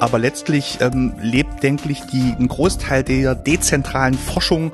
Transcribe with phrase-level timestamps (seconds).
[0.00, 4.72] aber letztlich ähm, lebt, denke ich, die, ein Großteil der dezentralen Forschung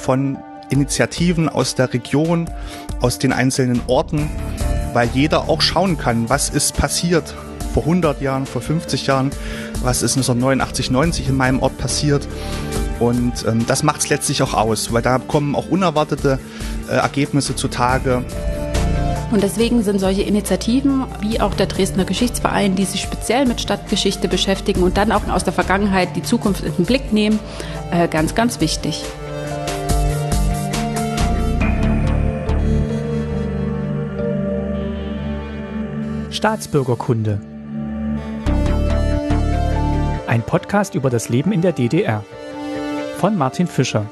[0.00, 0.38] von
[0.70, 2.48] Initiativen aus der Region,
[3.00, 4.30] aus den einzelnen Orten,
[4.92, 7.34] weil jeder auch schauen kann, was ist passiert
[7.72, 9.30] vor 100 Jahren, vor 50 Jahren,
[9.82, 12.26] was ist 1989, 90 in meinem Ort passiert.
[12.98, 16.38] Und ähm, das macht es letztlich auch aus, weil da kommen auch unerwartete
[16.88, 18.24] äh, Ergebnisse zutage.
[19.30, 24.26] Und deswegen sind solche Initiativen wie auch der Dresdner Geschichtsverein, die sich speziell mit Stadtgeschichte
[24.26, 27.38] beschäftigen und dann auch aus der Vergangenheit die Zukunft in den Blick nehmen,
[27.90, 29.04] äh, ganz, ganz wichtig.
[36.30, 37.40] Staatsbürgerkunde.
[40.26, 42.24] Ein Podcast über das Leben in der DDR.
[43.18, 44.08] Von Martin Fischer.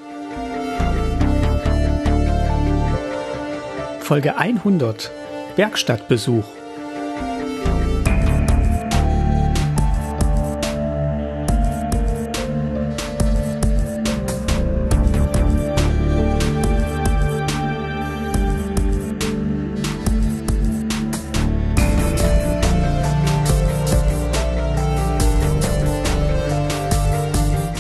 [4.06, 5.10] Folge 100.
[5.56, 6.45] Werkstattbesuch.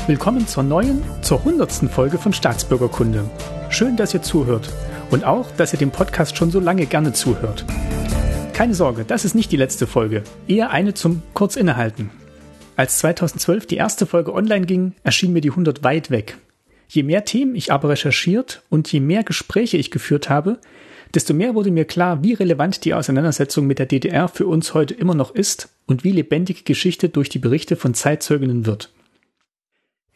[0.08, 3.30] Willkommen zur neuen, zur hundertsten Folge von Staatsbürgerkunde.
[3.68, 4.68] Schön, dass ihr zuhört
[5.10, 7.64] und auch, dass ihr dem Podcast schon so lange gerne zuhört.
[8.52, 12.10] Keine Sorge, das ist nicht die letzte Folge, eher eine zum kurz innehalten.
[12.76, 16.38] Als 2012 die erste Folge online ging, erschien mir die 100 weit weg.
[16.88, 20.58] Je mehr Themen ich aber recherchiert und je mehr Gespräche ich geführt habe,
[21.14, 24.94] desto mehr wurde mir klar, wie relevant die Auseinandersetzung mit der DDR für uns heute
[24.94, 28.90] immer noch ist und wie lebendig Geschichte durch die Berichte von Zeitzeuginnen wird.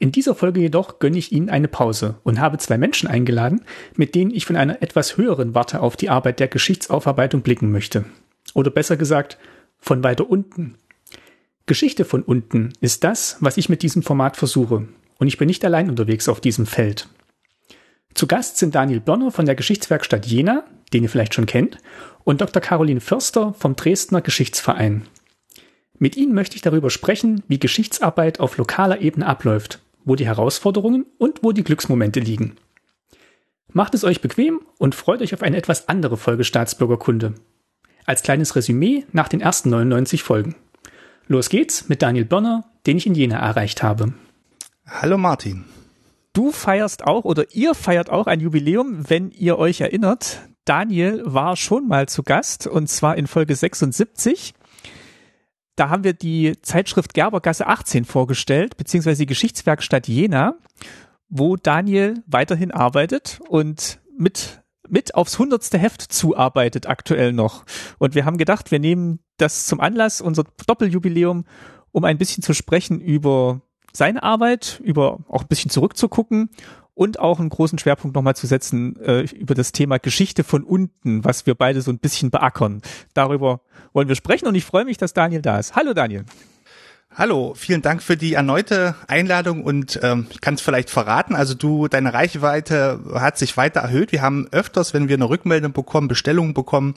[0.03, 3.61] In dieser Folge jedoch gönne ich Ihnen eine Pause und habe zwei Menschen eingeladen,
[3.97, 8.07] mit denen ich von einer etwas höheren Warte auf die Arbeit der Geschichtsaufarbeitung blicken möchte.
[8.55, 9.37] Oder besser gesagt,
[9.77, 10.79] von weiter unten.
[11.67, 14.89] Geschichte von unten ist das, was ich mit diesem Format versuche.
[15.19, 17.07] Und ich bin nicht allein unterwegs auf diesem Feld.
[18.15, 20.65] Zu Gast sind Daniel Börner von der Geschichtswerkstatt Jena,
[20.95, 21.77] den ihr vielleicht schon kennt,
[22.25, 22.63] und Dr.
[22.63, 25.03] Caroline Förster vom Dresdner Geschichtsverein.
[25.99, 31.07] Mit ihnen möchte ich darüber sprechen, wie Geschichtsarbeit auf lokaler Ebene abläuft wo die Herausforderungen
[31.19, 32.57] und wo die Glücksmomente liegen.
[33.73, 37.35] Macht es euch bequem und freut euch auf eine etwas andere Folge Staatsbürgerkunde.
[38.05, 40.57] Als kleines Resümee nach den ersten 99 Folgen.
[41.29, 44.15] Los geht's mit Daniel Börner, den ich in Jena erreicht habe.
[44.87, 45.65] Hallo Martin.
[46.33, 50.41] Du feierst auch oder ihr feiert auch ein Jubiläum, wenn ihr euch erinnert.
[50.65, 54.55] Daniel war schon mal zu Gast und zwar in Folge 76
[55.77, 60.55] da haben wir die Zeitschrift Gerbergasse 18 vorgestellt, beziehungsweise die Geschichtswerkstatt Jena,
[61.29, 64.61] wo Daniel weiterhin arbeitet und mit
[64.91, 67.65] mit aufs hundertste Heft zuarbeitet aktuell noch.
[67.99, 71.45] Und wir haben gedacht, wir nehmen das zum Anlass, unser Doppeljubiläum,
[71.93, 76.51] um ein bisschen zu sprechen über seine Arbeit, über auch ein bisschen zurückzugucken
[77.01, 81.25] und auch einen großen Schwerpunkt nochmal zu setzen äh, über das Thema Geschichte von unten,
[81.25, 82.83] was wir beide so ein bisschen beackern.
[83.15, 83.63] Darüber
[83.95, 85.75] wollen wir sprechen und ich freue mich, dass Daniel da ist.
[85.75, 86.27] Hallo Daniel.
[87.15, 91.55] Hallo, vielen Dank für die erneute Einladung und ähm, ich kann es vielleicht verraten, also
[91.55, 94.13] du, deine Reichweite hat sich weiter erhöht.
[94.13, 96.97] Wir haben öfters, wenn wir eine Rückmeldung bekommen, Bestellungen bekommen,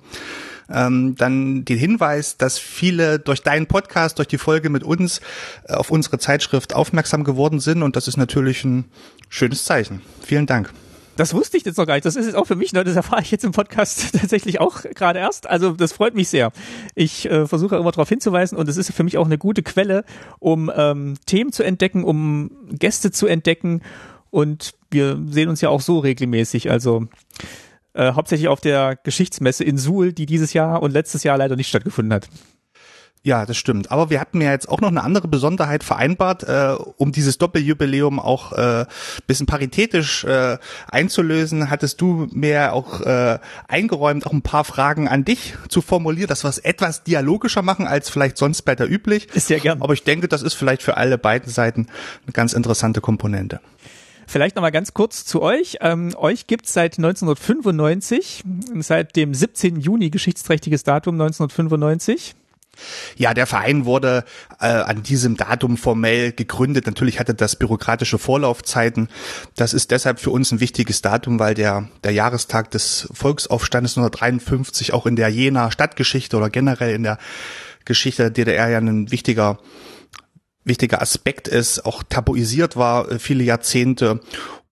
[0.69, 5.22] ähm, dann den Hinweis, dass viele durch deinen Podcast, durch die Folge mit uns
[5.68, 8.85] äh, auf unsere Zeitschrift aufmerksam geworden sind und das ist natürlich ein
[9.29, 10.01] schönes Zeichen.
[10.22, 10.72] Vielen Dank.
[11.16, 12.06] Das wusste ich jetzt noch gar nicht.
[12.06, 12.84] Das ist jetzt auch für mich neu.
[12.84, 15.47] Das erfahre ich jetzt im Podcast tatsächlich auch gerade erst.
[15.47, 16.51] Also das freut mich sehr.
[16.95, 20.06] Ich äh, versuche immer darauf hinzuweisen und es ist für mich auch eine gute Quelle,
[20.40, 23.81] um ähm, Themen zu entdecken, um Gäste zu entdecken.
[24.31, 26.72] Und wir sehen uns ja auch so regelmäßig.
[26.72, 27.07] Also
[27.93, 31.69] äh, hauptsächlich auf der Geschichtsmesse in Suhl, die dieses Jahr und letztes Jahr leider nicht
[31.69, 32.29] stattgefunden hat.
[33.25, 33.89] Ja, das stimmt.
[33.89, 38.19] Aber wir hatten ja jetzt auch noch eine andere Besonderheit vereinbart, äh, um dieses Doppeljubiläum
[38.19, 38.85] auch äh,
[39.27, 40.57] bisschen paritätisch äh,
[40.91, 41.69] einzulösen.
[41.69, 43.39] Hattest du mir auch äh,
[43.69, 47.88] eingeräumt, auch ein paar Fragen an dich zu formulieren, dass wir es etwas dialogischer machen
[47.88, 49.29] als vielleicht sonst bei der üblich.
[49.33, 49.81] Ist sehr gern.
[49.81, 51.88] Aber ich denke, das ist vielleicht für alle beiden Seiten
[52.25, 53.62] eine ganz interessante Komponente.
[54.27, 55.77] Vielleicht nochmal ganz kurz zu euch.
[55.81, 58.43] Ähm, euch gibt's seit 1995,
[58.79, 59.79] seit dem 17.
[59.79, 62.35] Juni, geschichtsträchtiges Datum 1995.
[63.15, 64.25] Ja, der Verein wurde
[64.59, 66.87] äh, an diesem Datum formell gegründet.
[66.87, 69.09] Natürlich hatte das bürokratische Vorlaufzeiten.
[69.55, 74.93] Das ist deshalb für uns ein wichtiges Datum, weil der, der Jahrestag des Volksaufstandes 1953
[74.93, 77.19] auch in der Jena Stadtgeschichte oder generell in der
[77.85, 79.59] Geschichte der DDR ja ein wichtiger
[80.63, 84.19] wichtiger Aspekt ist, auch tabuisiert war äh, viele Jahrzehnte.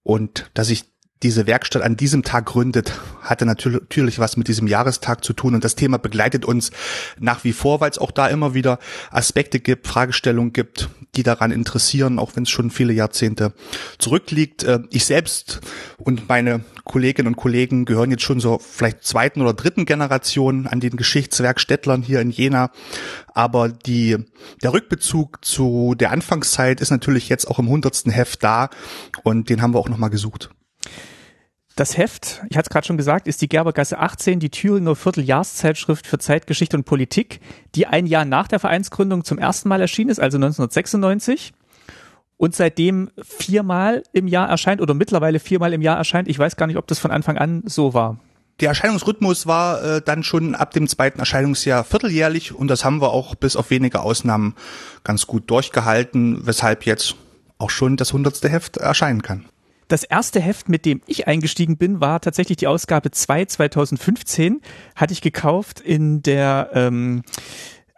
[0.03, 0.90] Und dass ich
[1.23, 5.63] diese Werkstatt an diesem Tag gründet, hatte natürlich was mit diesem Jahrestag zu tun und
[5.63, 6.71] das Thema begleitet uns
[7.19, 8.79] nach wie vor, weil es auch da immer wieder
[9.11, 13.53] Aspekte gibt, Fragestellungen gibt, die daran interessieren, auch wenn es schon viele Jahrzehnte
[13.99, 14.63] zurückliegt.
[14.63, 15.61] Äh, ich selbst
[15.97, 20.79] und meine Kolleginnen und Kollegen gehören jetzt schon so vielleicht zweiten oder dritten Generation an
[20.79, 22.71] den Geschichtswerkstättlern hier in Jena,
[23.33, 24.17] aber die,
[24.63, 28.69] der Rückbezug zu der Anfangszeit ist natürlich jetzt auch im hundertsten Heft da
[29.23, 30.49] und den haben wir auch nochmal gesucht.
[31.75, 36.05] Das Heft, ich hatte es gerade schon gesagt, ist die Gerbergasse 18, die Thüringer Vierteljahrszeitschrift
[36.05, 37.39] für Zeitgeschichte und Politik,
[37.75, 41.53] die ein Jahr nach der Vereinsgründung zum ersten Mal erschienen ist, also 1996
[42.35, 46.27] und seitdem viermal im Jahr erscheint oder mittlerweile viermal im Jahr erscheint.
[46.27, 48.17] Ich weiß gar nicht, ob das von Anfang an so war.
[48.59, 53.11] Der Erscheinungsrhythmus war äh, dann schon ab dem zweiten Erscheinungsjahr vierteljährlich und das haben wir
[53.11, 54.55] auch bis auf wenige Ausnahmen
[55.03, 57.15] ganz gut durchgehalten, weshalb jetzt
[57.59, 59.45] auch schon das hundertste Heft erscheinen kann.
[59.91, 64.61] Das erste Heft, mit dem ich eingestiegen bin, war tatsächlich die Ausgabe 2 2015.
[64.95, 67.23] Hatte ich gekauft in der ähm,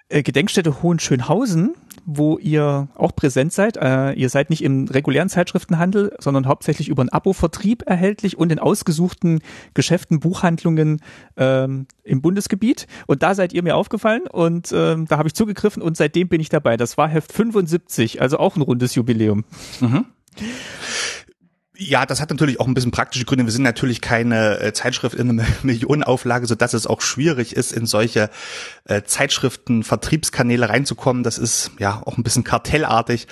[0.10, 3.78] äh, Gedenkstätte Hohenschönhausen, wo ihr auch präsent seid.
[3.78, 8.57] Äh, ihr seid nicht im regulären Zeitschriftenhandel, sondern hauptsächlich über einen Abo-Vertrieb erhältlich und in
[8.57, 9.42] ausgesuchten
[9.75, 11.00] Geschäften, Buchhandlungen
[11.38, 12.88] ähm, im Bundesgebiet.
[13.06, 16.42] Und da seid ihr mir aufgefallen und ähm, da habe ich zugegriffen und seitdem bin
[16.42, 16.75] ich dabei.
[16.75, 19.46] Das war Heft 75, also auch ein rundes Jubiläum.
[19.80, 20.06] Mhm.
[21.85, 23.45] Ja, das hat natürlich auch ein bisschen praktische Gründe.
[23.45, 27.74] Wir sind natürlich keine äh, Zeitschrift in einer Millionenauflage, so dass es auch schwierig ist,
[27.74, 28.30] in solche
[28.85, 31.24] äh, Zeitschriften, Vertriebskanäle reinzukommen.
[31.24, 33.27] Das ist ja auch ein bisschen kartellartig.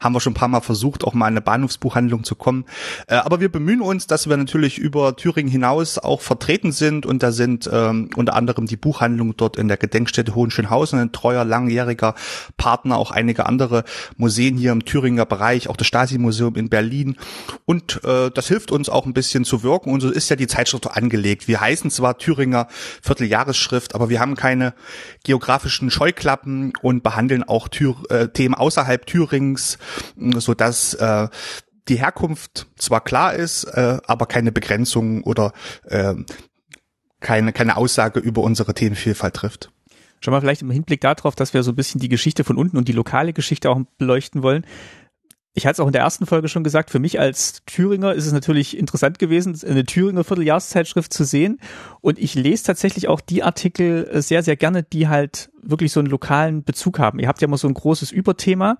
[0.00, 2.64] Haben wir schon ein paar Mal versucht, auch mal in eine Bahnhofsbuchhandlung zu kommen.
[3.06, 7.06] Äh, aber wir bemühen uns, dass wir natürlich über Thüringen hinaus auch vertreten sind.
[7.06, 11.44] Und da sind ähm, unter anderem die Buchhandlung dort in der Gedenkstätte Hohenschönhausen ein treuer,
[11.44, 12.14] langjähriger
[12.56, 13.84] Partner, auch einige andere
[14.16, 17.16] Museen hier im Thüringer Bereich, auch das Stasi-Museum in Berlin
[17.66, 19.92] und äh, das hilft uns auch ein bisschen zu wirken.
[19.92, 21.48] Und so ist ja die Zeitschrift angelegt.
[21.48, 22.68] Wir heißen zwar Thüringer
[23.02, 24.74] Vierteljahresschrift, aber wir haben keine
[25.24, 29.78] geografischen Scheuklappen und behandeln auch Thür äh, Themen außerhalb Thürings,
[30.16, 31.28] so dass äh,
[31.88, 35.52] die Herkunft zwar klar ist, äh, aber keine Begrenzung oder
[35.84, 36.14] äh,
[37.20, 39.70] keine, keine Aussage über unsere Themenvielfalt trifft.
[40.20, 42.78] Schon mal vielleicht im Hinblick darauf, dass wir so ein bisschen die Geschichte von unten
[42.78, 44.64] und die lokale Geschichte auch beleuchten wollen
[45.56, 48.26] ich hatte es auch in der ersten Folge schon gesagt, für mich als Thüringer ist
[48.26, 51.60] es natürlich interessant gewesen, eine Thüringer Vierteljahrszeitschrift zu sehen.
[52.00, 56.00] Und ich lese tatsächlich auch die Artikel äh, sehr, sehr gerne, die halt wirklich so
[56.00, 57.20] einen lokalen Bezug haben.
[57.20, 58.78] Ihr habt ja immer so ein großes Überthema,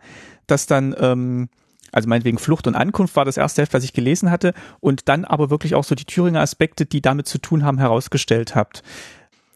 [0.48, 1.48] das dann, ähm,
[1.92, 5.24] also meinetwegen Flucht und Ankunft war das erste Heft, was ich gelesen hatte, und dann
[5.24, 8.82] aber wirklich auch so die Thüringer Aspekte, die damit zu tun haben, herausgestellt habt.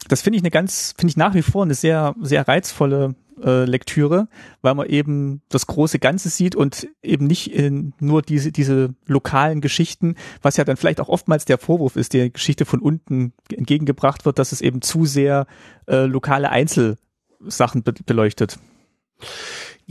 [0.07, 3.65] Das finde ich eine ganz, finde ich nach wie vor eine sehr, sehr reizvolle äh,
[3.65, 4.27] Lektüre,
[4.61, 9.61] weil man eben das große Ganze sieht und eben nicht in nur diese, diese lokalen
[9.61, 14.25] Geschichten, was ja dann vielleicht auch oftmals der Vorwurf ist, der Geschichte von unten entgegengebracht
[14.25, 15.47] wird, dass es eben zu sehr
[15.87, 18.59] äh, lokale Einzelsachen be beleuchtet.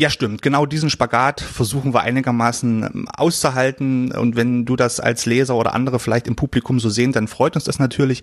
[0.00, 0.42] Ja, stimmt.
[0.42, 4.12] Genau diesen Spagat versuchen wir einigermaßen ähm, auszuhalten.
[4.12, 7.56] Und wenn du das als Leser oder andere vielleicht im Publikum so sehen, dann freut
[7.56, 8.22] uns das natürlich.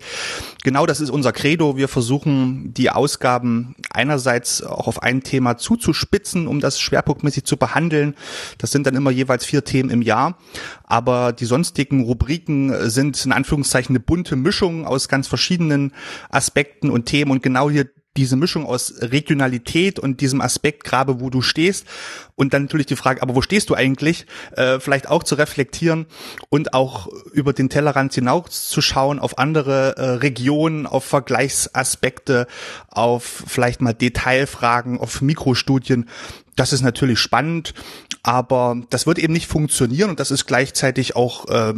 [0.64, 1.76] Genau das ist unser Credo.
[1.76, 8.14] Wir versuchen die Ausgaben einerseits auch auf ein Thema zuzuspitzen, um das schwerpunktmäßig zu behandeln.
[8.56, 10.38] Das sind dann immer jeweils vier Themen im Jahr.
[10.84, 15.92] Aber die sonstigen Rubriken sind in Anführungszeichen eine bunte Mischung aus ganz verschiedenen
[16.30, 17.32] Aspekten und Themen.
[17.32, 17.86] Und genau hier
[18.16, 21.86] diese Mischung aus Regionalität und diesem Aspekt gerade, wo du stehst
[22.34, 24.26] und dann natürlich die Frage, aber wo stehst du eigentlich,
[24.56, 26.06] äh, vielleicht auch zu reflektieren
[26.48, 32.46] und auch über den Tellerrand hinaus zu schauen auf andere äh, Regionen, auf Vergleichsaspekte,
[32.88, 36.08] auf vielleicht mal Detailfragen, auf Mikrostudien.
[36.56, 37.74] Das ist natürlich spannend,
[38.22, 41.74] aber das wird eben nicht funktionieren und das ist gleichzeitig auch äh,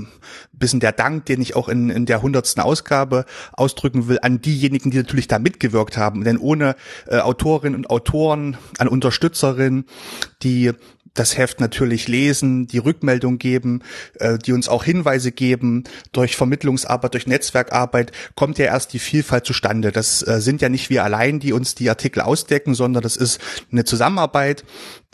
[0.52, 4.90] bisschen der Dank, den ich auch in, in der hundertsten Ausgabe ausdrücken will, an diejenigen,
[4.90, 6.24] die natürlich da mitgewirkt haben.
[6.24, 9.84] Denn ohne äh, Autorinnen und Autoren, an Unterstützerinnen,
[10.42, 10.72] die
[11.18, 13.82] das Heft natürlich lesen, die Rückmeldung geben,
[14.14, 15.84] äh, die uns auch Hinweise geben.
[16.12, 19.92] Durch Vermittlungsarbeit, durch Netzwerkarbeit kommt ja erst die Vielfalt zustande.
[19.92, 23.40] Das äh, sind ja nicht wir allein, die uns die Artikel ausdecken, sondern das ist
[23.72, 24.64] eine Zusammenarbeit,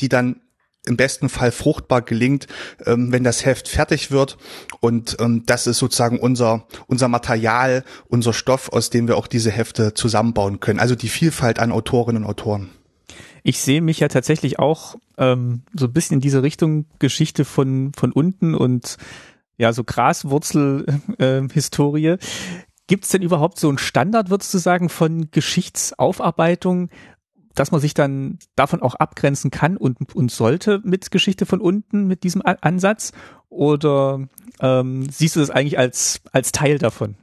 [0.00, 0.40] die dann
[0.87, 2.46] im besten Fall fruchtbar gelingt,
[2.84, 4.37] ähm, wenn das Heft fertig wird.
[4.80, 9.50] Und ähm, das ist sozusagen unser, unser Material, unser Stoff, aus dem wir auch diese
[9.50, 10.80] Hefte zusammenbauen können.
[10.80, 12.70] Also die Vielfalt an Autorinnen und Autoren
[13.44, 17.92] ich sehe mich ja tatsächlich auch ähm, so ein bisschen in diese Richtung Geschichte von,
[17.94, 18.96] von unten und
[19.56, 22.08] ja, so Graswurzel-Historie.
[22.08, 22.18] Äh,
[22.86, 26.90] Gibt es denn überhaupt so einen Standard, würdest du sagen, von Geschichtsaufarbeitung,
[27.54, 32.06] dass man sich dann davon auch abgrenzen kann und, und sollte mit Geschichte von unten,
[32.06, 33.12] mit diesem Ansatz?
[33.48, 34.28] Oder
[34.60, 37.14] ähm, siehst du das eigentlich als, als Teil davon?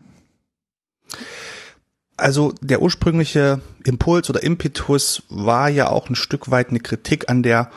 [2.22, 7.42] Also der ursprüngliche Impuls oder Impetus war ja auch ein Stück weit eine Kritik an
[7.42, 7.72] der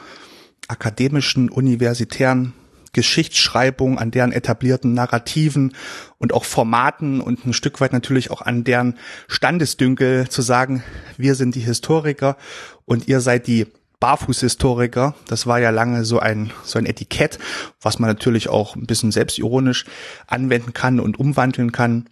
[0.69, 2.53] akademischen, universitären
[2.93, 5.75] Geschichtsschreibung, an deren etablierten Narrativen
[6.19, 8.99] und auch Formaten und ein Stück weit natürlich auch an deren
[9.29, 10.85] Standesdünkel zu sagen,
[11.17, 12.37] wir sind die Historiker
[12.85, 13.67] und ihr seid die
[13.99, 15.15] Barfußhistoriker.
[15.27, 17.39] Das war ja lange so ein, so ein Etikett,
[17.81, 19.87] was man natürlich auch ein bisschen selbstironisch
[20.27, 22.11] anwenden kann und umwandeln kann.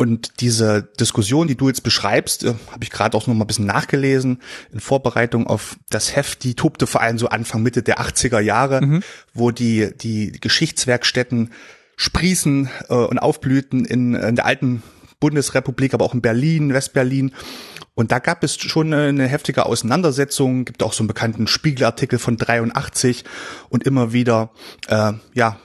[0.00, 3.46] Und diese Diskussion, die du jetzt beschreibst, äh, habe ich gerade auch noch mal ein
[3.46, 4.40] bisschen nachgelesen
[4.72, 6.42] in Vorbereitung auf das Heft.
[6.42, 9.02] Die tobte vor allem so Anfang Mitte der 80er Jahre, mhm.
[9.34, 11.50] wo die die Geschichtswerkstätten
[11.96, 14.82] sprießen äh, und aufblühten in, in der alten
[15.20, 17.32] Bundesrepublik, aber auch in Berlin, Westberlin.
[17.94, 22.38] Und da gab es schon eine heftige Auseinandersetzung, gibt auch so einen bekannten Spiegelartikel von
[22.38, 23.24] 83
[23.68, 24.52] und immer wieder
[24.88, 25.60] äh, ja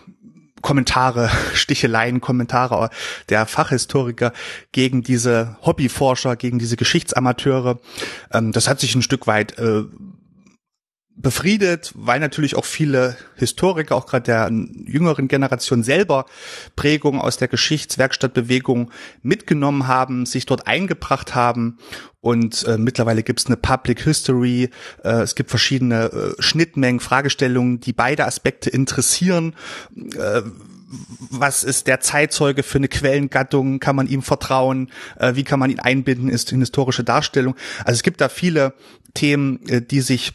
[0.65, 2.89] Kommentare, Sticheleien, Kommentare
[3.29, 4.33] der Fachhistoriker
[4.71, 7.79] gegen diese Hobbyforscher, gegen diese Geschichtsamateure.
[8.33, 9.83] Ähm, das hat sich ein Stück weit äh,
[11.17, 16.25] befriedet, weil natürlich auch viele Historiker, auch gerade der jüngeren Generation selber
[16.75, 18.91] Prägungen aus der Geschichtswerkstattbewegung
[19.21, 21.77] mitgenommen haben, sich dort eingebracht haben
[22.25, 24.69] und äh, mittlerweile gibt es eine Public History,
[25.03, 29.55] äh, es gibt verschiedene äh, Schnittmengen, Fragestellungen, die beide Aspekte interessieren.
[30.17, 30.41] Äh,
[31.29, 33.79] was ist der Zeitzeuge für eine Quellengattung?
[33.79, 34.91] Kann man ihm vertrauen?
[35.17, 36.29] Äh, wie kann man ihn einbinden?
[36.29, 37.55] Ist eine historische Darstellung?
[37.79, 38.73] Also es gibt da viele
[39.13, 40.33] Themen, äh, die sich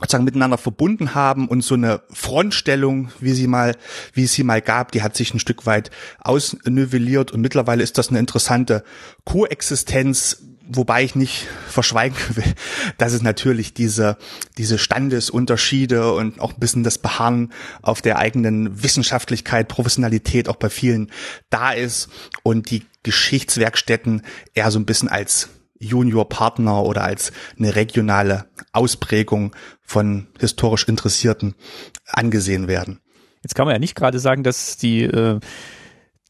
[0.00, 3.76] sozusagen miteinander verbunden haben und so eine Frontstellung, wie sie mal,
[4.12, 7.98] wie es sie mal gab, die hat sich ein Stück weit ausnivelliert und mittlerweile ist
[7.98, 8.84] das eine interessante
[9.24, 12.54] Koexistenz, wobei ich nicht verschweigen will,
[12.98, 14.18] dass es natürlich diese,
[14.58, 20.68] diese Standesunterschiede und auch ein bisschen das Beharren auf der eigenen Wissenschaftlichkeit, Professionalität auch bei
[20.68, 21.10] vielen
[21.48, 22.08] da ist
[22.42, 24.22] und die Geschichtswerkstätten
[24.52, 31.54] eher so ein bisschen als Juniorpartner oder als eine regionale Ausprägung von historisch Interessierten
[32.06, 33.00] angesehen werden.
[33.42, 35.38] Jetzt kann man ja nicht gerade sagen, dass die äh,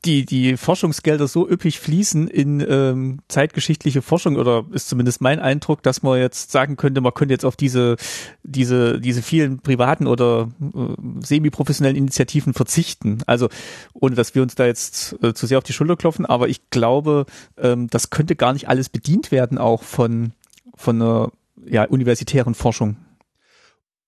[0.07, 5.83] die, die Forschungsgelder so üppig fließen in ähm, zeitgeschichtliche Forschung oder ist zumindest mein Eindruck,
[5.83, 7.97] dass man jetzt sagen könnte, man könnte jetzt auf diese,
[8.43, 13.19] diese, diese vielen privaten oder äh, semi-professionellen Initiativen verzichten.
[13.27, 13.49] Also
[13.93, 16.71] ohne dass wir uns da jetzt äh, zu sehr auf die Schulter klopfen, aber ich
[16.71, 17.27] glaube,
[17.59, 20.33] ähm, das könnte gar nicht alles bedient werden, auch von,
[20.75, 21.33] von einer
[21.67, 22.97] ja, universitären Forschung.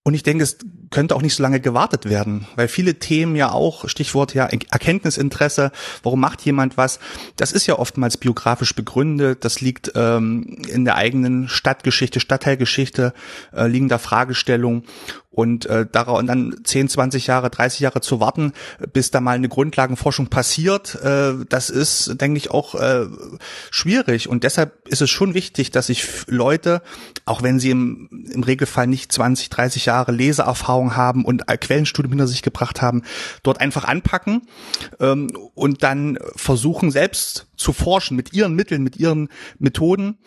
[0.09, 0.57] Und ich denke, es
[0.89, 5.71] könnte auch nicht so lange gewartet werden, weil viele Themen ja auch, Stichwort ja Erkenntnisinteresse,
[6.03, 6.99] warum macht jemand was,
[7.37, 13.13] das ist ja oftmals biografisch begründet, das liegt ähm, in der eigenen Stadtgeschichte, Stadtteilgeschichte,
[13.53, 14.85] äh, liegen da Fragestellungen
[15.39, 18.53] und äh, darauf und dann 10, 20 Jahre, 30 Jahre zu warten,
[18.93, 23.07] bis da mal eine Grundlagenforschung passiert, äh, das ist, denke ich, auch äh,
[23.71, 24.29] schwierig.
[24.29, 26.83] Und deshalb ist es schon wichtig, dass sich Leute,
[27.25, 32.27] auch wenn sie im, im Regelfall nicht 20, 30 Jahre Leseerfahrung haben und Quellenstudium hinter
[32.27, 33.05] sich gebracht haben,
[33.45, 34.43] dort einfach anpacken
[34.99, 39.29] ähm, und dann versuchen selbst zu forschen mit ihren Mitteln, mit ihren
[39.61, 40.19] Methoden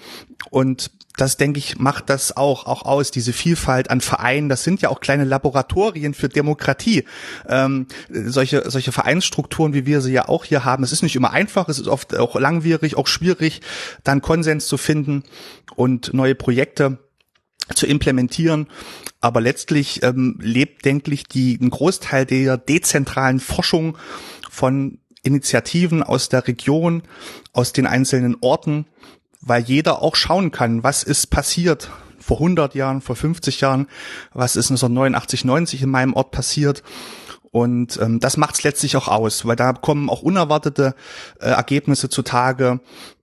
[0.51, 4.49] und das denke ich, macht das auch, auch aus, diese Vielfalt an Vereinen.
[4.49, 7.03] Das sind ja auch kleine Laboratorien für Demokratie.
[7.47, 10.83] Ähm, solche, solche Vereinsstrukturen, wie wir sie ja auch hier haben.
[10.83, 13.61] Es ist nicht immer einfach, es ist oft auch langwierig, auch schwierig,
[14.03, 15.23] dann Konsens zu finden
[15.75, 16.99] und neue Projekte
[17.75, 18.67] zu implementieren.
[19.19, 23.97] Aber letztlich ähm, lebt, denke ich, die, ein Großteil der dezentralen Forschung
[24.49, 27.03] von Initiativen aus der Region,
[27.53, 28.87] aus den einzelnen Orten
[29.41, 33.87] weil jeder auch schauen kann, was ist passiert vor 100 Jahren, vor 50 Jahren,
[34.33, 36.83] was ist 1989, 90 in meinem Ort passiert.
[37.51, 40.95] Und ähm, das macht es letztlich auch aus, weil da kommen auch unerwartete
[41.39, 42.79] äh, Ergebnisse zutage,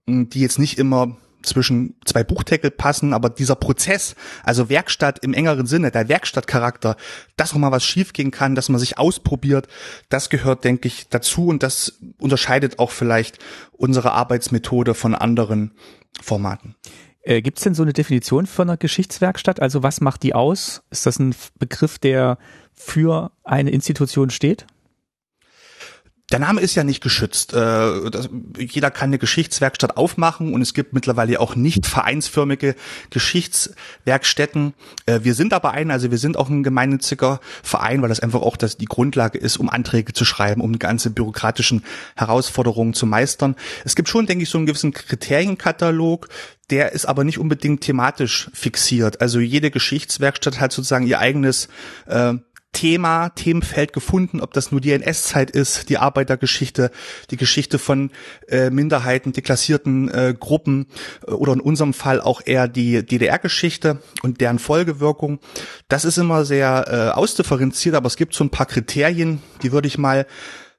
[0.07, 5.65] die jetzt nicht immer zwischen zwei Buchdeckel passen, aber dieser Prozess, also Werkstatt im engeren
[5.65, 6.95] Sinne, der Werkstattcharakter,
[7.37, 9.67] dass auch mal was schiefgehen kann, dass man sich ausprobiert,
[10.09, 13.39] das gehört, denke ich, dazu und das unterscheidet auch vielleicht
[13.71, 15.71] unsere Arbeitsmethode von anderen
[16.21, 16.75] Formaten.
[17.21, 19.61] Äh, Gibt es denn so eine Definition von einer Geschichtswerkstatt?
[19.61, 20.83] Also was macht die aus?
[20.89, 22.37] Ist das ein Begriff, der
[22.73, 24.65] für eine Institution steht?
[26.31, 27.53] Der Name ist ja nicht geschützt.
[27.53, 32.75] Äh, das, jeder kann eine Geschichtswerkstatt aufmachen und es gibt mittlerweile auch nicht vereinsförmige
[33.09, 34.73] Geschichtswerkstätten.
[35.05, 38.41] Äh, wir sind aber ein, also wir sind auch ein gemeinnütziger Verein, weil das einfach
[38.41, 41.83] auch das die Grundlage ist, um Anträge zu schreiben, um die ganze bürokratischen
[42.15, 43.55] Herausforderungen zu meistern.
[43.83, 46.29] Es gibt schon, denke ich, so einen gewissen Kriterienkatalog,
[46.69, 49.21] der ist aber nicht unbedingt thematisch fixiert.
[49.21, 51.67] Also jede Geschichtswerkstatt hat sozusagen ihr eigenes
[52.05, 52.35] äh,
[52.71, 56.91] Thema, Themenfeld gefunden, ob das nur die NS-Zeit ist, die Arbeitergeschichte,
[57.31, 58.11] die Geschichte von
[58.47, 60.87] äh, Minderheiten, deklassierten äh, Gruppen
[61.27, 65.39] äh, oder in unserem Fall auch eher die DDR-Geschichte und deren Folgewirkung.
[65.87, 69.87] Das ist immer sehr äh, ausdifferenziert, aber es gibt so ein paar Kriterien, die würde
[69.87, 70.27] ich mal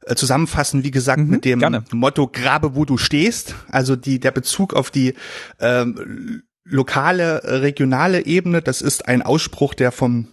[0.06, 1.84] äh, zusammenfassen, wie gesagt, mhm, mit dem gerne.
[1.92, 3.56] Motto Grabe, wo du stehst.
[3.68, 5.14] Also die, der Bezug auf die
[5.58, 10.28] ähm, lokale, regionale Ebene, das ist ein Ausspruch, der vom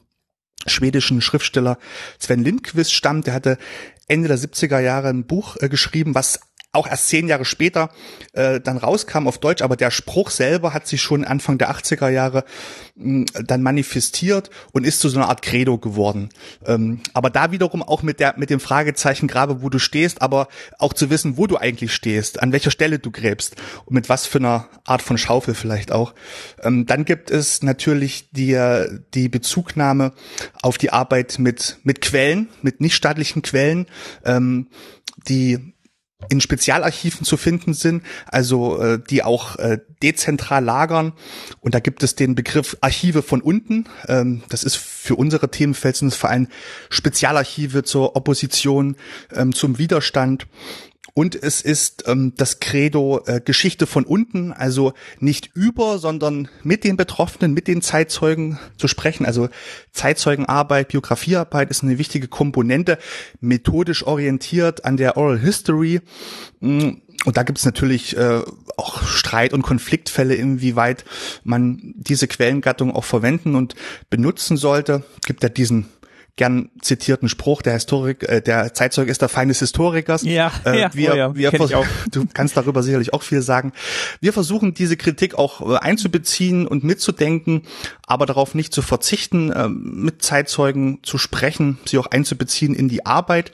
[0.69, 1.77] schwedischen Schriftsteller
[2.19, 3.27] Sven Lindqvist stammt.
[3.27, 3.57] Der hatte
[4.07, 6.39] Ende der 70er Jahre ein Buch äh, geschrieben, was
[6.77, 7.89] auch erst zehn Jahre später
[8.34, 12.10] äh, dann rauskam auf Deutsch, aber der Spruch selber hat sich schon Anfang der 80er
[12.10, 12.46] Jahre
[12.96, 16.29] mh, dann manifestiert und ist zu so einer Art Credo geworden.
[16.65, 20.48] Ähm, aber da wiederum auch mit der mit dem Fragezeichen Grabe, wo du stehst, aber
[20.77, 23.55] auch zu wissen, wo du eigentlich stehst, an welcher Stelle du gräbst
[23.86, 26.13] und mit was für einer Art von Schaufel vielleicht auch.
[26.62, 28.57] Ähm, dann gibt es natürlich die
[29.13, 30.13] die Bezugnahme
[30.62, 33.88] auf die Arbeit mit mit Quellen, mit nichtstaatlichen Quellen,
[34.24, 34.67] ähm,
[35.27, 35.74] die
[36.29, 41.13] in Spezialarchiven zu finden sind, also äh, die auch äh, dezentral lagern.
[41.62, 43.86] Und da gibt es den Begriff Archive von unten.
[44.07, 46.47] Ähm, das ist für unsere Themenfeld sind es vor allem
[46.89, 48.95] Spezialarchive zur Opposition,
[49.33, 50.47] ähm, zum Widerstand.
[51.17, 56.83] Und es ist ähm, das Credo äh, Geschichte von unten, also nicht über, sondern mit
[56.83, 59.25] den Betroffenen, mit den Zeitzeugen zu sprechen.
[59.25, 59.50] Also
[59.91, 63.00] Zeitzeugenarbeit, Biografiearbeit ist eine wichtige Komponente,
[63.39, 66.01] methodisch orientiert an der Oral History.
[66.59, 66.89] Mm,
[67.25, 68.43] und da gibt es natürlich äh,
[68.77, 71.03] auch Streit- und Konfliktfälle, inwieweit
[71.43, 73.74] man diese Quellengattung auch verwenden und
[74.12, 75.03] benutzen sollte.
[75.19, 75.88] Es gibt ja diesen
[76.38, 80.22] gern zitierten Spruch, der Historik, äh, der Zeitzeug ist der Feind des Historikers.
[80.24, 81.51] Ja, äh, ja, wir, oh ja, wir
[82.12, 83.74] du kannst darüber sicherlich auch viel sagen.
[84.22, 87.63] Wir versuchen diese Kritik auch äh, einzubeziehen und mitzudenken,
[88.06, 93.06] aber darauf nicht zu verzichten, äh, mit Zeitzeugen zu sprechen, sie auch einzubeziehen in die
[93.06, 93.51] Arbeit.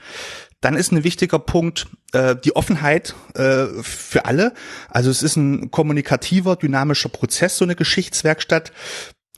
[0.59, 4.53] Dann ist ein wichtiger Punkt äh, die Offenheit äh, für alle.
[4.89, 8.71] Also es ist ein kommunikativer, dynamischer Prozess, so eine Geschichtswerkstatt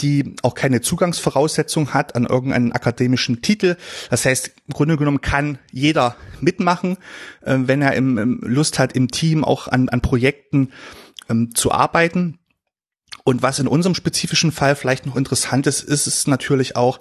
[0.01, 3.77] die auch keine Zugangsvoraussetzung hat an irgendeinen akademischen Titel.
[4.09, 6.97] Das heißt, im Grunde genommen kann jeder mitmachen,
[7.41, 10.71] äh, wenn er im, im Lust hat, im Team auch an, an Projekten
[11.29, 12.39] ähm, zu arbeiten.
[13.27, 16.99] Und was in unserem spezifischen Fall vielleicht noch interessant ist, ist es natürlich auch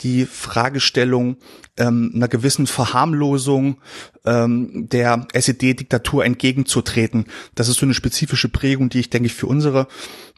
[0.00, 1.36] die Fragestellung
[1.76, 3.80] ähm, einer gewissen Verharmlosung
[4.24, 7.26] ähm, der SED-Diktatur entgegenzutreten.
[7.54, 9.86] Das ist so eine spezifische Prägung, die ich denke ich für unsere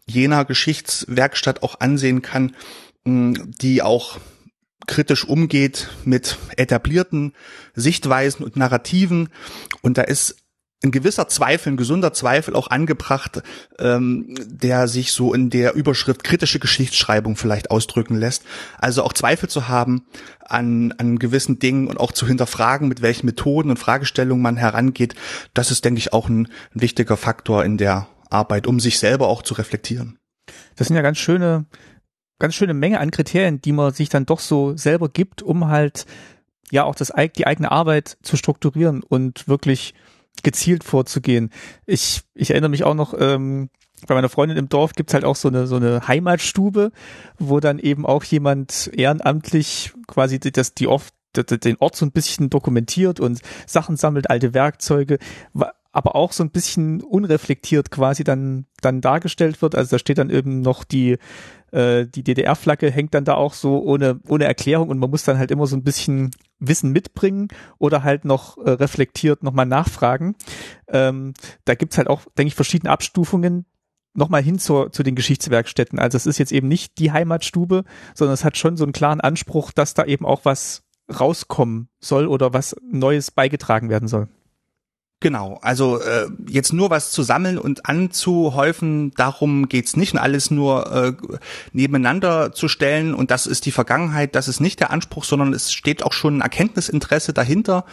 [0.06, 2.54] jener Geschichtswerkstatt auch ansehen kann,
[3.04, 4.18] die auch
[4.86, 7.34] kritisch umgeht mit etablierten
[7.74, 9.28] Sichtweisen und Narrativen.
[9.80, 10.36] Und da ist
[10.84, 13.42] ein gewisser Zweifel, ein gesunder Zweifel auch angebracht,
[13.78, 18.42] ähm, der sich so in der Überschrift kritische Geschichtsschreibung vielleicht ausdrücken lässt.
[18.78, 20.06] Also auch Zweifel zu haben
[20.40, 25.14] an, an gewissen Dingen und auch zu hinterfragen, mit welchen Methoden und Fragestellungen man herangeht,
[25.54, 29.28] das ist, denke ich, auch ein, ein wichtiger Faktor in der Arbeit, um sich selber
[29.28, 30.18] auch zu reflektieren.
[30.76, 31.66] Das sind ja ganz schöne,
[32.38, 36.06] ganz schöne Menge an Kriterien, die man sich dann doch so selber gibt, um halt
[36.70, 39.94] ja auch das, die eigene Arbeit zu strukturieren und wirklich
[40.42, 41.50] gezielt vorzugehen.
[41.86, 43.68] Ich, ich erinnere mich auch noch, ähm,
[44.06, 46.90] bei meiner Freundin im Dorf gibt's halt auch so eine, so eine Heimatstube,
[47.38, 52.50] wo dann eben auch jemand ehrenamtlich quasi das, die oft den Ort so ein bisschen
[52.50, 55.18] dokumentiert und Sachen sammelt, alte Werkzeuge,
[55.92, 59.74] aber auch so ein bisschen unreflektiert quasi dann, dann dargestellt wird.
[59.74, 61.18] Also da steht dann eben noch die,
[61.70, 65.38] äh, die DDR-Flagge hängt dann da auch so ohne, ohne Erklärung und man muss dann
[65.38, 70.34] halt immer so ein bisschen Wissen mitbringen oder halt noch äh, reflektiert nochmal nachfragen.
[70.88, 71.34] Ähm,
[71.66, 73.66] da gibt's halt auch, denke ich, verschiedene Abstufungen
[74.14, 75.98] nochmal hin zur, zu den Geschichtswerkstätten.
[75.98, 79.20] Also es ist jetzt eben nicht die Heimatstube, sondern es hat schon so einen klaren
[79.20, 84.28] Anspruch, dass da eben auch was rauskommen soll oder was Neues beigetragen werden soll.
[85.22, 90.14] Genau, also äh, jetzt nur was zu sammeln und anzuhäufen, darum geht's nicht.
[90.14, 91.12] Und alles nur äh,
[91.72, 93.14] nebeneinander zu stellen.
[93.14, 96.38] Und das ist die Vergangenheit, das ist nicht der Anspruch, sondern es steht auch schon
[96.38, 97.84] ein Erkenntnisinteresse dahinter,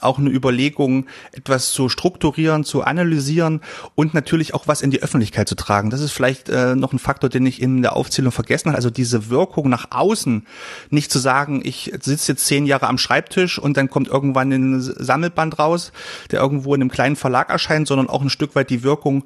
[0.00, 3.60] auch eine Überlegung, etwas zu strukturieren, zu analysieren
[3.94, 5.90] und natürlich auch was in die Öffentlichkeit zu tragen.
[5.90, 8.76] Das ist vielleicht äh, noch ein Faktor, den ich in der Aufzählung vergessen habe.
[8.76, 10.46] Also diese Wirkung nach außen,
[10.90, 14.80] nicht zu sagen, ich sitze jetzt zehn Jahre am Schreibtisch und dann kommt irgendwann ein
[14.80, 15.92] Sammelband raus,
[16.30, 19.24] der irgendwo in einem kleinen Verlag erscheint, sondern auch ein Stück weit die Wirkung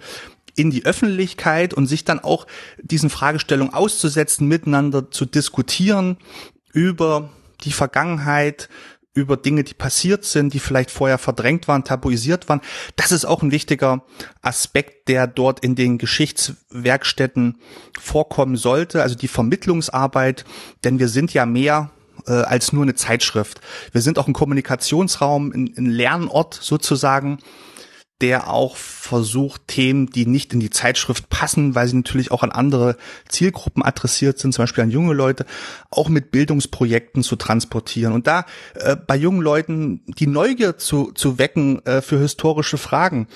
[0.59, 2.46] in die Öffentlichkeit und sich dann auch
[2.83, 6.16] diesen Fragestellungen auszusetzen, miteinander zu diskutieren
[6.72, 7.31] über
[7.64, 8.68] die Vergangenheit,
[9.20, 12.61] über Dinge, die passiert sind, die vielleicht vorher verdrängt waren, tabuisiert waren.
[12.96, 14.02] Das ist auch ein wichtiger
[14.42, 17.59] Aspekt, der dort in den Geschichtswerkstätten
[17.98, 20.44] vorkommen sollte, also die Vermittlungsarbeit,
[20.85, 21.90] denn wir sind ja mehr
[22.26, 23.61] äh, als nur eine Zeitschrift.
[23.92, 27.38] Wir sind auch ein Kommunikationsraum, ein, ein Lernort sozusagen
[28.20, 32.50] der auch versucht, Themen, die nicht in die Zeitschrift passen, weil sie natürlich auch an
[32.50, 32.96] andere
[33.28, 35.46] Zielgruppen adressiert sind, zum Beispiel an junge Leute,
[35.90, 38.12] auch mit Bildungsprojekten zu transportieren.
[38.12, 43.28] Und da äh, bei jungen Leuten die Neugier zu, zu wecken äh, für historische Fragen.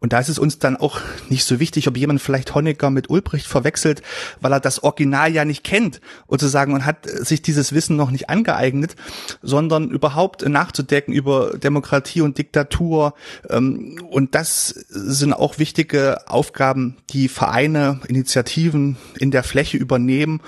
[0.00, 3.10] Und da ist es uns dann auch nicht so wichtig, ob jemand vielleicht Honecker mit
[3.10, 4.02] Ulbricht verwechselt,
[4.40, 7.96] weil er das Original ja nicht kennt und zu sagen, man hat sich dieses Wissen
[7.96, 8.96] noch nicht angeeignet,
[9.42, 13.14] sondern überhaupt nachzudecken über Demokratie und Diktatur.
[13.50, 20.40] Ähm, und das sind auch wichtige Aufgaben, die Vereine, Initiativen in der Fläche übernehmen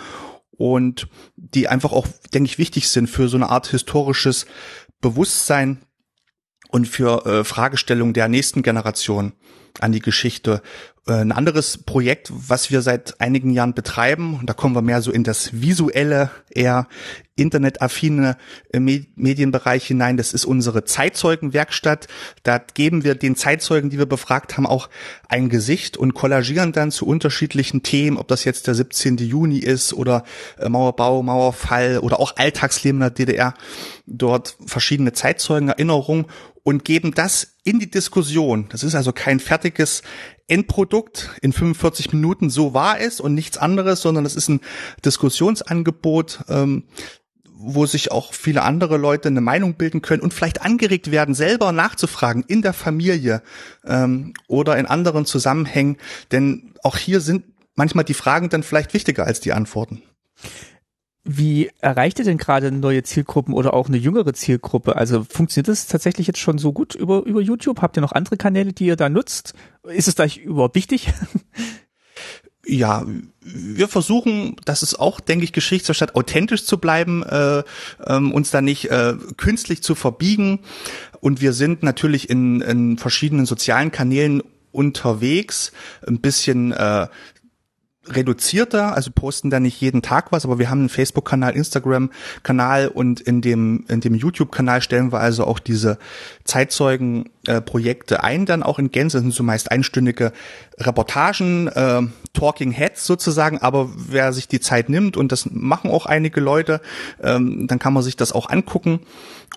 [0.57, 4.47] und die einfach auch, denke ich, wichtig sind für so eine Art historisches
[5.03, 5.83] Bewusstsein
[6.73, 9.33] und für äh, Fragestellungen der nächsten Generation
[9.81, 10.63] an die Geschichte.
[11.07, 15.03] Äh, ein anderes Projekt, was wir seit einigen Jahren betreiben, und da kommen wir mehr
[15.03, 16.87] so in das visuelle, eher
[17.35, 18.37] internetaffine
[18.73, 22.07] äh, Medienbereich hinein, das ist unsere Zeitzeugenwerkstatt.
[22.43, 24.89] Da geben wir den Zeitzeugen, die wir befragt haben, auch
[25.29, 29.17] ein Gesicht und kollagieren dann zu unterschiedlichen Themen, ob das jetzt der 17.
[29.17, 30.25] Juni ist oder
[30.59, 33.55] äh, Mauerbau, Mauerfall oder auch Alltagsleben der DDR,
[34.07, 36.27] dort verschiedene Zeitzeugenerinnerungen
[36.63, 38.67] und geben das in die Diskussion.
[38.71, 40.03] Das ist also kein fertiges
[40.47, 44.61] Endprodukt in 45 Minuten, so war es und nichts anderes, sondern es ist ein
[45.05, 46.85] Diskussionsangebot, ähm,
[47.65, 51.71] wo sich auch viele andere Leute eine Meinung bilden können und vielleicht angeregt werden, selber
[51.73, 53.43] nachzufragen in der Familie
[53.85, 55.97] ähm, oder in anderen Zusammenhängen.
[56.33, 57.45] Denn auch hier sind
[57.75, 60.03] manchmal die Fragen dann vielleicht wichtiger als die Antworten.
[61.25, 64.97] Wie erreicht ihr denn gerade neue Zielgruppen oder auch eine jüngere Zielgruppe?
[64.97, 67.81] Also funktioniert das tatsächlich jetzt schon so gut über, über YouTube?
[67.81, 69.55] Habt ihr noch andere Kanäle, die ihr da nutzt?
[69.85, 71.13] Ist es da überhaupt wichtig?
[72.67, 73.07] ja,
[73.41, 77.63] wir versuchen, das ist auch, denke ich, Geschichtsverstatt, authentisch zu bleiben, äh,
[78.05, 80.61] ähm, uns da nicht äh, künstlich zu verbiegen.
[81.21, 85.71] Und wir sind natürlich in, in verschiedenen sozialen Kanälen unterwegs,
[86.07, 87.07] ein bisschen äh,
[88.09, 93.21] reduzierter, also posten da nicht jeden Tag was, aber wir haben einen Facebook-Kanal, Instagram-Kanal und
[93.21, 95.99] in dem, in dem YouTube-Kanal stellen wir also auch diese
[96.45, 97.61] Zeitzeugen-Projekte äh,
[98.19, 100.33] ein, dann auch in Gänze, das sind zumeist einstündige
[100.79, 102.03] Reportagen, äh,
[102.33, 106.81] Talking Heads sozusagen, aber wer sich die Zeit nimmt, und das machen auch einige Leute,
[107.23, 109.01] ähm, dann kann man sich das auch angucken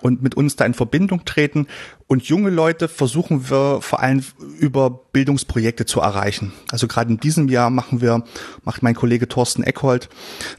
[0.02, 1.66] und mit uns da in Verbindung treten.
[2.06, 4.22] Und junge Leute versuchen wir vor allem
[4.58, 6.52] über Bildungsprojekte zu erreichen.
[6.70, 8.24] Also gerade in diesem Jahr machen wir,
[8.62, 10.08] macht mein Kollege Thorsten Eckhold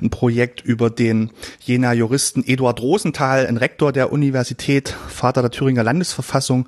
[0.02, 5.84] ein Projekt über den jener Juristen Eduard Rosenthal, ein Rektor der Universität, Vater der Thüringer
[5.84, 6.68] Landesverfassung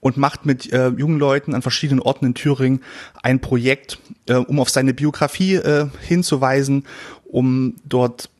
[0.00, 2.80] und macht mit äh, jungen Leuten an verschiedenen Orten in Thüringen
[3.22, 6.84] ein Projekt, äh, um auf seine Biografie äh, hinzuweisen,
[7.24, 8.30] um dort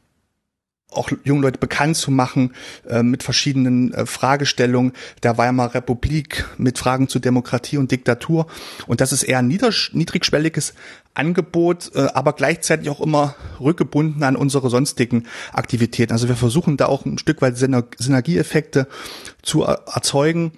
[0.90, 2.54] auch junge Leute bekannt zu machen
[2.88, 8.46] äh, mit verschiedenen äh, Fragestellungen der Weimarer Republik, mit Fragen zu Demokratie und Diktatur.
[8.86, 10.72] Und das ist eher ein niedrigschwelliges
[11.12, 16.12] Angebot, äh, aber gleichzeitig auch immer rückgebunden an unsere sonstigen Aktivitäten.
[16.12, 18.88] Also wir versuchen da auch ein Stück weit Synergieeffekte
[19.42, 20.52] zu erzeugen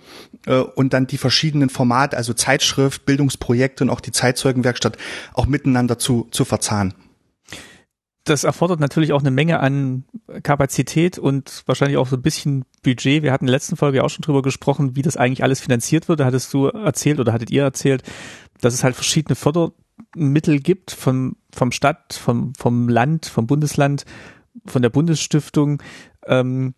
[0.47, 4.97] äh, und dann die verschiedenen Formate, also Zeitschrift, Bildungsprojekte und auch die Zeitzeugenwerkstatt
[5.35, 6.95] auch miteinander zu, zu verzahnen
[8.31, 10.05] das erfordert natürlich auch eine Menge an
[10.43, 13.23] Kapazität und wahrscheinlich auch so ein bisschen Budget.
[13.23, 16.09] Wir hatten in der letzten Folge auch schon drüber gesprochen, wie das eigentlich alles finanziert
[16.09, 16.21] wird.
[16.21, 18.05] Da hattest du erzählt oder hattet ihr erzählt,
[18.61, 24.05] dass es halt verschiedene Fördermittel gibt vom, vom Stadt, vom, vom Land, vom Bundesland,
[24.65, 25.83] von der Bundesstiftung.
[26.27, 26.75] Ähm,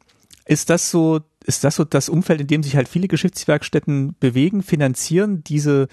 [0.46, 4.62] ist das so, ist das so das Umfeld, in dem sich halt viele Geschichtswerkstätten bewegen,
[4.62, 5.88] finanzieren, diese,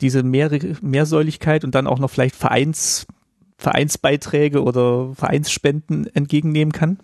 [0.00, 3.06] diese Mehr Mehrsäuligkeit und dann auch noch vielleicht Vereins
[3.62, 6.98] Vereinsbeiträge oder Vereinsspenden entgegennehmen kann?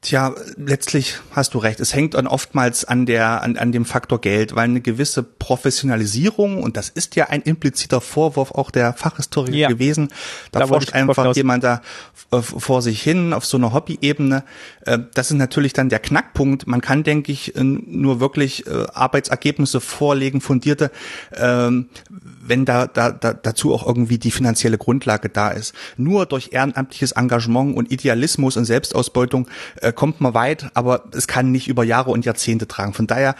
[0.00, 1.80] Tja, letztlich hast du recht.
[1.80, 6.62] Es hängt dann oftmals an der, an, an dem Faktor Geld, weil eine gewisse Professionalisierung,
[6.62, 9.68] und das ist ja ein impliziter Vorwurf auch der Fachhistoriker ja.
[9.68, 10.10] gewesen,
[10.52, 11.82] da, da forscht einfach jemand da
[12.30, 14.44] äh, vor sich hin auf so einer Hobby-Ebene.
[14.88, 16.66] Äh, das ist natürlich dann der Knackpunkt.
[16.66, 20.90] Man kann, denke ich, nur wirklich äh, Arbeitsergebnisse vorlegen, fundierte,
[21.36, 25.74] ähm, wenn da, da, da dazu auch irgendwie die finanzielle Grundlage da ist.
[25.96, 31.52] Nur durch ehrenamtliches Engagement und Idealismus und Selbstausbeutung äh, kommt man weit, aber es kann
[31.52, 32.94] nicht über Jahre und Jahrzehnte tragen.
[32.94, 33.34] Von daher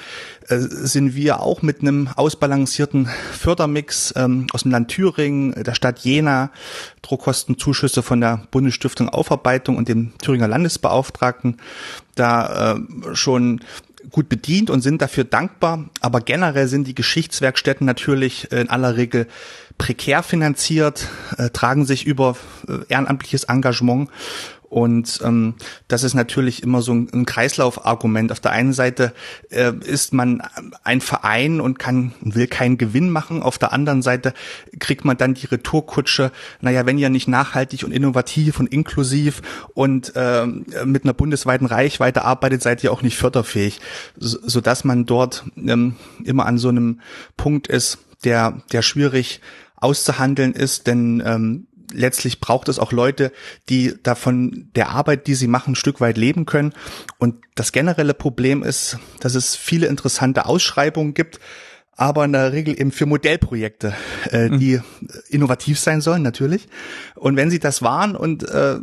[0.48, 6.50] sind wir auch mit einem ausbalancierten Fördermix ähm, aus dem Land Thüringen, der Stadt Jena,
[7.02, 11.58] Druckkostenzuschüsse von der Bundesstiftung Aufarbeitung und dem Thüringer Landesbeauftragten
[12.14, 13.60] da äh, schon
[14.10, 15.84] gut bedient und sind dafür dankbar.
[16.00, 19.26] Aber generell sind die Geschichtswerkstätten natürlich in aller Regel
[19.76, 22.36] prekär finanziert, äh, tragen sich über
[22.68, 24.10] äh, ehrenamtliches Engagement
[24.68, 25.54] und ähm,
[25.88, 28.30] das ist natürlich immer so ein, ein Kreislaufargument.
[28.32, 29.14] Auf der einen Seite
[29.50, 30.42] äh, ist man
[30.84, 33.42] ein Verein und kann will keinen Gewinn machen.
[33.42, 34.34] Auf der anderen Seite
[34.78, 36.32] kriegt man dann die Retourkutsche.
[36.60, 39.40] Naja, wenn ihr nicht nachhaltig und innovativ und inklusiv
[39.74, 43.80] und äh, mit einer bundesweiten Reichweite arbeitet, seid ihr auch nicht förderfähig,
[44.16, 47.00] so, so dass man dort ähm, immer an so einem
[47.38, 49.40] Punkt ist, der der schwierig
[49.76, 53.32] auszuhandeln ist, denn ähm, letztlich braucht es auch Leute,
[53.68, 56.72] die davon der Arbeit, die sie machen, ein Stück weit leben können.
[57.18, 61.40] Und das generelle Problem ist, dass es viele interessante Ausschreibungen gibt,
[61.92, 63.92] aber in der Regel eben für Modellprojekte,
[64.30, 65.08] äh, die mhm.
[65.28, 66.68] innovativ sein sollen natürlich.
[67.16, 68.76] Und wenn sie das waren und äh,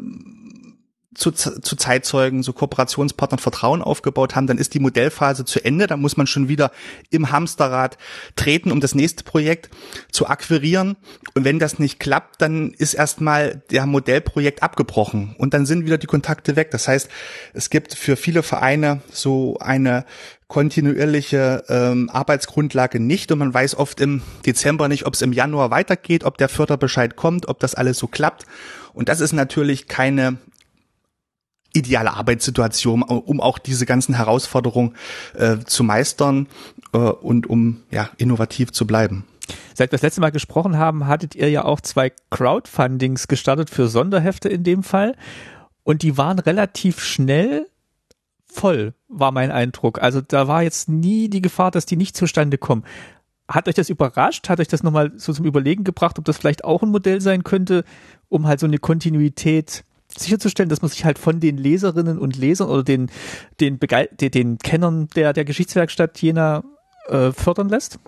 [1.15, 5.87] zu, zu Zeitzeugen, so Kooperationspartnern Vertrauen aufgebaut haben, dann ist die Modellphase zu Ende.
[5.87, 6.71] Dann muss man schon wieder
[7.09, 7.97] im Hamsterrad
[8.35, 9.69] treten, um das nächste Projekt
[10.11, 10.97] zu akquirieren.
[11.33, 15.97] Und wenn das nicht klappt, dann ist erstmal der Modellprojekt abgebrochen und dann sind wieder
[15.97, 16.71] die Kontakte weg.
[16.71, 17.09] Das heißt,
[17.53, 20.05] es gibt für viele Vereine so eine
[20.47, 25.71] kontinuierliche ähm, Arbeitsgrundlage nicht und man weiß oft im Dezember nicht, ob es im Januar
[25.71, 28.45] weitergeht, ob der Förderbescheid kommt, ob das alles so klappt.
[28.93, 30.37] Und das ist natürlich keine
[31.75, 34.95] ideale Arbeitssituation, um auch diese ganzen Herausforderungen
[35.35, 36.47] äh, zu meistern
[36.93, 39.25] äh, und um ja innovativ zu bleiben.
[39.73, 43.87] Seit wir das letzte Mal gesprochen haben, hattet ihr ja auch zwei Crowdfundings gestartet für
[43.87, 45.15] Sonderhefte in dem Fall.
[45.83, 47.67] Und die waren relativ schnell
[48.47, 50.01] voll, war mein Eindruck.
[50.01, 52.85] Also da war jetzt nie die Gefahr, dass die nicht zustande kommen.
[53.47, 54.49] Hat euch das überrascht?
[54.49, 57.43] Hat euch das nochmal so zum Überlegen gebracht, ob das vielleicht auch ein Modell sein
[57.43, 57.83] könnte,
[58.29, 59.83] um halt so eine Kontinuität
[60.17, 63.09] sicherzustellen, dass man sich halt von den Leserinnen und Lesern oder den,
[63.59, 66.63] den, Bege den, den Kennern der, der Geschichtswerkstatt Jena
[67.07, 67.99] äh, fördern lässt?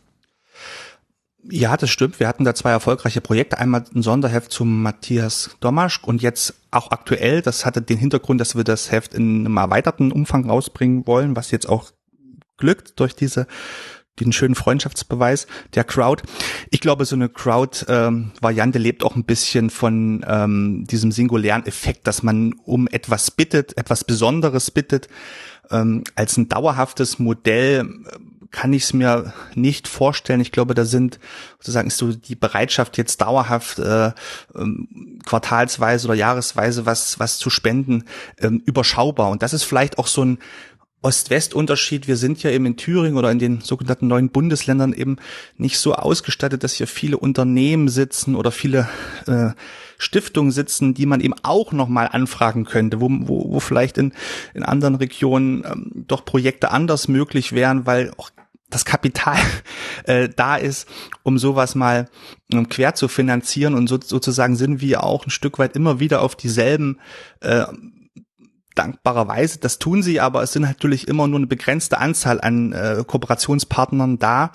[1.49, 2.19] Ja, das stimmt.
[2.19, 3.57] Wir hatten da zwei erfolgreiche Projekte.
[3.57, 7.41] Einmal ein Sonderheft zum Matthias Domaschk und jetzt auch aktuell.
[7.41, 11.51] Das hatte den Hintergrund, dass wir das Heft in einem erweiterten Umfang rausbringen wollen, was
[11.51, 11.91] jetzt auch
[12.57, 13.47] glückt durch diese
[14.19, 16.23] den schönen Freundschaftsbeweis der Crowd.
[16.69, 22.08] Ich glaube, so eine Crowd-Variante ähm, lebt auch ein bisschen von ähm, diesem singulären Effekt,
[22.08, 25.08] dass man um etwas bittet, etwas Besonderes bittet.
[25.69, 28.17] Ähm, als ein dauerhaftes Modell äh,
[28.51, 30.39] kann ich es mir nicht vorstellen.
[30.39, 31.19] Ich glaube, da sind
[31.60, 34.12] sozusagen ist so die Bereitschaft jetzt dauerhaft äh,
[34.56, 38.06] ähm, quartalsweise oder jahresweise was was zu spenden
[38.39, 39.30] ähm, überschaubar.
[39.30, 40.39] Und das ist vielleicht auch so ein
[41.01, 42.07] Ost-West-Unterschied.
[42.07, 45.17] Wir sind ja eben in Thüringen oder in den sogenannten neuen Bundesländern eben
[45.57, 48.89] nicht so ausgestattet, dass hier viele Unternehmen sitzen oder viele
[49.27, 49.49] äh,
[49.97, 54.13] Stiftungen sitzen, die man eben auch nochmal anfragen könnte, wo, wo, wo vielleicht in,
[54.53, 58.31] in anderen Regionen ähm, doch Projekte anders möglich wären, weil auch
[58.69, 59.38] das Kapital
[60.05, 60.88] äh, da ist,
[61.23, 62.10] um sowas mal
[62.51, 66.21] ähm, quer zu finanzieren und so, sozusagen sind wir auch ein Stück weit immer wieder
[66.21, 66.99] auf dieselben
[67.41, 67.65] äh,
[68.77, 69.59] dankbarerweise.
[69.59, 74.19] Das tun sie, aber es sind natürlich immer nur eine begrenzte Anzahl an äh, Kooperationspartnern
[74.19, 74.51] da.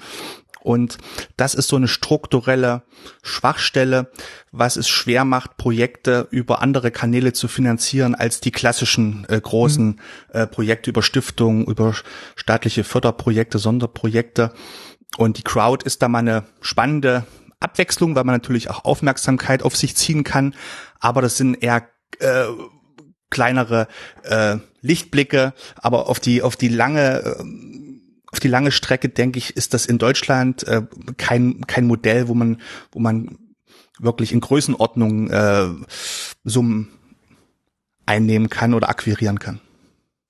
[0.62, 0.98] Und
[1.36, 2.82] das ist so eine strukturelle
[3.22, 4.12] Schwachstelle,
[4.52, 9.86] was es schwer macht, Projekte über andere Kanäle zu finanzieren als die klassischen äh, großen
[9.86, 9.96] mhm.
[10.32, 11.94] äh, Projekte über Stiftungen, über
[12.36, 14.52] staatliche Förderprojekte, Sonderprojekte.
[15.16, 17.26] Und die Crowd ist da mal eine spannende
[17.58, 20.54] Abwechslung, weil man natürlich auch Aufmerksamkeit auf sich ziehen kann.
[21.00, 21.88] Aber das sind eher
[22.20, 22.44] äh,
[23.32, 23.88] kleinere
[24.22, 27.44] äh, Lichtblicke, aber auf die auf die lange äh,
[28.30, 30.82] auf die lange Strecke denke ich, ist das in Deutschland äh,
[31.16, 32.60] kein kein Modell, wo man
[32.92, 33.38] wo man
[33.98, 35.68] wirklich in Größenordnung äh,
[36.44, 36.88] Summen
[38.06, 39.60] einnehmen kann oder akquirieren kann.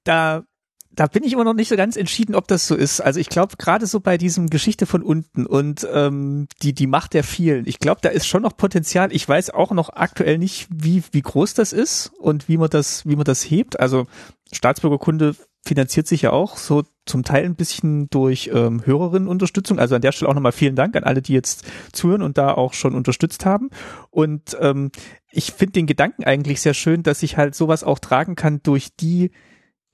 [0.05, 0.45] Da
[0.95, 3.01] da bin ich immer noch nicht so ganz entschieden, ob das so ist.
[3.01, 7.15] Also ich glaube, gerade so bei diesem Geschichte von unten und ähm, die, die Macht
[7.15, 9.13] der vielen, ich glaube, da ist schon noch Potenzial.
[9.13, 13.07] Ich weiß auch noch aktuell nicht, wie, wie groß das ist und wie man das,
[13.07, 13.81] wie man das hebt.
[13.81, 14.07] Also
[14.53, 19.79] Staatsbürgerkunde finanziert sich ja auch so zum Teil ein bisschen durch ähm, Hörerinnenunterstützung.
[19.79, 22.53] Also an der Stelle auch nochmal vielen Dank an alle, die jetzt zuhören und da
[22.53, 23.71] auch schon unterstützt haben.
[24.11, 24.91] Und ähm,
[25.31, 28.95] ich finde den Gedanken eigentlich sehr schön, dass ich halt sowas auch tragen kann durch
[28.97, 29.31] die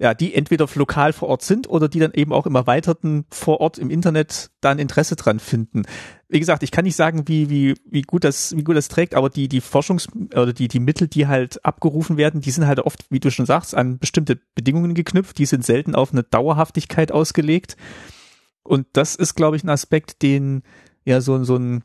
[0.00, 3.60] ja, die entweder lokal vor Ort sind oder die dann eben auch im Erweiterten vor
[3.60, 5.82] Ort im Internet da ein Interesse dran finden.
[6.28, 9.16] Wie gesagt, ich kann nicht sagen, wie, wie, wie gut das, wie gut das trägt,
[9.16, 12.78] aber die, die Forschungs- oder die, die Mittel, die halt abgerufen werden, die sind halt
[12.78, 15.36] oft, wie du schon sagst, an bestimmte Bedingungen geknüpft.
[15.38, 17.76] Die sind selten auf eine Dauerhaftigkeit ausgelegt.
[18.62, 20.62] Und das ist, glaube ich, ein Aspekt, den
[21.04, 21.82] ja so, so ein,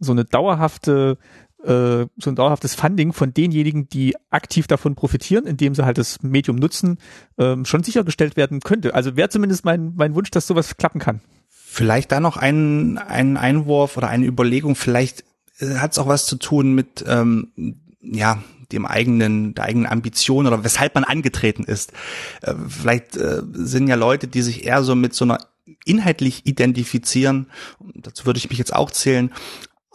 [0.00, 1.16] so eine dauerhafte
[1.64, 6.22] äh, so ein dauerhaftes Funding von denjenigen, die aktiv davon profitieren, indem sie halt das
[6.22, 6.98] Medium nutzen,
[7.38, 8.94] ähm, schon sichergestellt werden könnte.
[8.94, 11.20] Also wäre zumindest mein, mein Wunsch, dass sowas klappen kann.
[11.48, 15.24] Vielleicht da noch ein, ein Einwurf oder eine Überlegung, vielleicht
[15.58, 17.52] äh, hat es auch was zu tun mit ähm,
[18.00, 21.92] ja, dem eigenen, der eigenen Ambition oder weshalb man angetreten ist.
[22.40, 25.38] Äh, vielleicht äh, sind ja Leute, die sich eher so mit so einer
[25.84, 27.46] inhaltlich identifizieren,
[27.94, 29.30] dazu würde ich mich jetzt auch zählen,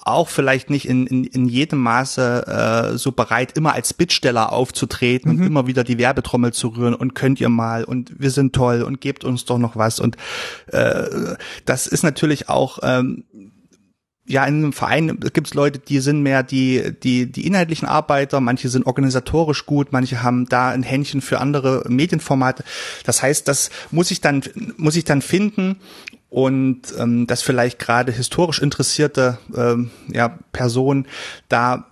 [0.04, 5.34] auch vielleicht nicht in, in, in jedem Maße äh, so bereit, immer als Bittsteller aufzutreten
[5.34, 5.42] mhm.
[5.42, 8.84] und immer wieder die Werbetrommel zu rühren und könnt ihr mal und wir sind toll
[8.84, 10.00] und gebt uns doch noch was.
[10.00, 10.16] Und
[10.68, 13.26] äh, das ist natürlich auch ähm,
[14.30, 18.42] ja, in einem Verein gibt es Leute, die sind mehr die, die, die inhaltlichen Arbeiter,
[18.42, 22.66] manche sind organisatorisch gut, manche haben da ein Händchen für andere Medienformate.
[23.06, 24.44] Das heißt, das muss ich dann,
[24.76, 25.78] muss ich dann finden
[26.30, 31.08] und ähm, dass vielleicht gerade historisch interessierte ähm, ja, Personen
[31.50, 31.88] da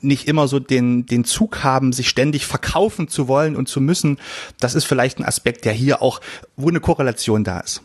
[0.00, 4.18] nicht immer so den, den Zug haben, sich ständig verkaufen zu wollen und zu müssen.
[4.60, 6.20] Das ist vielleicht ein Aspekt, der hier auch,
[6.56, 7.82] wo eine Korrelation da ist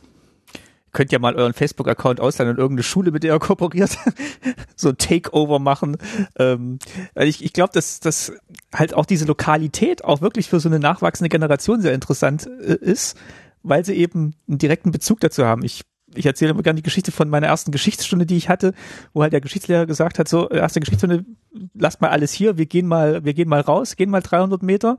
[0.93, 3.97] könnt ja mal euren Facebook-Account ausleihen und irgendeine Schule, mit der ihr kooperiert,
[4.75, 5.97] so ein Takeover machen.
[6.37, 6.79] Ähm,
[7.15, 8.31] ich ich glaube, dass, dass
[8.73, 13.17] halt auch diese Lokalität auch wirklich für so eine nachwachsende Generation sehr interessant äh, ist,
[13.63, 15.65] weil sie eben einen direkten Bezug dazu haben.
[15.65, 15.81] Ich
[16.15, 18.73] ich erzähle immer gerne die Geschichte von meiner ersten Geschichtsstunde, die ich hatte,
[19.13, 21.25] wo halt der Geschichtslehrer gesagt hat, so, erste Geschichtsstunde,
[21.73, 24.97] lasst mal alles hier, wir gehen mal, wir gehen mal raus, gehen mal 300 Meter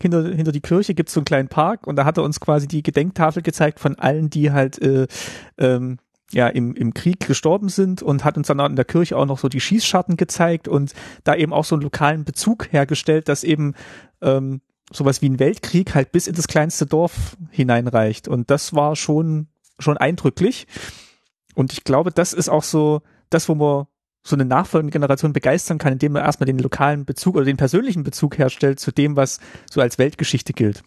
[0.00, 2.68] hinter, hinter die Kirche gibt's so einen kleinen Park und da hat er uns quasi
[2.68, 5.06] die Gedenktafel gezeigt von allen, die halt äh,
[5.58, 5.98] ähm,
[6.32, 9.38] ja im, im Krieg gestorben sind und hat uns dann in der Kirche auch noch
[9.38, 10.92] so die Schießscharten gezeigt und
[11.24, 13.74] da eben auch so einen lokalen Bezug hergestellt, dass eben
[14.20, 14.60] ähm,
[14.92, 18.28] sowas wie ein Weltkrieg halt bis in das kleinste Dorf hineinreicht.
[18.28, 20.66] Und das war schon, schon eindrücklich.
[21.54, 23.86] Und ich glaube, das ist auch so das, wo man
[24.22, 28.02] so eine nachfolgende Generation begeistern kann, indem man erstmal den lokalen Bezug oder den persönlichen
[28.02, 29.38] Bezug herstellt zu dem, was
[29.70, 30.82] so als Weltgeschichte gilt.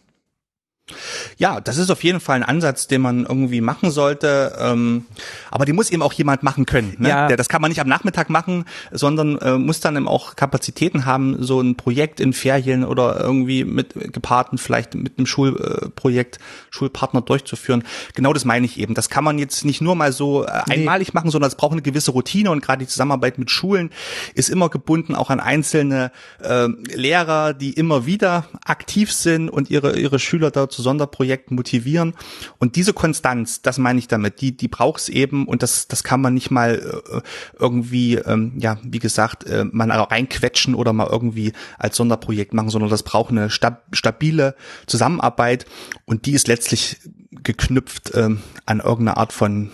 [1.37, 4.55] Ja, das ist auf jeden Fall ein Ansatz, den man irgendwie machen sollte.
[4.59, 5.05] Ähm,
[5.51, 6.95] aber die muss eben auch jemand machen können.
[6.99, 7.09] Ne?
[7.09, 7.27] Ja.
[7.35, 11.43] Das kann man nicht am Nachmittag machen, sondern äh, muss dann eben auch Kapazitäten haben,
[11.43, 17.83] so ein Projekt in Ferien oder irgendwie mit gepaarten vielleicht mit einem Schulprojekt, Schulpartner durchzuführen.
[18.13, 18.93] Genau das meine ich eben.
[18.93, 21.13] Das kann man jetzt nicht nur mal so äh, einmalig nee.
[21.13, 23.91] machen, sondern es braucht eine gewisse Routine und gerade die Zusammenarbeit mit Schulen
[24.33, 29.97] ist immer gebunden auch an einzelne äh, Lehrer, die immer wieder aktiv sind und ihre
[29.97, 32.13] ihre Schüler dazu zu Sonderprojekten motivieren.
[32.57, 36.03] Und diese Konstanz, das meine ich damit, die, die braucht es eben und das, das
[36.03, 37.21] kann man nicht mal äh,
[37.59, 42.89] irgendwie, ähm, ja, wie gesagt, äh, mal reinquetschen oder mal irgendwie als Sonderprojekt machen, sondern
[42.89, 44.55] das braucht eine stab stabile
[44.87, 45.65] Zusammenarbeit
[46.05, 46.97] und die ist letztlich
[47.31, 49.71] geknüpft ähm, an irgendeine Art von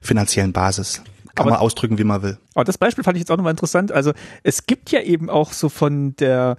[0.00, 1.02] finanziellen Basis.
[1.34, 2.38] Kann aber, man ausdrücken, wie man will.
[2.54, 3.90] Aber das Beispiel fand ich jetzt auch nochmal interessant.
[3.90, 6.58] Also es gibt ja eben auch so von der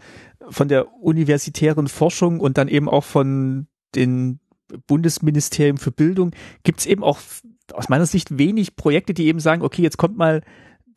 [0.50, 4.40] von der universitären Forschung und dann eben auch von den
[4.88, 6.32] Bundesministerium für Bildung
[6.64, 7.20] gibt es eben auch
[7.74, 10.42] aus meiner Sicht wenig Projekte, die eben sagen, okay, jetzt kommt mal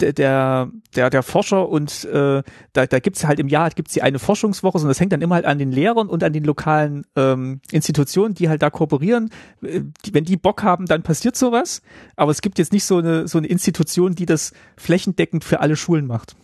[0.01, 3.95] der, der, der, der Forscher und äh, da, da gibt es halt im Jahr gibt's
[3.95, 6.45] die eine Forschungswoche, sondern das hängt dann immer halt an den Lehrern und an den
[6.45, 9.31] lokalen ähm, Institutionen, die halt da kooperieren.
[9.63, 9.83] Äh,
[10.13, 11.83] wenn die Bock haben, dann passiert sowas.
[12.17, 15.77] Aber es gibt jetzt nicht so eine, so eine Institution, die das flächendeckend für alle
[15.77, 16.37] Schulen macht.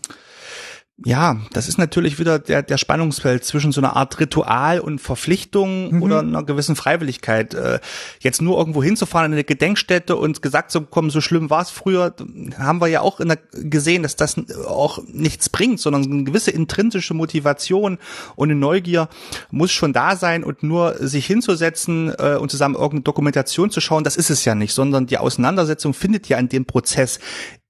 [1.05, 5.95] Ja, das ist natürlich wieder der, der Spannungsfeld zwischen so einer Art Ritual und Verpflichtung
[5.95, 6.03] mhm.
[6.03, 7.55] oder einer gewissen Freiwilligkeit.
[7.55, 7.81] Äh,
[8.21, 11.71] jetzt nur irgendwo hinzufahren in eine Gedenkstätte und gesagt zu bekommen, so schlimm war es
[11.71, 12.15] früher,
[12.59, 17.15] haben wir ja auch der, gesehen, dass das auch nichts bringt, sondern eine gewisse intrinsische
[17.15, 17.99] Motivation
[18.37, 19.09] und eine Neugier
[19.51, 24.05] muss schon da sein und nur sich hinzusetzen äh, und zusammen irgendeine Dokumentation zu schauen,
[24.05, 27.19] das ist es ja nicht, sondern die Auseinandersetzung findet ja in dem Prozess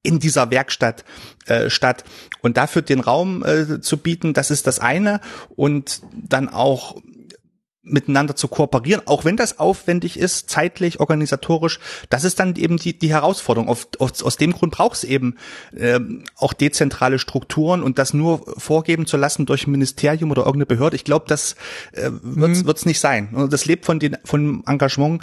[0.02, 1.04] in dieser Werkstatt
[1.46, 2.04] äh, statt.
[2.40, 5.20] Und dafür den Raum äh, zu bieten, das ist das eine.
[5.54, 6.96] Und dann auch
[7.84, 11.80] miteinander zu kooperieren, auch wenn das aufwendig ist, zeitlich, organisatorisch.
[12.10, 13.68] Das ist dann eben die, die Herausforderung.
[13.68, 15.36] Auf, auf, aus dem Grund braucht es eben
[15.76, 20.66] ähm, auch dezentrale Strukturen und das nur vorgeben zu lassen durch ein Ministerium oder irgendeine
[20.66, 20.94] Behörde.
[20.94, 21.56] Ich glaube, das
[21.92, 22.88] äh, wird es mhm.
[22.88, 23.48] nicht sein.
[23.50, 25.22] Das lebt von den von Engagement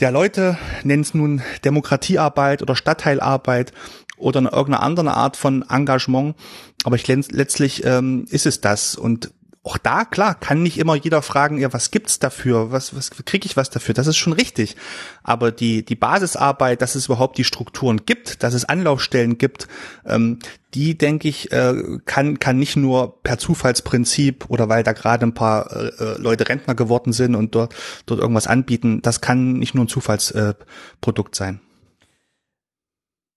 [0.00, 3.72] der Leute, nennen es nun Demokratiearbeit oder Stadtteilarbeit
[4.16, 6.36] oder eine, irgendeine andere Art von Engagement.
[6.84, 8.94] Aber ich letztlich ähm, ist es das.
[8.94, 9.32] Und
[9.68, 12.72] auch da, klar, kann nicht immer jeder fragen, ja, was gibt's dafür?
[12.72, 13.92] Was, was kriege ich was dafür?
[13.92, 14.76] Das ist schon richtig.
[15.22, 19.68] Aber die, die Basisarbeit, dass es überhaupt die Strukturen gibt, dass es Anlaufstellen gibt,
[20.06, 20.38] ähm,
[20.72, 21.74] die, denke ich, äh,
[22.06, 26.48] kann, kann nicht nur per Zufallsprinzip oder weil da gerade ein paar äh, äh, Leute
[26.48, 27.74] Rentner geworden sind und dort,
[28.06, 31.60] dort irgendwas anbieten, das kann nicht nur ein Zufallsprodukt äh, sein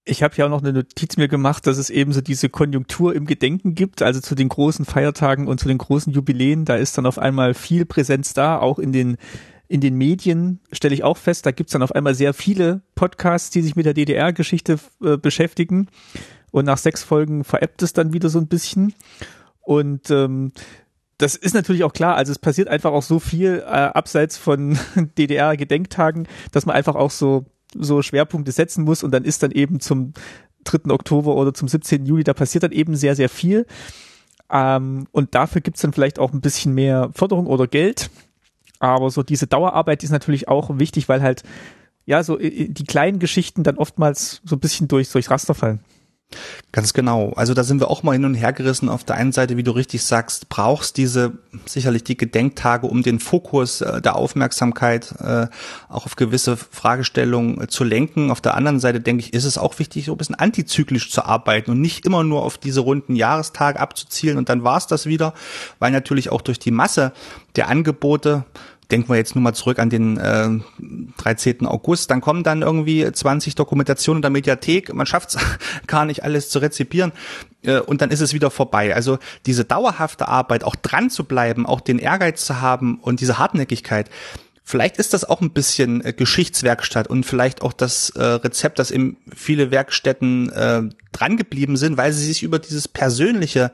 [0.04, 3.14] ich habe ja auch noch eine Notiz mir gemacht, dass es eben so diese Konjunktur
[3.14, 6.98] im Gedenken gibt, also zu den großen Feiertagen und zu den großen Jubiläen, da ist
[6.98, 9.18] dann auf einmal viel Präsenz da, auch in den
[9.68, 13.52] in den Medien stelle ich auch fest, da gibt's dann auf einmal sehr viele Podcasts,
[13.52, 15.88] die sich mit der DDR-Geschichte äh, beschäftigen.
[16.52, 18.94] Und nach sechs Folgen veräppt es dann wieder so ein bisschen.
[19.62, 20.52] Und ähm,
[21.18, 24.78] das ist natürlich auch klar, also es passiert einfach auch so viel äh, abseits von
[25.18, 27.46] DDR-Gedenktagen, dass man einfach auch so
[27.78, 30.14] so Schwerpunkte setzen muss und dann ist dann eben zum
[30.64, 30.92] 3.
[30.92, 32.06] Oktober oder zum 17.
[32.06, 33.66] Juli, da passiert dann eben sehr, sehr viel.
[34.52, 38.10] Ähm, und dafür gibt's dann vielleicht auch ein bisschen mehr Förderung oder Geld.
[38.80, 41.44] Aber so diese Dauerarbeit ist natürlich auch wichtig, weil halt,
[42.06, 45.80] ja, so äh, die kleinen Geschichten dann oftmals so ein bisschen durch, durchs Raster fallen.
[46.72, 47.34] Ganz genau.
[47.36, 48.88] Also da sind wir auch mal hin und her gerissen.
[48.88, 51.34] Auf der einen Seite, wie du richtig sagst, brauchst diese
[51.66, 55.48] sicherlich die Gedenktage, um den Fokus äh, der Aufmerksamkeit äh,
[55.90, 58.32] auch auf gewisse Fragestellungen äh, zu lenken.
[58.32, 61.26] Auf der anderen Seite denke ich, ist es auch wichtig, so ein bisschen antizyklisch zu
[61.26, 65.06] arbeiten und nicht immer nur auf diese runden Jahrestage abzuzielen und dann war es das
[65.06, 65.34] wieder,
[65.80, 67.12] weil natürlich auch durch die Masse
[67.56, 68.46] der Angebote
[68.92, 70.50] denken wir jetzt nur mal zurück an den äh,
[71.18, 71.66] 13.
[71.66, 75.38] August, dann kommen dann irgendwie 20 Dokumentationen in der Mediathek, man schafft es
[75.88, 77.12] gar nicht alles zu rezipieren
[77.64, 78.94] äh, und dann ist es wieder vorbei.
[78.94, 83.38] Also diese dauerhafte Arbeit, auch dran zu bleiben, auch den Ehrgeiz zu haben und diese
[83.38, 84.10] Hartnäckigkeit,
[84.64, 88.92] Vielleicht ist das auch ein bisschen äh, Geschichtswerkstatt und vielleicht auch das äh, Rezept, dass
[88.92, 93.72] eben viele Werkstätten äh, drangeblieben sind, weil sie sich über dieses persönliche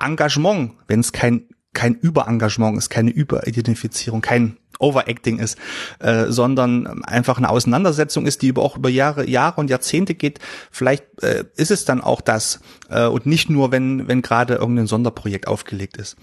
[0.00, 1.42] Engagement, wenn es kein
[1.74, 5.58] kein Überengagement ist, keine Überidentifizierung, kein Overacting ist,
[5.98, 10.38] äh, sondern einfach eine Auseinandersetzung ist, die über auch über Jahre, Jahre und Jahrzehnte geht.
[10.70, 14.86] Vielleicht äh, ist es dann auch das äh, und nicht nur, wenn wenn gerade irgendein
[14.86, 16.16] Sonderprojekt aufgelegt ist.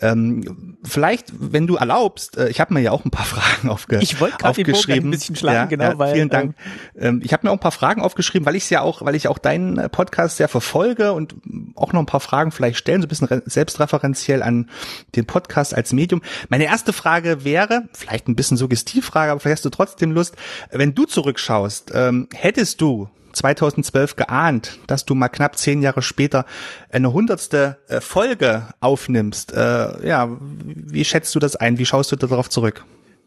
[0.00, 3.98] Ähm, vielleicht, wenn du erlaubst, äh, ich habe mir ja auch ein paar Fragen aufge
[4.00, 5.08] ich aufgeschrieben.
[5.08, 6.54] ein bisschen schlagen, ja, genau, ja, weil, vielen Dank.
[6.98, 9.28] Ähm, ich habe mir auch ein paar Fragen aufgeschrieben, weil ich ja auch, weil ich
[9.28, 11.34] auch deinen äh, Podcast sehr verfolge und
[11.74, 14.68] auch noch ein paar Fragen vielleicht stellen, so ein bisschen selbstreferenziell an
[15.14, 16.22] den Podcast als Medium.
[16.48, 20.36] Meine erste Frage wäre, vielleicht ein bisschen Suggestivfrage, aber vielleicht hast du trotzdem Lust,
[20.70, 26.44] wenn du zurückschaust, ähm, hättest du 2012 geahnt, dass du mal knapp zehn Jahre später
[26.90, 29.52] eine hundertste äh, Folge aufnimmst.
[29.52, 31.78] Äh, ja, wie schätzt du das ein?
[31.78, 32.84] Wie schaust du darauf zurück?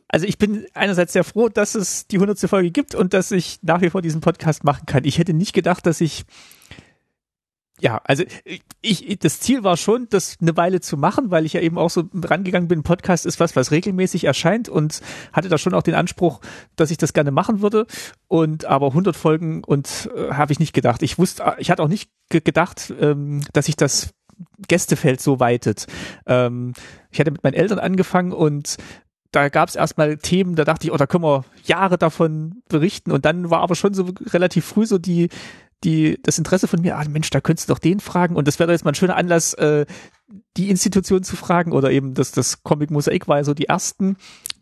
[0.08, 3.60] Also ich bin einerseits sehr froh, dass es die hundertste Folge gibt und dass ich
[3.64, 5.04] nach wie vor diesen Podcast machen kann.
[5.04, 6.26] Ich hätte nicht gedacht, dass ich
[7.82, 8.24] ja, also
[8.82, 11.90] ich, das Ziel war schon, das eine Weile zu machen, weil ich ja eben auch
[11.90, 15.02] so rangegangen bin, Podcast ist was, was regelmäßig erscheint und
[15.34, 16.40] hatte da schon auch den Anspruch,
[16.78, 17.86] dass ich das gerne machen würde.
[18.28, 21.04] Und aber 100 Folgen und äh, habe ich nicht gedacht.
[21.04, 24.14] Ich wusste, ich hatte auch nicht gedacht, ähm, dass sich das
[24.68, 25.88] Gästefeld so weitet.
[26.26, 26.74] Ähm,
[27.12, 28.78] ich hatte mit meinen Eltern angefangen und
[29.32, 33.12] da gab es erstmal Themen, da dachte ich, oh, da können wir Jahre davon berichten.
[33.12, 35.30] Und dann war aber schon so relativ früh so die
[35.84, 38.60] die, das Interesse von mir, ah Mensch, da könntest du doch den fragen und das
[38.60, 39.86] wäre jetzt mal ein schöner Anlass, äh,
[40.58, 44.18] die Institution zu fragen oder eben das, das Comic Mosaik war ja so die ersten,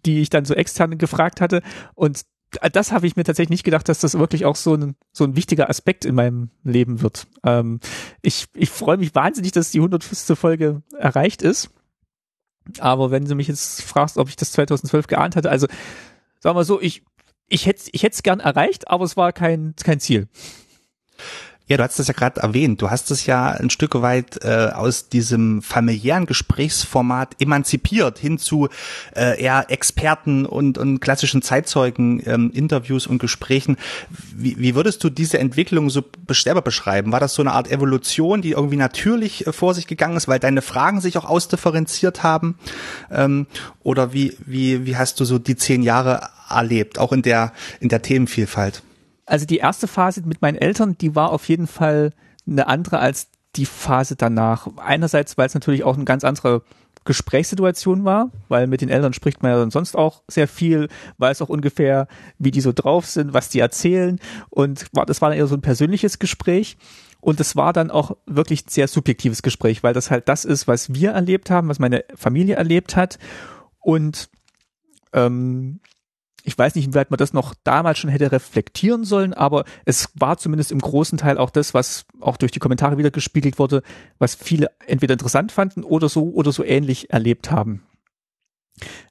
[0.06, 1.62] die ich dann so extern gefragt hatte
[1.96, 2.24] und
[2.72, 5.36] das habe ich mir tatsächlich nicht gedacht, dass das wirklich auch so ein, so ein
[5.36, 7.28] wichtiger Aspekt in meinem Leben wird.
[7.44, 7.80] Ähm,
[8.22, 10.38] ich ich freue mich wahnsinnig, dass die 105.
[10.38, 11.72] Folge erreicht ist.
[12.80, 15.68] Aber wenn du mich jetzt fragst, ob ich das 2012 geahnt hatte, also
[16.40, 17.04] sagen wir so, ich,
[17.48, 20.28] ich hätte ich hätte es gern erreicht, aber es war kein, kein Ziel.
[21.66, 22.82] Ja, du hast es ja gerade erwähnt.
[22.82, 28.68] Du hast es ja ein Stück weit äh, aus diesem familiären Gesprächsformat emanzipiert hin zu
[29.16, 33.78] äh, eher Experten und, und klassischen Zeitzeugen, ähm, Interviews und Gesprächen.
[34.36, 37.14] Wie, wie würdest du diese Entwicklung so selber beschreiben?
[37.14, 40.40] War das so eine Art Evolution, die irgendwie natürlich äh, vor sich gegangen ist, weil
[40.40, 42.56] deine Fragen sich auch ausdifferenziert haben?
[43.10, 43.48] Ähm,
[43.84, 47.88] oder wie, wie, wie hast du so die zehn Jahre erlebt, auch in der, in
[47.88, 48.84] der Themenvielfalt?
[49.34, 52.12] Also die erste Phase mit meinen Eltern, die war auf jeden Fall
[52.46, 54.68] eine andere als die Phase danach.
[54.78, 56.62] Einerseits, weil es natürlich auch ein ganz anderer
[57.04, 61.50] Gesprächssituation war, weil mit den Eltern spricht man ja sonst auch sehr viel, weiß auch
[61.50, 62.08] ungefähr,
[62.38, 64.20] wie die so drauf sind, was die erzählen.
[64.52, 66.78] Und war, das war dann eher so ein persönliches Gespräch.
[67.20, 70.68] Und es war dann auch wirklich ein sehr subjektives Gespräch, weil das halt das ist,
[70.68, 73.18] was wir erlebt haben, was meine Familie erlebt hat.
[73.80, 74.30] Und
[75.12, 75.80] ähm,
[76.44, 80.38] ich weiß nicht, inwieweit man das noch damals schon hätte reflektieren sollen, aber es war
[80.38, 83.82] zumindest im großen Teil auch das, was auch durch die Kommentare wieder gespiegelt wurde,
[84.20, 87.84] was viele entweder interessant fanden oder so oder so ähnlich erlebt haben.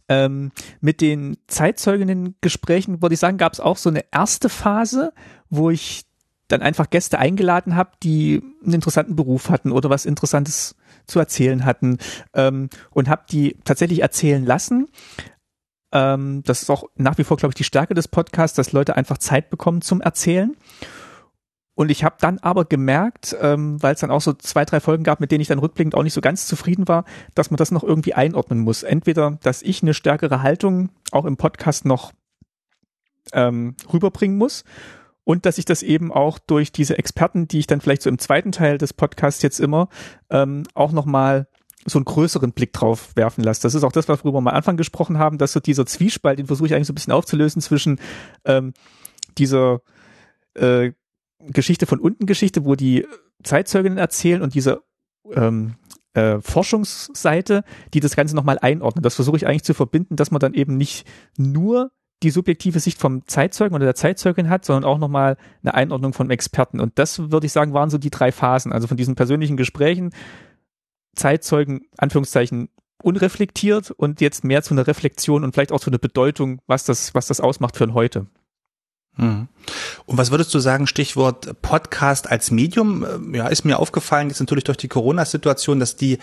[0.08, 5.12] Ähm, mit den Zeitzeuginnen-Gesprächen, würde ich sagen, gab es auch so eine erste Phase,
[5.48, 6.04] wo ich
[6.48, 10.76] dann einfach Gäste eingeladen habe, die einen interessanten Beruf hatten oder was Interessantes
[11.06, 11.98] zu erzählen hatten
[12.34, 14.88] ähm, und habe die tatsächlich erzählen lassen.
[15.92, 18.96] Ähm, das ist auch nach wie vor, glaube ich, die Stärke des Podcasts, dass Leute
[18.96, 20.56] einfach Zeit bekommen zum Erzählen.
[21.74, 25.04] Und ich habe dann aber gemerkt, ähm, weil es dann auch so zwei, drei Folgen
[25.04, 27.70] gab, mit denen ich dann rückblickend auch nicht so ganz zufrieden war, dass man das
[27.70, 28.82] noch irgendwie einordnen muss.
[28.82, 32.12] Entweder, dass ich eine stärkere Haltung auch im Podcast noch
[33.32, 34.64] ähm, rüberbringen muss
[35.24, 38.18] und dass ich das eben auch durch diese Experten, die ich dann vielleicht so im
[38.18, 39.88] zweiten Teil des Podcasts jetzt immer
[40.30, 41.46] ähm, auch nochmal
[41.86, 43.64] so einen größeren Blick drauf werfen lässt.
[43.64, 46.46] Das ist auch das, worüber wir am Anfang gesprochen haben, dass so dieser Zwiespalt, den
[46.46, 48.00] versuche ich eigentlich so ein bisschen aufzulösen zwischen
[48.44, 48.72] ähm,
[49.38, 49.80] dieser
[50.54, 50.92] äh,
[51.40, 53.06] Geschichte von unten Geschichte, wo die
[53.42, 54.82] Zeitzeuginnen erzählen und dieser
[55.32, 55.74] ähm,
[56.14, 57.64] äh, Forschungsseite,
[57.94, 59.04] die das Ganze nochmal einordnet.
[59.04, 61.06] Das versuche ich eigentlich zu verbinden, dass man dann eben nicht
[61.36, 61.90] nur
[62.22, 66.30] die subjektive Sicht vom Zeitzeugen oder der Zeitzeugin hat, sondern auch nochmal eine Einordnung vom
[66.30, 66.78] Experten.
[66.78, 68.72] Und das würde ich sagen, waren so die drei Phasen.
[68.72, 70.10] Also von diesen persönlichen Gesprächen,
[71.14, 72.68] Zeitzeugen, Anführungszeichen,
[73.02, 77.14] unreflektiert und jetzt mehr zu einer Reflexion und vielleicht auch zu einer Bedeutung, was das,
[77.14, 78.26] was das ausmacht für ein Heute.
[79.16, 79.48] Mhm.
[80.06, 83.04] Und was würdest du sagen, Stichwort Podcast als Medium?
[83.04, 86.18] Ähm, ja, ist mir aufgefallen, jetzt natürlich durch die Corona-Situation, dass die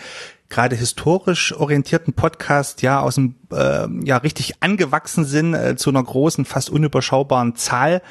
[0.48, 6.02] gerade historisch orientierten Podcasts ja aus dem äh, ja richtig angewachsen sind äh, zu einer
[6.02, 8.02] großen, fast unüberschaubaren Zahl.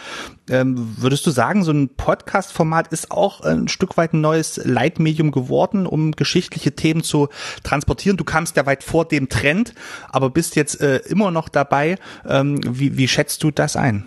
[0.49, 5.31] Ähm, würdest du sagen, so ein Podcast-Format ist auch ein Stück weit ein neues Leitmedium
[5.31, 7.27] geworden, um geschichtliche Themen zu
[7.63, 8.15] transportieren?
[8.15, 9.73] Du kamst ja weit vor dem Trend,
[10.07, 11.97] aber bist jetzt äh, immer noch dabei.
[12.25, 14.05] Ähm, wie, wie schätzt du das ein?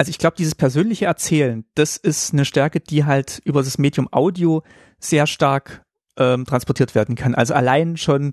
[0.00, 4.08] Also ich glaube, dieses persönliche Erzählen, das ist eine Stärke, die halt über das Medium
[4.10, 4.62] Audio
[4.98, 5.84] sehr stark
[6.16, 7.34] ähm, transportiert werden kann.
[7.34, 8.32] Also allein schon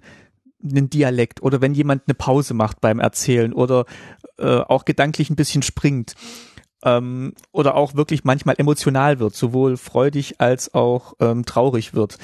[0.63, 3.83] einen Dialekt oder wenn jemand eine Pause macht beim Erzählen oder
[4.37, 6.13] äh, auch gedanklich ein bisschen springt
[6.85, 12.17] ähm, oder auch wirklich manchmal emotional wird, sowohl freudig als auch ähm, traurig wird.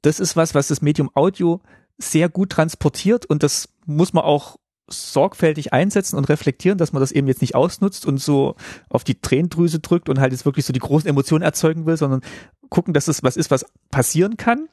[0.00, 1.60] Das ist was, was das Medium Audio
[1.98, 4.56] sehr gut transportiert und das muss man auch
[4.88, 8.54] sorgfältig einsetzen und reflektieren, dass man das eben jetzt nicht ausnutzt und so
[8.88, 12.20] auf die Tränendrüse drückt und halt jetzt wirklich so die großen Emotionen erzeugen will, sondern
[12.68, 14.68] gucken, dass es was ist, was passieren kann,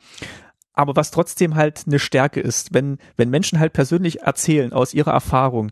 [0.74, 5.12] aber was trotzdem halt eine Stärke ist, wenn, wenn Menschen halt persönlich erzählen aus ihrer
[5.12, 5.72] Erfahrung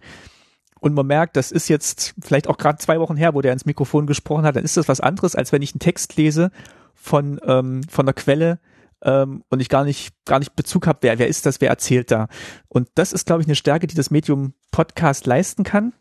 [0.79, 3.65] und man merkt, das ist jetzt vielleicht auch gerade zwei Wochen her, wo der ins
[3.65, 6.51] Mikrofon gesprochen hat, dann ist das was anderes, als wenn ich einen Text lese
[6.95, 8.59] von, ähm, von der Quelle,
[9.03, 12.11] ähm, und ich gar nicht, gar nicht Bezug habe, wer, wer ist das, wer erzählt
[12.11, 12.27] da.
[12.67, 15.93] Und das ist, glaube ich, eine Stärke, die das Medium Podcast leisten kann.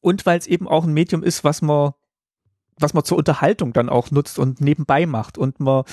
[0.00, 1.92] Und weil es eben auch ein Medium ist, was man,
[2.78, 5.84] was man zur Unterhaltung dann auch nutzt und nebenbei macht und man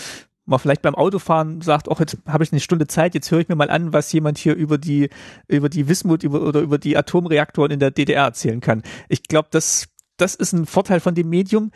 [0.48, 3.50] man vielleicht beim Autofahren sagt, ach, jetzt habe ich eine Stunde Zeit, jetzt höre ich
[3.50, 5.10] mir mal an, was jemand hier über die,
[5.48, 8.82] über die Wismut über, oder über die Atomreaktoren in der DDR erzählen kann.
[9.10, 11.72] Ich glaube, das, das ist ein Vorteil von dem Medium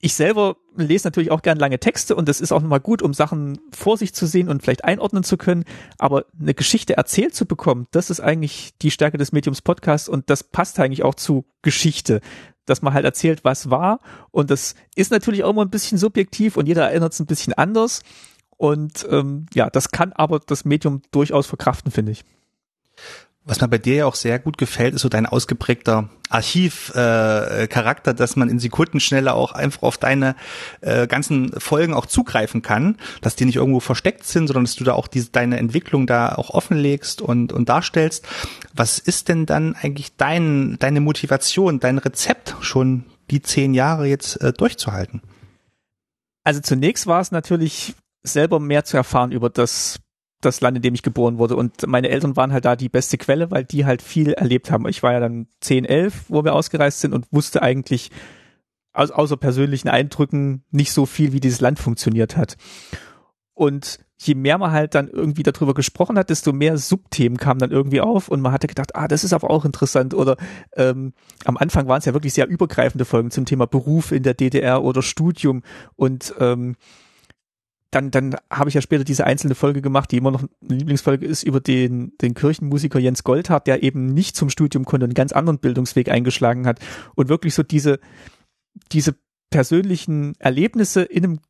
[0.00, 3.12] ich selber lese natürlich auch gern lange Texte und das ist auch nochmal gut, um
[3.14, 5.64] Sachen vor sich zu sehen und vielleicht einordnen zu können.
[5.98, 10.30] Aber eine Geschichte erzählt zu bekommen, das ist eigentlich die Stärke des Mediums Podcast und
[10.30, 12.20] das passt eigentlich auch zu Geschichte,
[12.64, 13.98] dass man halt erzählt, was war.
[14.30, 17.54] Und das ist natürlich auch immer ein bisschen subjektiv und jeder erinnert es ein bisschen
[17.54, 18.02] anders.
[18.56, 22.24] Und ähm, ja, das kann aber das Medium durchaus verkraften, finde ich.
[23.48, 28.14] Was mir bei dir ja auch sehr gut gefällt, ist so dein ausgeprägter Archivcharakter, äh,
[28.14, 30.36] dass man in Sekundenschnelle auch einfach auf deine
[30.82, 34.84] äh, ganzen Folgen auch zugreifen kann, dass die nicht irgendwo versteckt sind, sondern dass du
[34.84, 38.28] da auch diese, deine Entwicklung da auch offenlegst und, und darstellst.
[38.74, 44.42] Was ist denn dann eigentlich dein, deine Motivation, dein Rezept schon die zehn Jahre jetzt
[44.42, 45.22] äh, durchzuhalten?
[46.44, 50.00] Also zunächst war es natürlich selber mehr zu erfahren über das
[50.40, 51.56] das Land, in dem ich geboren wurde.
[51.56, 54.86] Und meine Eltern waren halt da die beste Quelle, weil die halt viel erlebt haben.
[54.88, 58.10] Ich war ja dann 10, 11, wo wir ausgereist sind und wusste eigentlich
[58.92, 62.56] aus, außer persönlichen Eindrücken nicht so viel, wie dieses Land funktioniert hat.
[63.54, 67.70] Und je mehr man halt dann irgendwie darüber gesprochen hat, desto mehr Subthemen kamen dann
[67.70, 70.14] irgendwie auf und man hatte gedacht, ah, das ist aber auch interessant.
[70.14, 70.36] Oder
[70.76, 71.12] ähm,
[71.44, 74.82] am Anfang waren es ja wirklich sehr übergreifende Folgen zum Thema Beruf in der DDR
[74.82, 75.62] oder Studium
[75.94, 76.76] und ähm,
[77.90, 81.24] dann, dann habe ich ja später diese einzelne Folge gemacht, die immer noch eine Lieblingsfolge
[81.26, 85.14] ist, über den, den Kirchenmusiker Jens Goldhardt, der eben nicht zum Studium konnte und einen
[85.14, 86.80] ganz anderen Bildungsweg eingeschlagen hat
[87.14, 87.98] und wirklich so diese,
[88.92, 89.14] diese
[89.50, 91.40] persönlichen Erlebnisse in einem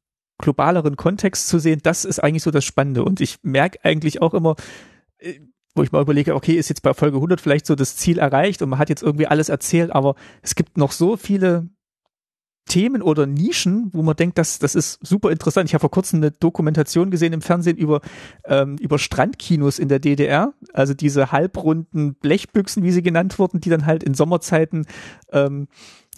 [0.40, 3.04] globaleren Kontext zu sehen, das ist eigentlich so das Spannende.
[3.04, 4.54] Und ich merke eigentlich auch immer,
[5.18, 5.40] äh,
[5.74, 8.62] wo ich mal überlege, okay, ist jetzt bei Folge 100 vielleicht so das Ziel erreicht
[8.62, 11.68] und man hat jetzt irgendwie alles erzählt, aber es gibt noch so viele
[12.68, 15.68] Themen oder Nischen, wo man denkt, das, das ist super interessant.
[15.68, 18.00] Ich habe vor kurzem eine Dokumentation gesehen im Fernsehen über,
[18.44, 23.70] ähm, über Strandkinos in der DDR, also diese halbrunden Blechbüchsen, wie sie genannt wurden, die
[23.70, 24.86] dann halt in Sommerzeiten
[25.32, 25.68] ähm,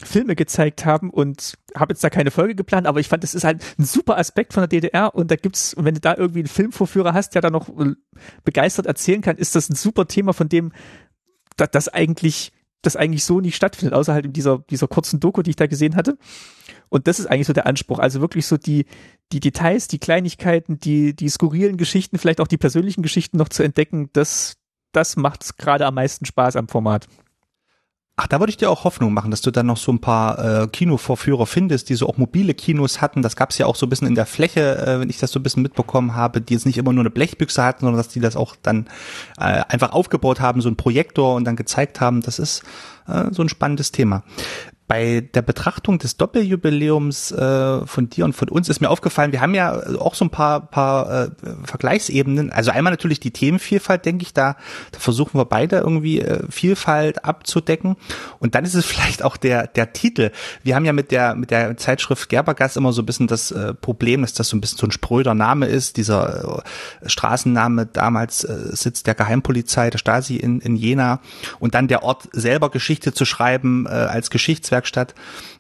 [0.03, 1.11] Filme gezeigt haben.
[1.11, 4.18] Und habe jetzt da keine Folge geplant, aber ich fand, das ist halt ein super
[4.18, 7.42] Aspekt von der DDR und da gibt's, wenn du da irgendwie einen Filmvorführer hast, der
[7.42, 7.94] da noch äh,
[8.44, 10.72] begeistert erzählen kann, ist das ein super Thema, von dem
[11.57, 12.53] das eigentlich
[12.83, 15.66] das eigentlich so nicht stattfindet, außer halt in dieser, dieser kurzen Doku, die ich da
[15.66, 16.16] gesehen hatte.
[16.89, 17.99] Und das ist eigentlich so der Anspruch.
[17.99, 18.87] Also wirklich so die,
[19.33, 23.62] die Details, die Kleinigkeiten, die, die skurrilen Geschichten, vielleicht auch die persönlichen Geschichten noch zu
[23.62, 24.57] entdecken, das,
[24.93, 27.07] das macht gerade am meisten Spaß am Format.
[28.22, 30.64] Ach, da würde ich dir auch Hoffnung machen, dass du dann noch so ein paar
[30.64, 33.22] äh, Kinovorführer findest, die so auch mobile Kinos hatten.
[33.22, 35.32] Das gab es ja auch so ein bisschen in der Fläche, äh, wenn ich das
[35.32, 38.08] so ein bisschen mitbekommen habe, die jetzt nicht immer nur eine Blechbüchse hatten, sondern dass
[38.08, 38.88] die das auch dann
[39.38, 42.20] äh, einfach aufgebaut haben, so ein Projektor und dann gezeigt haben.
[42.20, 42.62] Das ist
[43.08, 44.22] äh, so ein spannendes Thema
[44.91, 49.41] bei der Betrachtung des Doppeljubiläums äh, von dir und von uns ist mir aufgefallen, wir
[49.41, 51.30] haben ja auch so ein paar, paar äh,
[51.62, 52.51] Vergleichsebenen.
[52.51, 54.57] Also einmal natürlich die Themenvielfalt, denke ich, da,
[54.91, 57.95] da versuchen wir beide irgendwie äh, Vielfalt abzudecken.
[58.41, 60.32] Und dann ist es vielleicht auch der, der Titel.
[60.64, 63.74] Wir haben ja mit der, mit der Zeitschrift Gerbergast immer so ein bisschen das äh,
[63.74, 65.99] Problem, dass das so ein bisschen so ein spröder Name ist.
[65.99, 71.20] Dieser äh, Straßenname damals äh, Sitz der Geheimpolizei, der Stasi in, in Jena.
[71.61, 75.14] Und dann der Ort selber Geschichte zu schreiben äh, als Geschichtswerk Kunstwerkstatt.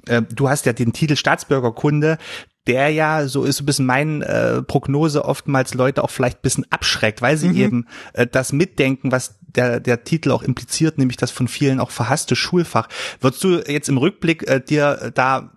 [0.06, 2.18] Äh, du hast ja den Titel Staatsbürgerkunde,
[2.66, 6.66] der ja, so ist ein bisschen mein äh, Prognose, oftmals Leute auch vielleicht ein bisschen
[6.70, 7.56] abschreckt, weil sie mhm.
[7.56, 11.90] eben äh, das mitdenken, was der, der Titel auch impliziert, nämlich das von vielen auch
[11.90, 12.88] verhasste Schulfach.
[13.20, 15.50] Würdest du jetzt im Rückblick äh, dir da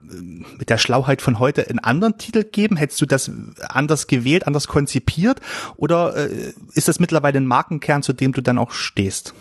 [0.58, 2.78] mit der Schlauheit von heute einen anderen Titel geben?
[2.78, 3.30] Hättest du das
[3.68, 5.42] anders gewählt, anders konzipiert?
[5.76, 9.36] Oder äh, ist das mittlerweile ein Markenkern, zu dem du dann auch stehst?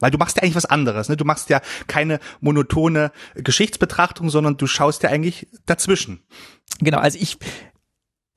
[0.00, 1.08] Weil du machst ja eigentlich was anderes.
[1.08, 1.16] Ne?
[1.16, 6.20] Du machst ja keine monotone Geschichtsbetrachtung, sondern du schaust ja eigentlich dazwischen.
[6.80, 7.38] Genau, also ich,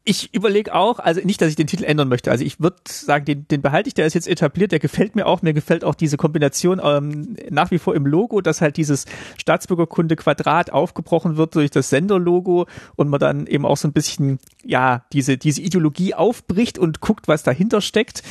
[0.06, 2.30] ich überlege auch, also nicht, dass ich den Titel ändern möchte.
[2.30, 5.26] Also ich würde sagen, den, den behalte ich, der ist jetzt etabliert, der gefällt mir
[5.26, 5.42] auch.
[5.42, 9.06] Mir gefällt auch diese Kombination ähm, nach wie vor im Logo, dass halt dieses
[9.38, 14.40] Staatsbürgerkunde Quadrat aufgebrochen wird durch das Senderlogo und man dann eben auch so ein bisschen,
[14.62, 18.24] ja, diese, diese Ideologie aufbricht und guckt, was dahinter steckt.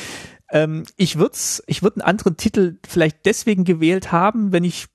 [0.52, 1.36] Ähm, ich würde
[1.66, 4.86] ich würd einen anderen Titel vielleicht deswegen gewählt haben, wenn ich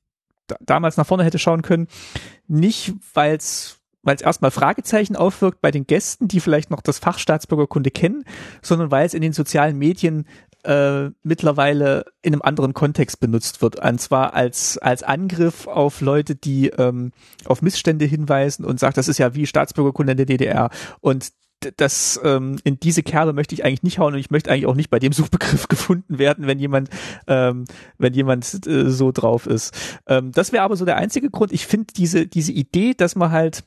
[0.61, 1.87] damals nach vorne hätte schauen können.
[2.47, 3.81] Nicht, weil es
[4.21, 8.23] erstmal Fragezeichen aufwirkt bei den Gästen, die vielleicht noch das Fach Staatsbürgerkunde kennen,
[8.61, 10.25] sondern weil es in den sozialen Medien
[10.63, 13.79] äh, mittlerweile in einem anderen Kontext benutzt wird.
[13.83, 17.11] Und zwar als, als Angriff auf Leute, die ähm,
[17.45, 20.69] auf Missstände hinweisen und sagt, das ist ja wie Staatsbürgerkunde in der DDR.
[21.01, 21.31] Und
[21.77, 24.75] das ähm, in diese Kerbe möchte ich eigentlich nicht hauen und ich möchte eigentlich auch
[24.75, 26.89] nicht bei dem Suchbegriff gefunden werden, wenn jemand
[27.27, 27.65] ähm,
[27.97, 29.75] wenn jemand äh, so drauf ist.
[30.07, 31.51] Ähm, das wäre aber so der einzige Grund.
[31.51, 33.63] Ich finde diese diese Idee, dass man halt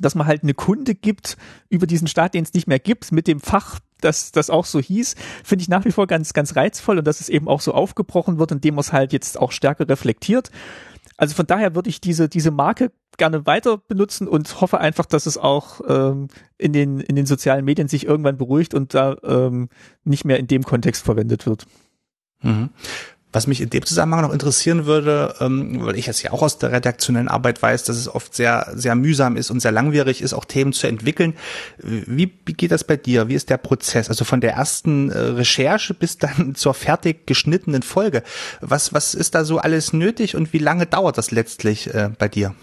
[0.00, 1.36] dass man halt eine Kunde gibt
[1.70, 4.80] über diesen Staat, den es nicht mehr gibt, mit dem Fach, das das auch so
[4.80, 7.72] hieß, finde ich nach wie vor ganz ganz reizvoll und dass es eben auch so
[7.72, 10.50] aufgebrochen wird, indem man es halt jetzt auch stärker reflektiert.
[11.18, 15.26] Also von daher würde ich diese, diese Marke gerne weiter benutzen und hoffe einfach, dass
[15.26, 19.68] es auch ähm, in, den, in den sozialen Medien sich irgendwann beruhigt und da ähm,
[20.04, 21.66] nicht mehr in dem Kontext verwendet wird.
[22.42, 22.70] Mhm.
[23.30, 26.58] Was mich in dem Zusammenhang noch interessieren würde, ähm, weil ich jetzt ja auch aus
[26.58, 30.32] der redaktionellen Arbeit weiß, dass es oft sehr, sehr mühsam ist und sehr langwierig ist,
[30.32, 31.34] auch Themen zu entwickeln.
[31.78, 33.28] Wie, wie geht das bei dir?
[33.28, 34.08] Wie ist der Prozess?
[34.08, 38.22] Also von der ersten äh, Recherche bis dann zur fertig geschnittenen Folge.
[38.60, 42.28] Was, was ist da so alles nötig und wie lange dauert das letztlich äh, bei
[42.28, 42.54] dir?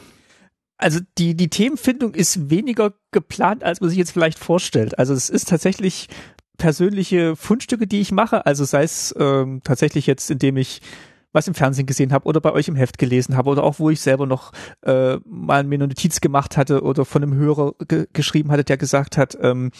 [0.78, 4.99] Also die, die Themenfindung ist weniger geplant, als man sich jetzt vielleicht vorstellt.
[4.99, 6.09] Also es ist tatsächlich
[6.58, 8.45] persönliche Fundstücke, die ich mache.
[8.45, 10.82] Also sei es ähm, tatsächlich jetzt, indem ich
[11.36, 13.89] was im Fernsehen gesehen habe oder bei euch im Heft gelesen habe oder auch wo
[13.89, 14.53] ich selber noch
[14.84, 18.78] äh, mal mir eine Notiz gemacht hatte oder von einem Hörer ge geschrieben hatte, der
[18.78, 19.72] gesagt hat, ähm,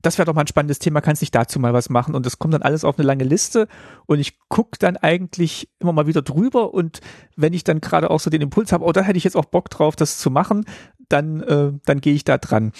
[0.00, 2.38] das wäre doch mal ein spannendes Thema, kannst dich dazu mal was machen und das
[2.38, 3.68] kommt dann alles auf eine lange Liste
[4.06, 7.00] und ich gucke dann eigentlich immer mal wieder drüber und
[7.36, 9.44] wenn ich dann gerade auch so den Impuls habe, oh, da hätte ich jetzt auch
[9.44, 10.64] Bock drauf, das zu machen,
[11.10, 12.72] dann, äh, dann gehe ich da dran.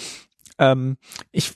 [0.57, 0.97] Ähm,
[1.31, 1.53] ich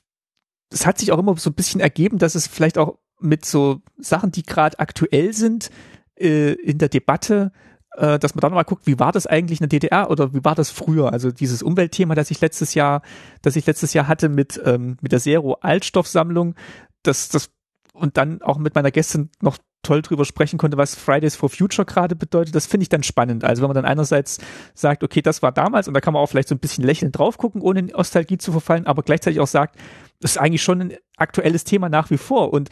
[0.71, 3.81] es hat sich auch immer so ein bisschen ergeben, dass es vielleicht auch mit so
[3.97, 5.69] Sachen, die gerade aktuell sind,
[6.15, 7.51] äh, in der Debatte
[7.97, 10.43] äh, dass man dann mal guckt, wie war das eigentlich in der DDR oder wie
[10.43, 11.11] war das früher?
[11.11, 13.01] Also dieses Umweltthema, das ich letztes Jahr,
[13.41, 16.55] das ich letztes Jahr hatte mit ähm, mit der Zero Altstoffsammlung,
[17.03, 17.51] das das
[17.93, 21.85] und dann auch mit meiner Gästin noch toll drüber sprechen konnte, was Fridays for Future
[21.85, 23.43] gerade bedeutet, das finde ich dann spannend.
[23.43, 24.39] Also wenn man dann einerseits
[24.73, 27.17] sagt, okay, das war damals und da kann man auch vielleicht so ein bisschen lächelnd
[27.17, 29.77] drauf gucken, ohne in Nostalgie zu verfallen, aber gleichzeitig auch sagt,
[30.19, 32.69] das ist eigentlich schon ein aktuelles Thema nach wie vor und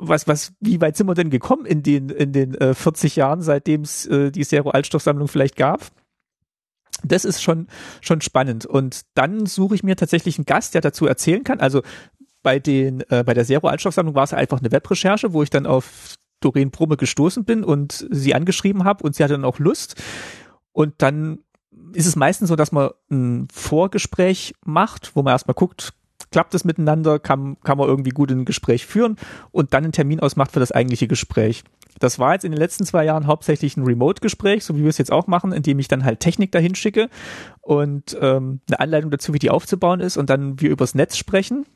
[0.00, 3.42] was, was, wie weit sind wir denn gekommen in den, in den äh, 40 Jahren,
[3.42, 5.82] seitdem es äh, die Zero-Altstoffsammlung vielleicht gab?
[7.04, 7.68] Das ist schon,
[8.00, 8.64] schon spannend.
[8.64, 11.60] Und dann suche ich mir tatsächlich einen Gast, der dazu erzählen kann.
[11.60, 11.82] Also
[12.42, 16.14] bei den, äh, bei der Zero-Altstoffsammlung war es einfach eine Webrecherche, wo ich dann auf
[16.40, 20.00] Doreen Brumme gestoßen bin und sie angeschrieben habe und sie hatte dann auch Lust.
[20.72, 21.40] Und dann
[21.92, 25.92] ist es meistens so, dass man ein Vorgespräch macht, wo man erstmal guckt,
[26.30, 29.16] klappt es miteinander, kann, kann man irgendwie gut ein Gespräch führen
[29.50, 31.64] und dann einen Termin ausmacht für das eigentliche Gespräch.
[31.98, 34.98] Das war jetzt in den letzten zwei Jahren hauptsächlich ein Remote-Gespräch, so wie wir es
[34.98, 37.10] jetzt auch machen, indem ich dann halt Technik dahin schicke
[37.60, 41.66] und ähm, eine Anleitung dazu, wie die aufzubauen ist und dann wir übers Netz sprechen.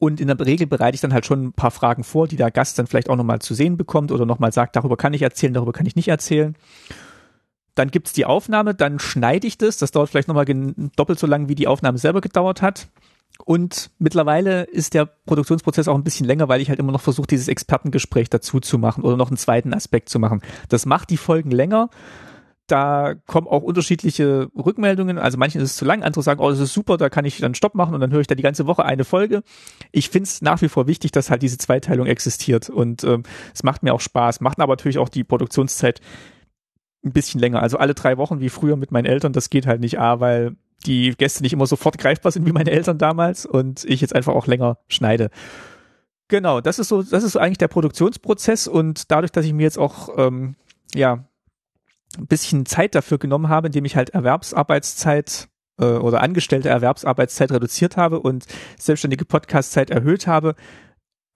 [0.00, 2.50] Und in der Regel bereite ich dann halt schon ein paar Fragen vor, die der
[2.50, 5.52] Gast dann vielleicht auch nochmal zu sehen bekommt oder nochmal sagt, darüber kann ich erzählen,
[5.52, 6.56] darüber kann ich nicht erzählen.
[7.74, 9.76] Dann gibt's die Aufnahme, dann schneide ich das.
[9.76, 10.46] Das dauert vielleicht nochmal
[10.96, 12.88] doppelt so lang, wie die Aufnahme selber gedauert hat.
[13.44, 17.26] Und mittlerweile ist der Produktionsprozess auch ein bisschen länger, weil ich halt immer noch versuche,
[17.26, 20.40] dieses Expertengespräch dazu zu machen oder noch einen zweiten Aspekt zu machen.
[20.70, 21.90] Das macht die Folgen länger
[22.70, 25.18] da kommen auch unterschiedliche Rückmeldungen.
[25.18, 27.38] Also manchen ist es zu lang, andere sagen, oh, das ist super, da kann ich
[27.38, 29.42] dann Stopp machen und dann höre ich da die ganze Woche eine Folge.
[29.92, 33.22] Ich finde es nach wie vor wichtig, dass halt diese Zweiteilung existiert und ähm,
[33.54, 36.00] es macht mir auch Spaß, macht aber natürlich auch die Produktionszeit
[37.04, 37.62] ein bisschen länger.
[37.62, 40.56] Also alle drei Wochen wie früher mit meinen Eltern, das geht halt nicht, A, weil
[40.86, 44.34] die Gäste nicht immer sofort greifbar sind wie meine Eltern damals und ich jetzt einfach
[44.34, 45.30] auch länger schneide.
[46.28, 49.64] Genau, das ist so, das ist so eigentlich der Produktionsprozess und dadurch, dass ich mir
[49.64, 50.54] jetzt auch ähm,
[50.94, 51.24] ja
[52.18, 55.48] ein bisschen Zeit dafür genommen habe, indem ich halt Erwerbsarbeitszeit
[55.80, 58.46] äh, oder angestellte Erwerbsarbeitszeit reduziert habe und
[58.78, 60.54] selbstständige Podcastzeit erhöht habe,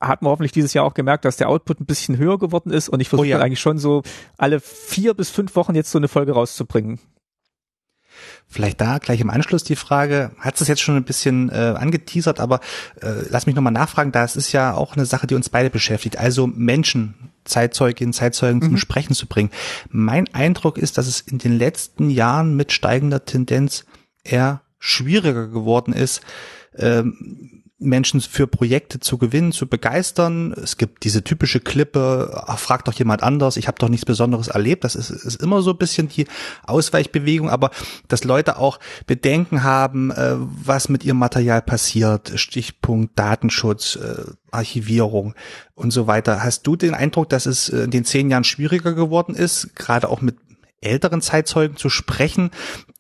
[0.01, 2.89] hat man hoffentlich dieses Jahr auch gemerkt, dass der Output ein bisschen höher geworden ist
[2.89, 3.41] und ich versuche oh ja.
[3.41, 4.03] eigentlich schon so
[4.37, 6.99] alle vier bis fünf Wochen jetzt so eine Folge rauszubringen.
[8.47, 12.41] Vielleicht da gleich im Anschluss die Frage, hat es jetzt schon ein bisschen äh, angeteasert,
[12.41, 12.61] aber
[13.01, 15.70] äh, lass mich nochmal nachfragen, da es ist ja auch eine Sache, die uns beide
[15.70, 16.18] beschäftigt.
[16.18, 18.62] Also Menschen, Zeitzeuginnen, Zeitzeugen mhm.
[18.62, 19.51] zum Sprechen zu bringen.
[19.91, 23.85] Mein Eindruck ist, dass es in den letzten Jahren mit steigender Tendenz
[24.22, 26.20] eher schwieriger geworden ist,
[26.77, 30.53] ähm, Menschen für Projekte zu gewinnen, zu begeistern.
[30.53, 34.49] Es gibt diese typische Klippe, ach, frag doch jemand anders, ich habe doch nichts Besonderes
[34.49, 34.85] erlebt.
[34.85, 36.26] Das ist, ist immer so ein bisschen die
[36.66, 37.70] Ausweichbewegung, aber
[38.09, 45.35] dass Leute auch Bedenken haben, äh, was mit ihrem Material passiert, Stichpunkt Datenschutz, äh, Archivierung
[45.74, 46.43] und so weiter.
[46.43, 50.20] Hast du den Eindruck, dass es in den zehn Jahren schwieriger geworden ist, gerade auch
[50.20, 50.37] mit
[50.85, 52.51] älteren Zeitzeugen zu sprechen,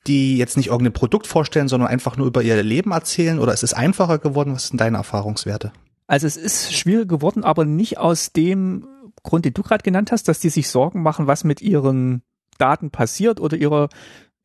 [0.06, 3.38] die jetzt nicht irgendein Produkt vorstellen, sondern einfach nur über ihr Leben erzählen?
[3.38, 4.54] Oder ist es einfacher geworden?
[4.54, 5.72] Was sind deine Erfahrungswerte?
[6.06, 8.86] Also es ist schwieriger geworden, aber nicht aus dem
[9.22, 12.22] Grund, den du gerade genannt hast, dass die sich Sorgen machen, was mit ihren
[12.58, 13.88] Daten passiert oder ihrer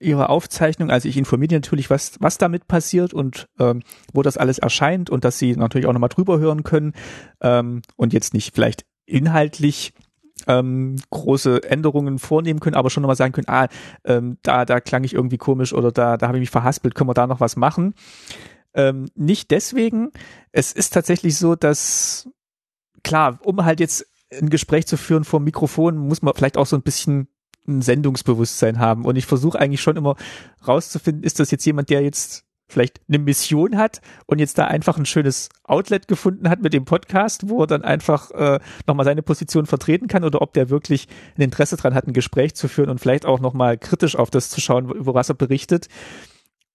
[0.01, 0.89] ihre Aufzeichnung.
[0.89, 3.83] Also ich informiere natürlich, was was damit passiert und ähm,
[4.13, 6.93] wo das alles erscheint und dass sie natürlich auch nochmal drüber hören können
[7.41, 9.93] ähm, und jetzt nicht vielleicht inhaltlich
[10.47, 13.67] ähm, große Änderungen vornehmen können, aber schon nochmal sagen können, ah,
[14.05, 17.09] ähm, da, da klang ich irgendwie komisch oder da, da habe ich mich verhaspelt, können
[17.09, 17.93] wir da noch was machen?
[18.73, 20.11] Ähm, nicht deswegen.
[20.51, 22.29] Es ist tatsächlich so, dass
[23.03, 26.67] klar, um halt jetzt ein Gespräch zu führen vor dem Mikrofon, muss man vielleicht auch
[26.67, 27.27] so ein bisschen
[27.67, 29.05] ein Sendungsbewusstsein haben.
[29.05, 30.15] Und ich versuche eigentlich schon immer
[30.67, 34.97] rauszufinden, ist das jetzt jemand, der jetzt vielleicht eine Mission hat und jetzt da einfach
[34.97, 39.21] ein schönes Outlet gefunden hat mit dem Podcast, wo er dann einfach äh, nochmal seine
[39.21, 41.07] Position vertreten kann oder ob der wirklich
[41.37, 44.49] ein Interesse dran hat, ein Gespräch zu führen und vielleicht auch nochmal kritisch auf das
[44.49, 45.87] zu schauen, über was er berichtet.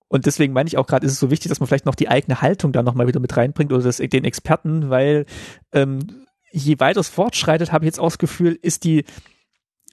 [0.09, 2.09] Und deswegen meine ich auch gerade, ist es so wichtig, dass man vielleicht noch die
[2.09, 5.27] eigene Haltung da nochmal wieder mit reinbringt oder das, den Experten, weil
[5.73, 9.05] ähm, je weiter es fortschreitet, habe ich jetzt auch das Gefühl, ist die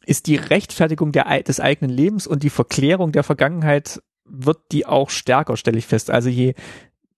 [0.05, 5.09] ist die Rechtfertigung der, des eigenen Lebens und die Verklärung der Vergangenheit wird die auch
[5.09, 6.09] stärker, stelle ich fest.
[6.09, 6.53] Also je,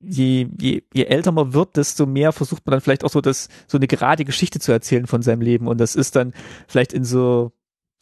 [0.01, 3.49] je, je, je älter man wird, desto mehr versucht man dann vielleicht auch so das,
[3.67, 5.67] so eine gerade Geschichte zu erzählen von seinem Leben.
[5.67, 6.33] Und das ist dann
[6.67, 7.51] vielleicht in so,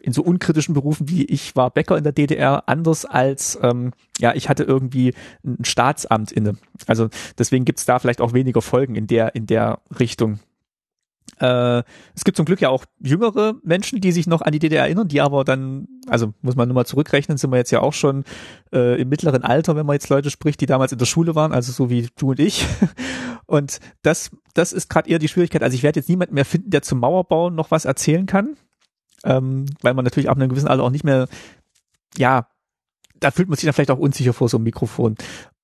[0.01, 4.33] in so unkritischen Berufen wie ich war Bäcker in der DDR anders als, ähm, ja,
[4.33, 5.13] ich hatte irgendwie
[5.45, 6.55] ein Staatsamt inne.
[6.87, 10.39] Also deswegen gibt's da vielleicht auch weniger Folgen in der, in der Richtung.
[11.41, 11.83] Äh,
[12.15, 15.07] es gibt zum Glück ja auch jüngere Menschen, die sich noch an die DDR erinnern,
[15.07, 18.23] die aber dann, also muss man nur mal zurückrechnen, sind wir jetzt ja auch schon
[18.71, 21.51] äh, im mittleren Alter, wenn man jetzt Leute spricht, die damals in der Schule waren,
[21.51, 22.65] also so wie du und ich.
[23.47, 25.61] Und das, das ist gerade eher die Schwierigkeit.
[25.61, 28.55] Also ich werde jetzt niemanden mehr finden, der zum Mauerbau noch was erzählen kann.
[29.25, 31.27] ähm, weil man natürlich ab einem gewissen Alter auch nicht mehr,
[32.17, 32.47] ja,
[33.19, 35.15] da fühlt man sich dann vielleicht auch unsicher vor so einem Mikrofon.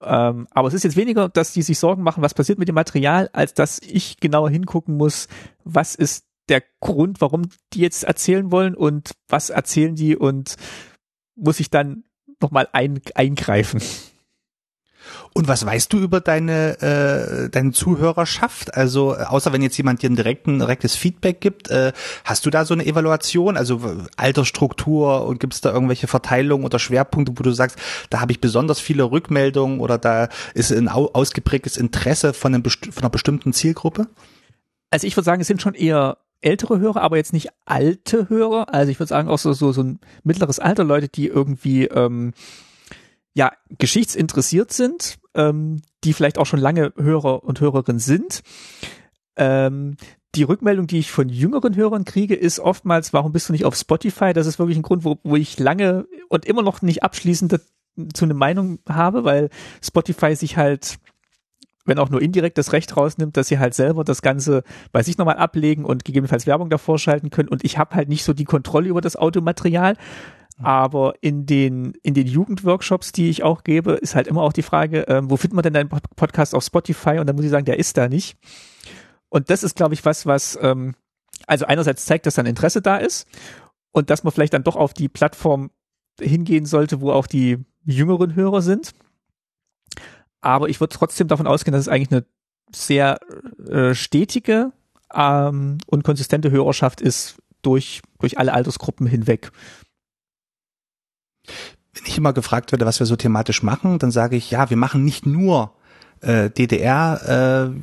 [0.02, 2.76] Ähm, aber es ist jetzt weniger, dass die sich Sorgen machen, was passiert mit dem
[2.76, 5.28] Material, als dass ich genauer hingucken muss,
[5.64, 10.56] was ist der Grund, warum die jetzt erzählen wollen und was erzählen die und
[11.36, 12.04] muss ich dann
[12.42, 13.82] nochmal ein, eingreifen.
[15.34, 18.74] Und was weißt du über deine, äh, deine Zuhörerschaft?
[18.76, 21.94] Also, außer wenn jetzt jemand dir ein direkten, direktes Feedback gibt, äh,
[22.24, 23.58] hast du da so eine Evaluation?
[23.58, 23.82] Also
[24.16, 27.78] Altersstruktur und gibt es da irgendwelche Verteilungen oder Schwerpunkte, wo du sagst,
[28.10, 33.04] da habe ich besonders viele Rückmeldungen oder da ist ein ausgeprägtes Interesse von, einem, von
[33.04, 34.08] einer bestimmten Zielgruppe?
[34.90, 38.74] Also ich würde sagen, es sind schon eher ältere Hörer, aber jetzt nicht alte Hörer.
[38.74, 42.34] Also ich würde sagen auch so, so, so ein mittleres Alter, Leute, die irgendwie ähm,
[43.38, 48.42] ja geschichtsinteressiert sind, ähm, die vielleicht auch schon lange Hörer und Hörerinnen sind.
[49.36, 49.96] Ähm,
[50.34, 53.76] die Rückmeldung, die ich von jüngeren Hörern kriege, ist oftmals, warum bist du nicht auf
[53.76, 54.34] Spotify?
[54.34, 57.62] Das ist wirklich ein Grund, wo, wo ich lange und immer noch nicht abschließend
[58.14, 59.50] zu einer Meinung habe, weil
[59.82, 60.98] Spotify sich halt
[61.86, 65.18] wenn auch nur indirekt das Recht rausnimmt, dass sie halt selber das Ganze bei sich
[65.18, 67.48] nochmal ablegen und gegebenenfalls Werbung davor schalten können.
[67.48, 69.96] Und ich habe halt nicht so die Kontrolle über das Automaterial.
[70.62, 74.64] Aber in den, in den Jugendworkshops, die ich auch gebe, ist halt immer auch die
[74.64, 77.20] Frage, ähm, wo findet man denn deinen Podcast auf Spotify?
[77.20, 78.38] Und dann muss ich sagen, der ist da nicht.
[79.30, 80.96] Und das ist, glaube ich, was, was, ähm,
[81.46, 83.28] also einerseits zeigt, dass dann Interesse da ist
[83.92, 85.70] und dass man vielleicht dann doch auf die Plattform
[86.20, 88.94] hingehen sollte, wo auch die jüngeren Hörer sind.
[90.42, 92.26] Aber ich würde trotzdem davon ausgehen, dass es eigentlich eine
[92.74, 93.20] sehr
[93.70, 94.72] äh, stetige
[95.14, 99.52] ähm, und konsistente Hörerschaft ist durch, durch alle Altersgruppen hinweg.
[101.94, 104.78] Wenn ich immer gefragt werde, was wir so thematisch machen, dann sage ich, ja, wir
[104.78, 105.74] machen nicht nur
[106.22, 107.74] äh, DDR,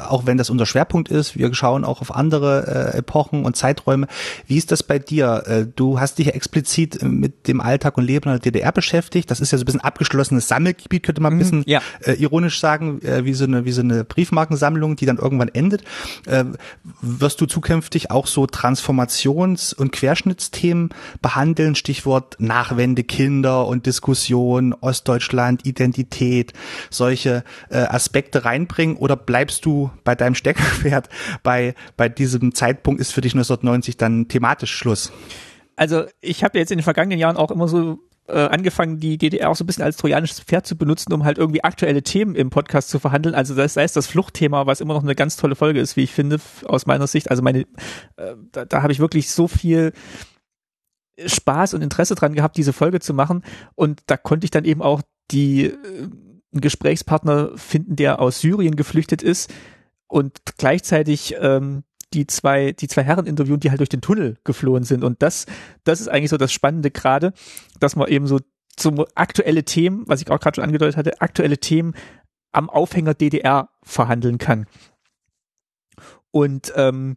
[0.00, 1.36] äh, auch wenn das unser Schwerpunkt ist.
[1.36, 4.06] Wir schauen auch auf andere äh, Epochen und Zeiträume.
[4.46, 5.44] Wie ist das bei dir?
[5.46, 9.30] Äh, du hast dich ja explizit mit dem Alltag und Leben in der DDR beschäftigt.
[9.30, 11.80] Das ist ja so ein bisschen abgeschlossenes Sammelgebiet, könnte man ein mhm, bisschen ja.
[12.00, 15.82] äh, ironisch sagen, äh, wie so eine wie so eine Briefmarkensammlung, die dann irgendwann endet.
[16.26, 16.44] Äh,
[17.00, 21.74] wirst du zukünftig auch so Transformations- und Querschnittsthemen behandeln?
[21.74, 26.52] Stichwort Nachwende, Kinder und Diskussion, Ostdeutschland, Identität,
[26.90, 27.44] solche
[27.74, 31.08] äh, Aspekte reinbringen oder bleibst du bei deinem Steckerpferd
[31.42, 35.12] bei, bei diesem Zeitpunkt ist für dich 1990 dann thematisch Schluss?
[35.76, 37.98] Also ich habe jetzt in den vergangenen Jahren auch immer so
[38.28, 41.36] äh, angefangen, die DDR auch so ein bisschen als trojanisches Pferd zu benutzen, um halt
[41.36, 43.34] irgendwie aktuelle Themen im Podcast zu verhandeln.
[43.34, 46.12] Also das heißt das Fluchtthema, was immer noch eine ganz tolle Folge ist, wie ich
[46.12, 47.30] finde, aus meiner Sicht.
[47.30, 47.62] Also meine,
[48.16, 49.92] äh, da, da habe ich wirklich so viel
[51.24, 53.42] Spaß und Interesse dran gehabt, diese Folge zu machen.
[53.74, 55.74] Und da konnte ich dann eben auch die äh,
[56.54, 59.52] einen Gesprächspartner finden, der aus Syrien geflüchtet ist
[60.06, 64.84] und gleichzeitig ähm, die zwei, die zwei Herren interviewen, die halt durch den Tunnel geflohen
[64.84, 65.04] sind.
[65.04, 65.46] Und das,
[65.82, 67.32] das ist eigentlich so das Spannende gerade,
[67.80, 68.40] dass man eben so
[68.76, 71.94] zum aktuelle Themen, was ich auch gerade schon angedeutet hatte, aktuelle Themen
[72.52, 74.66] am Aufhänger DDR verhandeln kann.
[76.30, 77.16] Und ähm,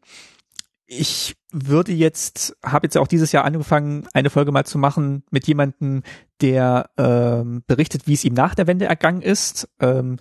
[0.87, 5.45] ich würde jetzt, habe jetzt auch dieses Jahr angefangen, eine Folge mal zu machen mit
[5.45, 6.03] jemandem,
[6.41, 9.69] der ähm, berichtet, wie es ihm nach der Wende ergangen ist.
[9.79, 10.17] Ähm,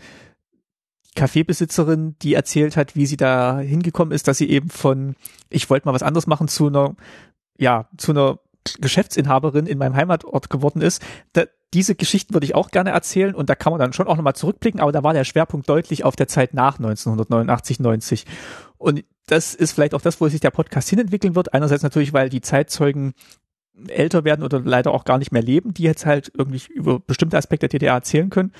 [1.14, 5.14] Kaffeebesitzerin, die erzählt hat, wie sie da hingekommen ist, dass sie eben von,
[5.48, 6.96] ich wollte mal was anderes machen, zu einer,
[7.58, 8.40] ja, zu einer
[8.80, 11.02] Geschäftsinhaberin in meinem Heimatort geworden ist.
[11.32, 11.44] Da,
[11.74, 14.34] diese Geschichten würde ich auch gerne erzählen und da kann man dann schon auch nochmal
[14.34, 18.26] zurückblicken, aber da war der Schwerpunkt deutlich auf der Zeit nach 1989, 90.
[18.78, 21.54] Und das ist vielleicht auch das, wo sich der Podcast hinentwickeln wird.
[21.54, 23.14] Einerseits natürlich, weil die Zeitzeugen
[23.88, 27.36] älter werden oder leider auch gar nicht mehr leben, die jetzt halt irgendwie über bestimmte
[27.36, 28.52] Aspekte der DDR erzählen können.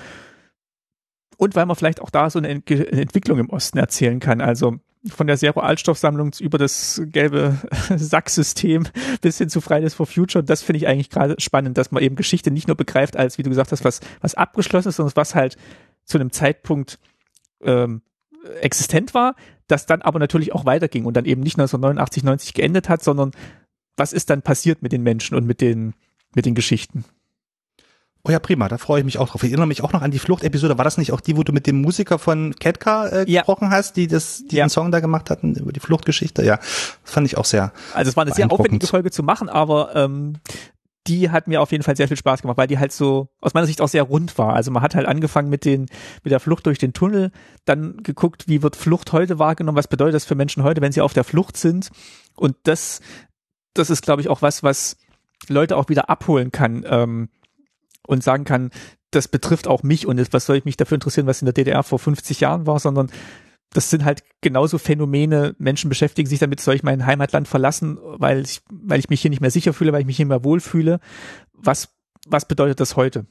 [1.37, 4.41] Und weil man vielleicht auch da so eine Entwicklung im Osten erzählen kann.
[4.41, 7.57] Also von der Zero-Altstoffsammlung über das gelbe
[7.95, 8.87] Sacksystem
[9.21, 10.43] bis hin zu Fridays for Future.
[10.43, 13.43] Das finde ich eigentlich gerade spannend, dass man eben Geschichte nicht nur begreift als, wie
[13.43, 15.57] du gesagt hast, was, was abgeschlossen ist, sondern was halt
[16.03, 16.99] zu einem Zeitpunkt
[17.61, 18.01] ähm,
[18.61, 19.35] existent war,
[19.67, 23.31] das dann aber natürlich auch weiterging und dann eben nicht 1989, 90 geendet hat, sondern
[23.95, 25.93] was ist dann passiert mit den Menschen und mit den,
[26.35, 27.03] mit den Geschichten.
[28.23, 29.43] Oh ja, prima, da freue ich mich auch drauf.
[29.43, 30.77] Ich erinnere mich auch noch an die Fluchtepisode.
[30.77, 33.41] War das nicht auch die, wo du mit dem Musiker von Ketka äh, ja.
[33.41, 34.65] gesprochen hast, die das, die ja.
[34.65, 36.43] den Song da gemacht hatten über die Fluchtgeschichte?
[36.43, 37.71] Ja, das fand ich auch sehr.
[37.93, 40.33] Also es war eine sehr aufwendige Folge zu machen, aber ähm,
[41.07, 43.53] die hat mir auf jeden Fall sehr viel Spaß gemacht, weil die halt so aus
[43.53, 44.53] meiner Sicht auch sehr rund war.
[44.53, 45.87] Also man hat halt angefangen mit den
[46.23, 47.31] mit der Flucht durch den Tunnel,
[47.65, 51.01] dann geguckt, wie wird Flucht heute wahrgenommen, was bedeutet das für Menschen heute, wenn sie
[51.01, 51.89] auf der Flucht sind
[52.35, 53.01] und das
[53.73, 54.97] das ist glaube ich auch was, was
[55.47, 57.29] Leute auch wieder abholen kann ähm,
[58.05, 58.71] und sagen kann,
[59.11, 61.83] das betrifft auch mich und was soll ich mich dafür interessieren, was in der DDR
[61.83, 63.09] vor 50 Jahren war, sondern
[63.71, 65.55] das sind halt genauso Phänomene.
[65.59, 69.29] Menschen beschäftigen sich damit, soll ich mein Heimatland verlassen, weil ich, weil ich mich hier
[69.29, 70.99] nicht mehr sicher fühle, weil ich mich hier mehr wohlfühle.
[71.53, 71.89] Was,
[72.27, 73.25] was bedeutet das heute?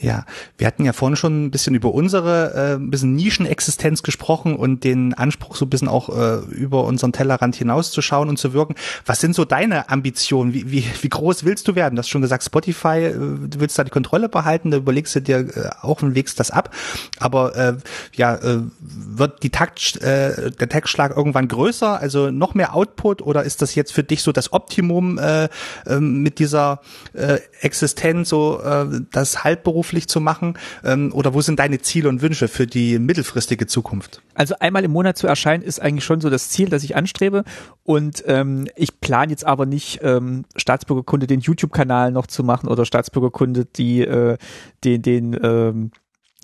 [0.00, 0.24] Ja,
[0.56, 4.84] wir hatten ja vorhin schon ein bisschen über unsere äh, ein bisschen Nischenexistenz gesprochen und
[4.84, 8.74] den Anspruch so ein bisschen auch äh, über unseren Tellerrand hinauszuschauen und zu wirken.
[9.04, 10.54] Was sind so deine Ambitionen?
[10.54, 11.96] Wie, wie, wie groß willst du werden?
[11.96, 15.20] Du hast schon gesagt, Spotify, äh, du willst da die Kontrolle behalten, da überlegst du
[15.20, 16.74] dir äh, auch und legst das ab.
[17.18, 17.76] Aber äh,
[18.14, 23.42] ja, äh, wird die Takt, äh, der Textschlag irgendwann größer, also noch mehr Output oder
[23.44, 25.44] ist das jetzt für dich so das Optimum äh,
[25.84, 26.80] äh, mit dieser
[27.12, 30.54] äh, Existenz, so äh, das Halbberuf beruflich zu machen?
[30.84, 34.22] Ähm, oder wo sind deine Ziele und Wünsche für die mittelfristige Zukunft?
[34.34, 37.42] Also einmal im Monat zu erscheinen ist eigentlich schon so das Ziel, das ich anstrebe.
[37.82, 42.84] Und ähm, ich plane jetzt aber nicht ähm, Staatsbürgerkunde den YouTube-Kanal noch zu machen oder
[42.84, 44.38] Staatsbürgerkunde die äh,
[44.84, 45.90] den den ähm,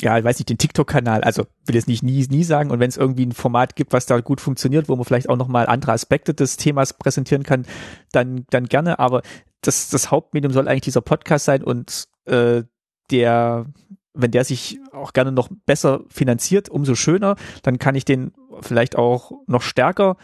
[0.00, 2.70] ja, ich weiß nicht, den TikTok-Kanal, also will jetzt nicht nie, nie sagen.
[2.70, 5.36] Und wenn es irgendwie ein Format gibt, was da gut funktioniert, wo man vielleicht auch
[5.36, 7.66] nochmal andere Aspekte des Themas präsentieren kann,
[8.12, 9.00] dann, dann gerne.
[9.00, 9.22] Aber
[9.60, 12.62] das, das Hauptmedium soll eigentlich dieser Podcast sein und äh,
[13.10, 13.66] der,
[14.14, 18.96] wenn der sich auch gerne noch besser finanziert, umso schöner, dann kann ich den vielleicht
[18.96, 20.16] auch noch stärker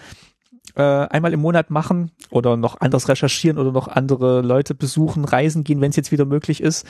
[0.77, 5.65] äh, einmal im Monat machen oder noch anders recherchieren oder noch andere Leute besuchen, reisen
[5.65, 6.87] gehen, wenn es jetzt wieder möglich ist.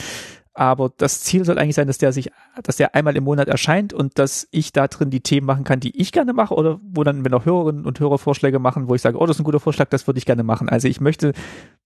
[0.57, 2.31] Aber das Ziel soll eigentlich sein, dass der sich,
[2.63, 5.81] dass der einmal im Monat erscheint und dass ich da drin die Themen machen kann,
[5.81, 8.95] die ich gerne mache oder wo dann, wenn auch Hörerinnen und Hörer Vorschläge machen, wo
[8.95, 10.69] ich sage, oh, das ist ein guter Vorschlag, das würde ich gerne machen.
[10.69, 11.33] Also ich möchte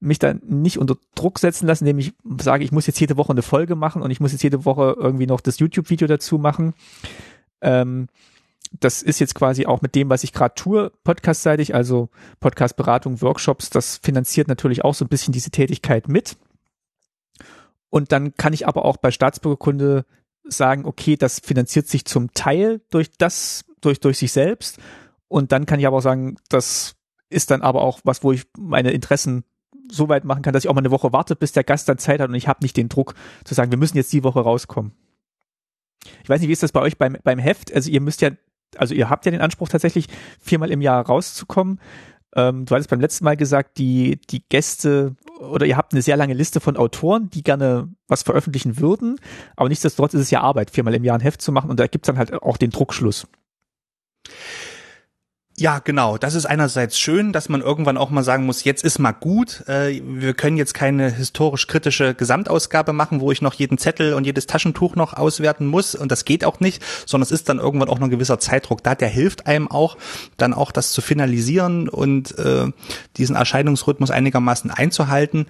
[0.01, 3.33] mich da nicht unter Druck setzen lassen, indem ich sage, ich muss jetzt jede Woche
[3.33, 6.75] eine Folge machen und ich muss jetzt jede Woche irgendwie noch das YouTube-Video dazu machen.
[7.62, 8.09] Ähm,
[8.81, 12.11] das ist jetzt quasi auch mit dem, was ich gerade tue, podcastseitig, also
[12.41, 16.37] Podcastberatung, Workshops, das finanziert natürlich auch so ein bisschen diese Tätigkeit mit.
[17.91, 20.05] Und dann kann ich aber auch bei Staatsbürgerkunde
[20.45, 24.78] sagen, okay, das finanziert sich zum Teil durch das, durch, durch sich selbst.
[25.28, 26.97] Und dann kann ich aber auch sagen, das
[27.30, 29.45] ist dann aber auch was, wo ich meine Interessen
[29.91, 31.99] so weit machen kann, dass ich auch mal eine Woche warte, bis der Gast dann
[31.99, 33.14] Zeit hat und ich habe nicht den Druck
[33.45, 34.93] zu sagen, wir müssen jetzt die Woche rauskommen.
[36.22, 37.72] Ich weiß nicht, wie ist das bei euch beim, beim Heft?
[37.72, 38.30] Also ihr müsst ja,
[38.76, 40.07] also ihr habt ja den Anspruch tatsächlich
[40.41, 41.80] viermal im Jahr rauszukommen.
[42.37, 46.16] Ähm, du hattest beim letzten Mal gesagt, die, die Gäste oder ihr habt eine sehr
[46.16, 49.18] lange Liste von Autoren, die gerne was veröffentlichen würden,
[49.57, 51.87] aber nichtsdestotrotz ist es ja Arbeit, viermal im Jahr ein Heft zu machen und da
[51.87, 53.26] gibt's dann halt auch den Druckschluss.
[55.61, 56.19] Ja, genau.
[56.19, 59.65] Das ist einerseits schön, dass man irgendwann auch mal sagen muss, jetzt ist mal gut.
[59.67, 64.25] Äh, wir können jetzt keine historisch kritische Gesamtausgabe machen, wo ich noch jeden Zettel und
[64.25, 65.97] jedes Taschentuch noch auswerten muss.
[65.97, 68.85] Und das geht auch nicht, sondern es ist dann irgendwann auch noch ein gewisser Zeitdruck
[68.85, 68.95] da.
[68.95, 69.97] Der hilft einem auch,
[70.37, 72.67] dann auch das zu finalisieren und äh,
[73.17, 75.47] diesen Erscheinungsrhythmus einigermaßen einzuhalten.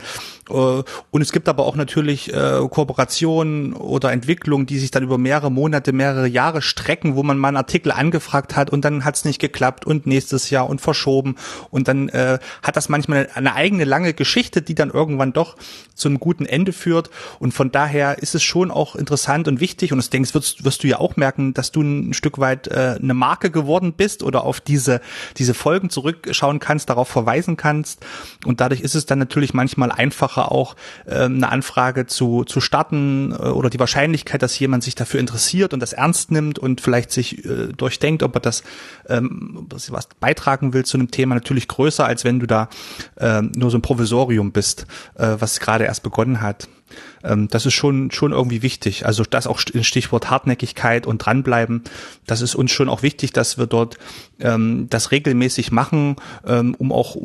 [0.48, 5.18] Äh, und es gibt aber auch natürlich äh, Kooperationen oder Entwicklungen, die sich dann über
[5.18, 9.16] mehrere Monate, mehrere Jahre strecken, wo man mal einen Artikel angefragt hat und dann hat
[9.16, 11.36] es nicht geklappt und und nächstes Jahr und verschoben.
[11.70, 15.56] Und dann äh, hat das manchmal eine eigene lange Geschichte, die dann irgendwann doch
[15.94, 17.10] zu einem guten Ende führt.
[17.40, 19.92] Und von daher ist es schon auch interessant und wichtig.
[19.92, 22.98] Und ich denke, wirst, wirst du ja auch merken, dass du ein Stück weit äh,
[23.02, 25.00] eine Marke geworden bist oder auf diese,
[25.36, 28.06] diese Folgen zurückschauen kannst, darauf verweisen kannst.
[28.44, 30.76] Und dadurch ist es dann natürlich manchmal einfacher, auch
[31.06, 35.74] äh, eine Anfrage zu, zu starten äh, oder die Wahrscheinlichkeit, dass jemand sich dafür interessiert
[35.74, 38.62] und das ernst nimmt und vielleicht sich äh, durchdenkt, ob er das,
[39.08, 42.68] ähm, was beitragen will zu einem Thema, natürlich größer, als wenn du da
[43.16, 46.68] äh, nur so ein Provisorium bist, äh, was gerade erst begonnen hat.
[47.24, 49.06] Ähm, das ist schon, schon irgendwie wichtig.
[49.06, 51.82] Also das auch Stichwort Hartnäckigkeit und dranbleiben.
[52.26, 53.98] Das ist uns schon auch wichtig, dass wir dort
[54.40, 56.16] ähm, das regelmäßig machen,
[56.46, 57.16] ähm, um auch,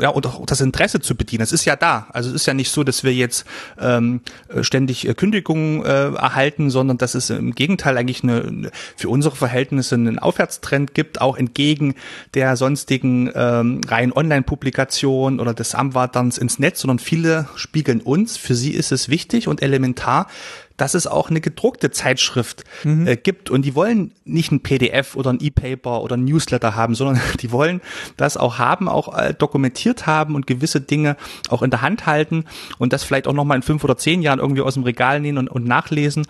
[0.00, 1.42] ja, und auch das Interesse zu bedienen.
[1.42, 2.06] Es ist ja da.
[2.10, 3.44] Also es ist ja nicht so, dass wir jetzt
[3.78, 4.20] ähm,
[4.62, 9.94] ständig äh, Kündigungen äh, erhalten, sondern dass es im Gegenteil eigentlich eine, für unsere Verhältnisse
[9.94, 11.94] einen Aufwärtstrend gibt, auch entgegen
[12.34, 18.36] der sonstigen ähm, rein Online-Publikation oder des Anwarterns ins Netz, sondern viele spiegeln uns.
[18.36, 20.28] Für sie ist es wichtig, wichtig und elementar,
[20.76, 23.06] dass es auch eine gedruckte Zeitschrift mhm.
[23.06, 23.50] äh, gibt.
[23.50, 27.52] Und die wollen nicht ein PDF oder ein E-Paper oder ein Newsletter haben, sondern die
[27.52, 27.80] wollen
[28.16, 31.16] das auch haben, auch äh, dokumentiert haben und gewisse Dinge
[31.48, 32.44] auch in der Hand halten
[32.78, 35.38] und das vielleicht auch nochmal in fünf oder zehn Jahren irgendwie aus dem Regal nehmen
[35.38, 36.26] und, und nachlesen.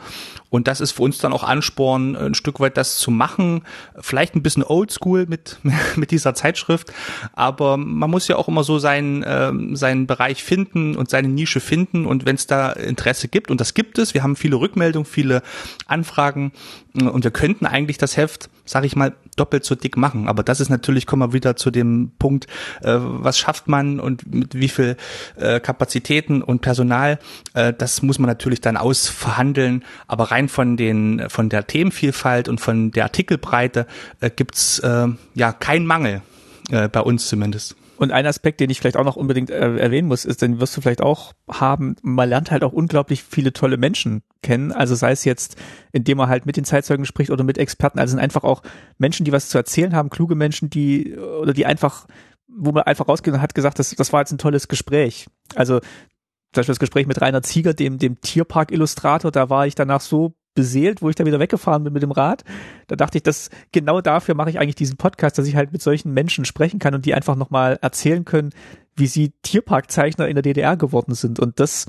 [0.49, 3.63] Und das ist für uns dann auch Ansporn, ein Stück weit das zu machen.
[4.01, 5.59] Vielleicht ein bisschen oldschool mit,
[5.97, 6.93] mit dieser Zeitschrift.
[7.33, 11.61] Aber man muss ja auch immer so seinen, ähm, seinen Bereich finden und seine Nische
[11.61, 12.07] finden.
[12.07, 15.43] Und wenn es da Interesse gibt, und das gibt es, wir haben viele Rückmeldungen, viele
[15.87, 16.53] Anfragen
[16.95, 20.29] und wir könnten eigentlich das Heft, sage ich mal, doppelt so dick machen.
[20.29, 22.47] Aber das ist natürlich, kommen wir wieder zu dem Punkt,
[22.83, 24.97] äh, was schafft man und mit wie viel
[25.37, 27.19] äh, Kapazitäten und Personal,
[27.55, 29.85] äh, das muss man natürlich dann ausverhandeln.
[30.07, 33.87] Aber rein von den, von der Themenvielfalt und von der Artikelbreite
[34.21, 36.23] äh, gibt's äh, ja keinen Mangel,
[36.71, 37.77] äh, bei uns zumindest.
[37.99, 40.77] Und ein Aspekt, den ich vielleicht auch noch unbedingt äh, erwähnen muss, ist, den wirst
[40.77, 44.73] du vielleicht auch haben, man lernt halt auch unglaublich viele tolle Menschen kennen.
[44.73, 45.57] Also sei es jetzt,
[45.93, 47.99] indem man halt mit den Zeitzeugen spricht oder mit Experten.
[47.99, 48.63] Also sind einfach auch
[48.99, 52.07] Menschen, die was zu erzählen haben, kluge Menschen, die oder die einfach,
[52.49, 55.27] wo man einfach rausgeht und hat gesagt, das, das war jetzt ein tolles Gespräch.
[55.55, 60.01] Also zum Beispiel das Gespräch mit Rainer Zieger, dem, dem Tierpark-Illustrator, da war ich danach
[60.01, 62.43] so beseelt, wo ich da wieder weggefahren bin mit dem Rad.
[62.89, 65.83] Da dachte ich, dass genau dafür mache ich eigentlich diesen Podcast, dass ich halt mit
[65.83, 68.51] solchen Menschen sprechen kann und die einfach nochmal erzählen können,
[68.97, 71.39] wie sie Tierparkzeichner in der DDR geworden sind.
[71.39, 71.87] Und das,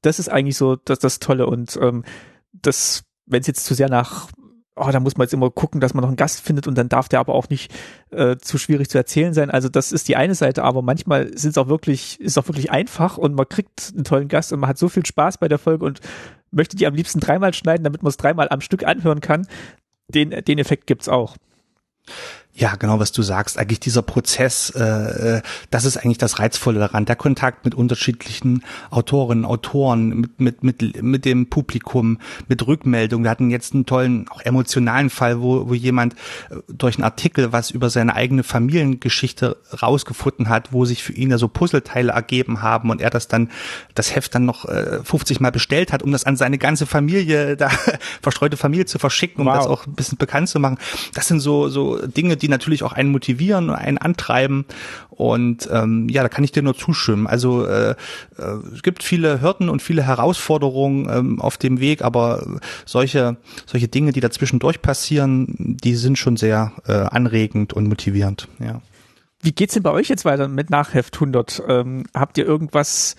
[0.00, 1.46] das ist eigentlich so das, das Tolle.
[1.46, 2.04] Und ähm,
[2.52, 4.28] das, wenn es jetzt zu sehr nach
[4.78, 6.88] oh, da muss man jetzt immer gucken, dass man noch einen Gast findet und dann
[6.88, 7.72] darf der aber auch nicht
[8.10, 9.50] äh, zu schwierig zu erzählen sein.
[9.50, 12.70] Also das ist die eine Seite, aber manchmal sind es auch wirklich, ist auch wirklich
[12.70, 15.58] einfach und man kriegt einen tollen Gast und man hat so viel Spaß bei der
[15.58, 16.00] Folge und
[16.50, 19.46] möchte die am liebsten dreimal schneiden, damit man es dreimal am Stück anhören kann.
[20.08, 21.36] Den, den Effekt gibt's auch.
[22.58, 23.56] Ja, genau, was du sagst.
[23.56, 27.04] Eigentlich dieser Prozess, äh, äh, das ist eigentlich das Reizvolle daran.
[27.04, 33.22] Der Kontakt mit unterschiedlichen Autorinnen, Autoren, mit, mit, mit, mit dem Publikum, mit Rückmeldung.
[33.22, 36.14] Wir hatten jetzt einen tollen, auch emotionalen Fall, wo, wo jemand
[36.50, 41.30] äh, durch einen Artikel was über seine eigene Familiengeschichte rausgefunden hat, wo sich für ihn
[41.30, 43.52] ja so Puzzleteile ergeben haben und er das dann,
[43.94, 47.56] das Heft dann noch äh, 50 Mal bestellt hat, um das an seine ganze Familie,
[47.56, 47.70] da
[48.20, 49.58] verstreute Familie zu verschicken, um wow.
[49.58, 50.78] das auch ein bisschen bekannt zu machen.
[51.14, 54.64] Das sind so, so Dinge, die die natürlich auch einen motivieren und einen antreiben.
[55.10, 57.26] Und ähm, ja, da kann ich dir nur zustimmen.
[57.26, 57.94] Also äh, äh,
[58.72, 63.36] es gibt viele Hürden und viele Herausforderungen ähm, auf dem Weg, aber solche,
[63.66, 68.48] solche Dinge, die dazwischendurch passieren, die sind schon sehr äh, anregend und motivierend.
[68.58, 68.80] Ja.
[69.40, 71.62] Wie geht's denn bei euch jetzt weiter mit Nachheft 100?
[71.68, 73.14] Ähm, habt ihr irgendwas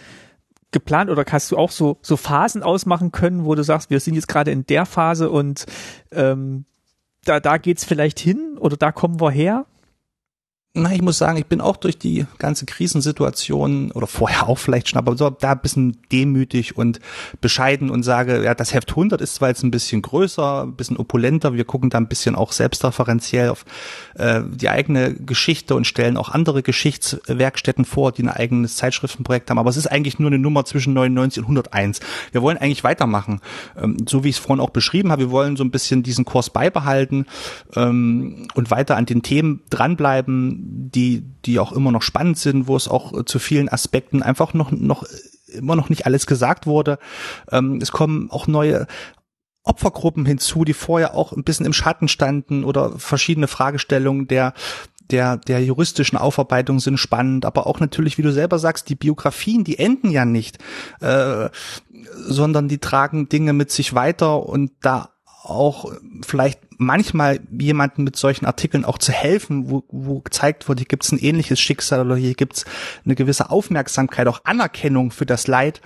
[0.71, 4.15] geplant oder hast du auch so so Phasen ausmachen können, wo du sagst, wir sind
[4.15, 5.65] jetzt gerade in der Phase und
[6.11, 6.65] ähm,
[7.25, 9.65] da, da geht's vielleicht hin oder da kommen wir her?
[10.79, 14.89] Na, ich muss sagen, ich bin auch durch die ganze Krisensituation oder vorher auch vielleicht
[14.89, 16.99] schon, aber so da ein bisschen demütig und
[17.41, 20.97] bescheiden und sage, ja, das Heft 100 ist zwar jetzt ein bisschen größer, ein bisschen
[20.97, 23.65] opulenter, wir gucken da ein bisschen auch selbstreferenziell auf
[24.15, 29.59] äh, die eigene Geschichte und stellen auch andere Geschichtswerkstätten vor, die ein eigenes Zeitschriftenprojekt haben,
[29.59, 31.99] aber es ist eigentlich nur eine Nummer zwischen 99 und 101.
[32.31, 33.41] Wir wollen eigentlich weitermachen,
[33.81, 36.23] ähm, so wie ich es vorhin auch beschrieben habe, wir wollen so ein bisschen diesen
[36.25, 37.25] Kurs beibehalten
[37.75, 42.75] ähm, und weiter an den Themen dranbleiben, die, die auch immer noch spannend sind, wo
[42.75, 45.03] es auch zu vielen Aspekten einfach noch, noch
[45.47, 46.99] immer noch nicht alles gesagt wurde.
[47.51, 48.87] Ähm, es kommen auch neue
[49.63, 54.53] Opfergruppen hinzu, die vorher auch ein bisschen im Schatten standen oder verschiedene Fragestellungen der
[55.11, 59.63] der, der juristischen Aufarbeitung sind spannend, aber auch natürlich, wie du selber sagst, die Biografien,
[59.63, 60.59] die enden ja nicht,
[61.01, 61.49] äh,
[62.13, 65.09] sondern die tragen Dinge mit sich weiter und da
[65.41, 65.91] auch
[66.21, 71.03] vielleicht manchmal jemanden mit solchen Artikeln auch zu helfen, wo, wo gezeigt wurde, hier gibt
[71.03, 72.65] es ein ähnliches Schicksal oder hier gibt es
[73.03, 75.81] eine gewisse Aufmerksamkeit, auch Anerkennung für das Leid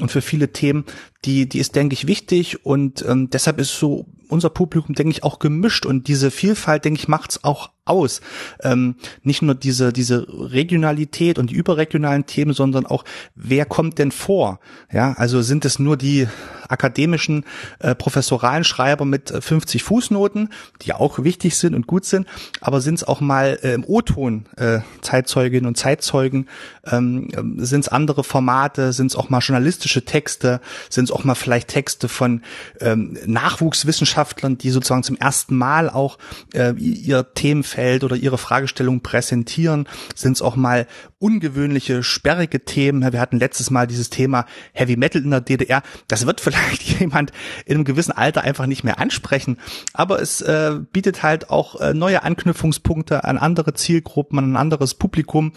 [0.00, 0.84] und für viele Themen,
[1.24, 5.24] die, die ist, denke ich, wichtig und ähm, deshalb ist so unser Publikum, denke ich,
[5.24, 8.20] auch gemischt und diese Vielfalt, denke ich, macht's auch aus.
[8.62, 14.10] Ähm, nicht nur diese, diese Regionalität und die überregionalen Themen, sondern auch, wer kommt denn
[14.10, 14.60] vor?
[14.92, 16.26] Ja, also sind es nur die
[16.68, 17.44] akademischen
[17.78, 20.35] äh, professoralen Schreiber mit 50 Fußnoten,
[20.82, 22.26] die auch wichtig sind und gut sind,
[22.60, 26.48] aber sind es auch mal äh, im O-Ton äh, Zeitzeuginnen und Zeitzeugen,
[26.84, 27.28] ähm,
[27.58, 31.68] sind es andere Formate, sind es auch mal journalistische Texte, sind es auch mal vielleicht
[31.68, 32.42] Texte von
[32.80, 36.18] ähm, Nachwuchswissenschaftlern, die sozusagen zum ersten Mal auch
[36.54, 40.86] äh, ihr Themenfeld oder ihre Fragestellung präsentieren, sind es auch mal
[41.18, 43.12] ungewöhnliche, sperrige Themen.
[43.12, 45.82] Wir hatten letztes Mal dieses Thema Heavy Metal in der DDR.
[46.08, 47.32] Das wird vielleicht jemand
[47.64, 49.58] in einem gewissen Alter einfach nicht mehr ansprechen,
[49.92, 54.94] aber es äh, bietet halt auch äh, neue Anknüpfungspunkte an andere Zielgruppen, an ein anderes
[54.94, 55.52] Publikum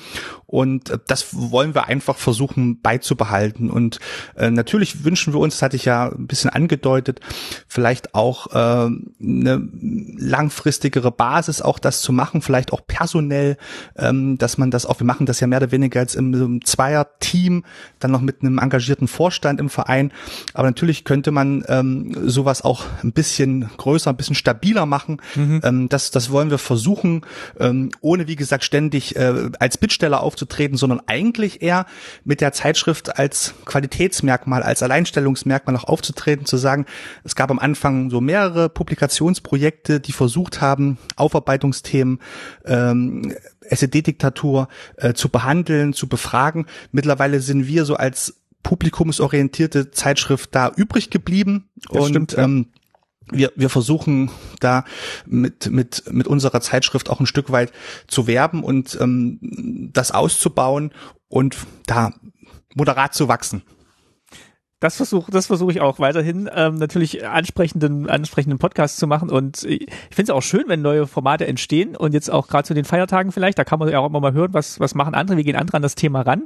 [0.45, 3.69] und äh, das wollen wir einfach versuchen beizubehalten.
[3.71, 3.99] Und
[4.35, 7.19] äh, natürlich wünschen wir uns, das hatte ich ja ein bisschen angedeutet,
[7.67, 8.89] vielleicht auch äh,
[9.21, 9.69] eine
[10.17, 13.57] langfristigere Basis, auch das zu machen, vielleicht auch personell,
[13.97, 16.65] ähm, dass man das auch, wir machen das ja mehr oder weniger als im, im
[16.65, 17.63] Zweier-Team,
[17.99, 20.11] dann noch mit einem engagierten Vorstand im Verein.
[20.53, 25.21] Aber natürlich könnte man ähm, sowas auch ein bisschen größer, ein bisschen stabiler machen.
[25.35, 25.61] Mhm.
[25.63, 27.21] Ähm, das, das wollen wir versuchen,
[27.59, 31.85] ähm, ohne wie gesagt ständig äh, als Bittsteller aufzutreten aufzutreten, sondern eigentlich eher
[32.23, 36.85] mit der Zeitschrift als Qualitätsmerkmal, als Alleinstellungsmerkmal auch aufzutreten, zu sagen,
[37.23, 42.19] es gab am Anfang so mehrere Publikationsprojekte, die versucht haben, Aufarbeitungsthemen,
[42.65, 46.65] ähm, SED-Diktatur äh, zu behandeln, zu befragen.
[46.91, 51.69] Mittlerweile sind wir so als publikumsorientierte Zeitschrift da übrig geblieben.
[51.89, 52.43] Das und stimmt, ja.
[52.43, 52.67] ähm,
[53.31, 54.85] wir, wir versuchen da
[55.25, 57.71] mit, mit, mit unserer Zeitschrift auch ein Stück weit
[58.07, 60.91] zu werben und ähm, das auszubauen
[61.27, 62.11] und da
[62.75, 63.63] moderat zu wachsen.
[64.81, 69.29] Das versuche das versuche ich auch weiterhin, ähm, natürlich ansprechenden, ansprechenden Podcast zu machen.
[69.29, 72.73] Und ich finde es auch schön, wenn neue Formate entstehen und jetzt auch gerade zu
[72.73, 75.35] den Feiertagen vielleicht, da kann man ja auch immer mal hören, was, was machen andere,
[75.35, 76.45] wie gehen andere an das Thema ran.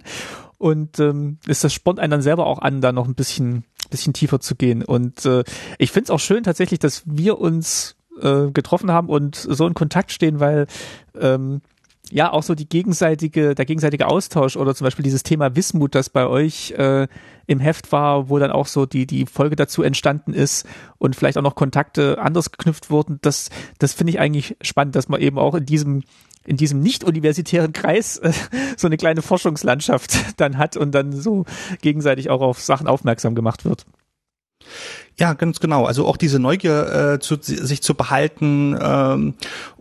[0.58, 4.14] Und ähm, ist das spornt einen dann selber auch an, da noch ein bisschen, bisschen
[4.14, 4.84] tiefer zu gehen.
[4.84, 5.44] Und äh,
[5.78, 9.74] ich finde es auch schön tatsächlich, dass wir uns äh, getroffen haben und so in
[9.74, 10.68] Kontakt stehen, weil
[11.20, 11.62] ähm,
[12.12, 16.10] ja auch so die gegenseitige, der gegenseitige Austausch oder zum Beispiel dieses Thema Wismut, das
[16.10, 17.08] bei euch äh,
[17.48, 20.68] im Heft war, wo dann auch so die, die Folge dazu entstanden ist
[20.98, 23.50] und vielleicht auch noch Kontakte anders geknüpft wurden, das,
[23.80, 26.04] das finde ich eigentlich spannend, dass man eben auch in diesem
[26.46, 28.32] in diesem nicht-universitären Kreis äh,
[28.78, 31.46] so eine kleine Forschungslandschaft dann hat und dann so
[31.82, 33.86] gegenseitig auch auf Sachen aufmerksam gemacht wird.
[35.20, 35.86] Ja, ganz genau.
[35.86, 39.36] Also auch diese Neugier äh, zu, sich zu behalten ähm,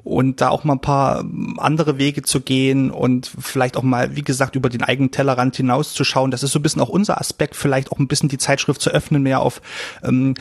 [0.04, 1.24] und da auch mal ein paar
[1.56, 6.30] andere Wege zu gehen und vielleicht auch mal, wie gesagt, über den eigenen Tellerrand hinauszuschauen.
[6.30, 8.90] Das ist so ein bisschen auch unser Aspekt, vielleicht auch ein bisschen die Zeitschrift zu
[8.90, 9.62] öffnen, mehr auf
[10.02, 10.34] ähm,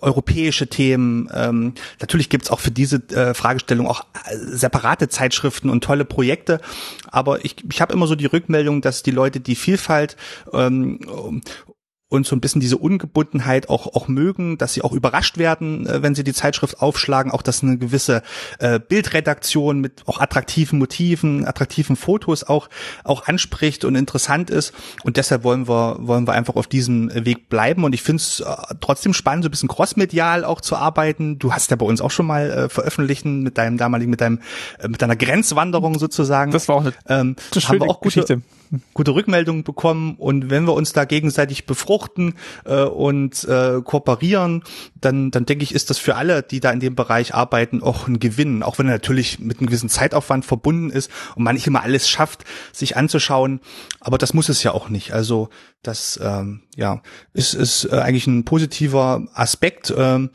[0.00, 1.28] europäische Themen.
[1.34, 6.62] Ähm, natürlich gibt's auch für diese äh, Fragestellung auch äh, separate Zeitschriften und tolle Projekte.
[7.10, 10.16] Aber ich, ich habe immer so die Rückmeldung, dass die Leute die Vielfalt
[10.54, 11.42] ähm,
[12.10, 16.02] und so ein bisschen diese Ungebundenheit auch auch mögen, dass sie auch überrascht werden, äh,
[16.02, 18.22] wenn sie die Zeitschrift aufschlagen, auch dass eine gewisse
[18.58, 22.68] äh, Bildredaktion mit auch attraktiven Motiven, attraktiven Fotos auch
[23.04, 24.74] auch anspricht und interessant ist
[25.04, 28.40] und deshalb wollen wir wollen wir einfach auf diesem Weg bleiben und ich finde es
[28.40, 28.44] äh,
[28.80, 31.38] trotzdem spannend, so ein bisschen crossmedial auch zu arbeiten.
[31.38, 34.40] Du hast ja bei uns auch schon mal äh, veröffentlichen mit deinem damaligen mit deinem
[34.80, 36.50] äh, mit deiner Grenzwanderung sozusagen.
[36.50, 38.42] Das war auch eine ähm, das haben wir auch gute, Geschichte.
[38.94, 40.14] Gute Rückmeldungen bekommen.
[40.16, 42.34] Und wenn wir uns da gegenseitig befruchten
[42.64, 44.62] äh, und äh, kooperieren,
[45.00, 48.06] dann, dann denke ich, ist das für alle, die da in dem Bereich arbeiten, auch
[48.06, 51.66] ein Gewinn, auch wenn er natürlich mit einem gewissen Zeitaufwand verbunden ist und man nicht
[51.66, 53.60] immer alles schafft, sich anzuschauen,
[54.00, 55.12] aber das muss es ja auch nicht.
[55.12, 55.48] Also
[55.82, 57.02] das ähm, ja
[57.32, 60.30] ist, ist äh, eigentlich ein positiver Aspekt ähm,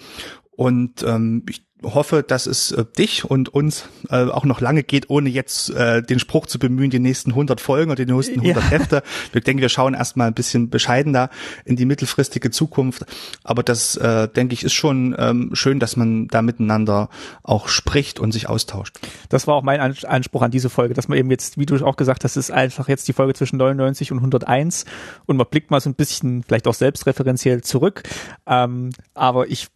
[0.55, 5.09] und ähm, ich hoffe, dass es äh, dich und uns äh, auch noch lange geht,
[5.09, 8.63] ohne jetzt äh, den Spruch zu bemühen, die nächsten 100 Folgen oder die nächsten 100
[8.63, 8.69] Ja.
[8.69, 9.03] Hefte.
[9.31, 11.29] Wir denken, wir schauen erstmal ein bisschen bescheidener
[11.65, 13.05] in die mittelfristige Zukunft.
[13.43, 17.09] Aber das, äh, denke ich, ist schon ähm, schön, dass man da miteinander
[17.43, 18.97] auch spricht und sich austauscht.
[19.29, 21.75] Das war auch mein Ans- Anspruch an diese Folge, dass man eben jetzt, wie du
[21.85, 24.85] auch gesagt hast, ist einfach jetzt die Folge zwischen 99 und 101
[25.25, 28.03] und man blickt mal so ein bisschen vielleicht auch selbstreferenziell zurück.
[28.47, 29.67] Ähm, aber ich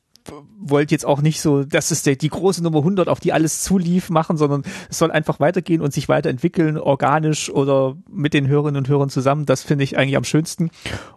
[0.60, 3.62] wollte jetzt auch nicht so, das ist der, die große Nummer 100, auf die alles
[3.62, 8.78] zulief, machen, sondern es soll einfach weitergehen und sich weiterentwickeln, organisch oder mit den Hörerinnen
[8.78, 9.46] und Hörern zusammen.
[9.46, 10.70] Das finde ich eigentlich am schönsten.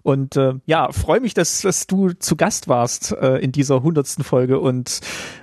[0.03, 4.25] Und äh, ja, freue mich, dass, dass du zu Gast warst äh, in dieser hundertsten
[4.25, 5.01] Folge und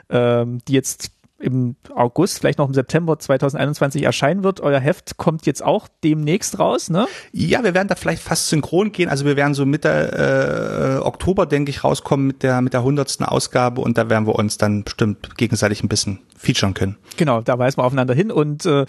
[0.09, 4.61] ähm, die jetzt im August, vielleicht noch im September 2021 erscheinen wird.
[4.61, 7.07] Euer Heft kommt jetzt auch demnächst raus, ne?
[7.31, 9.09] Ja, wir werden da vielleicht fast synchron gehen.
[9.09, 13.25] Also wir werden so Mitte äh, Oktober, denke ich, rauskommen mit der mit der hundertsten
[13.25, 16.97] Ausgabe und da werden wir uns dann bestimmt gegenseitig ein bisschen featuren können.
[17.17, 18.85] Genau, da weisen wir aufeinander hin und äh,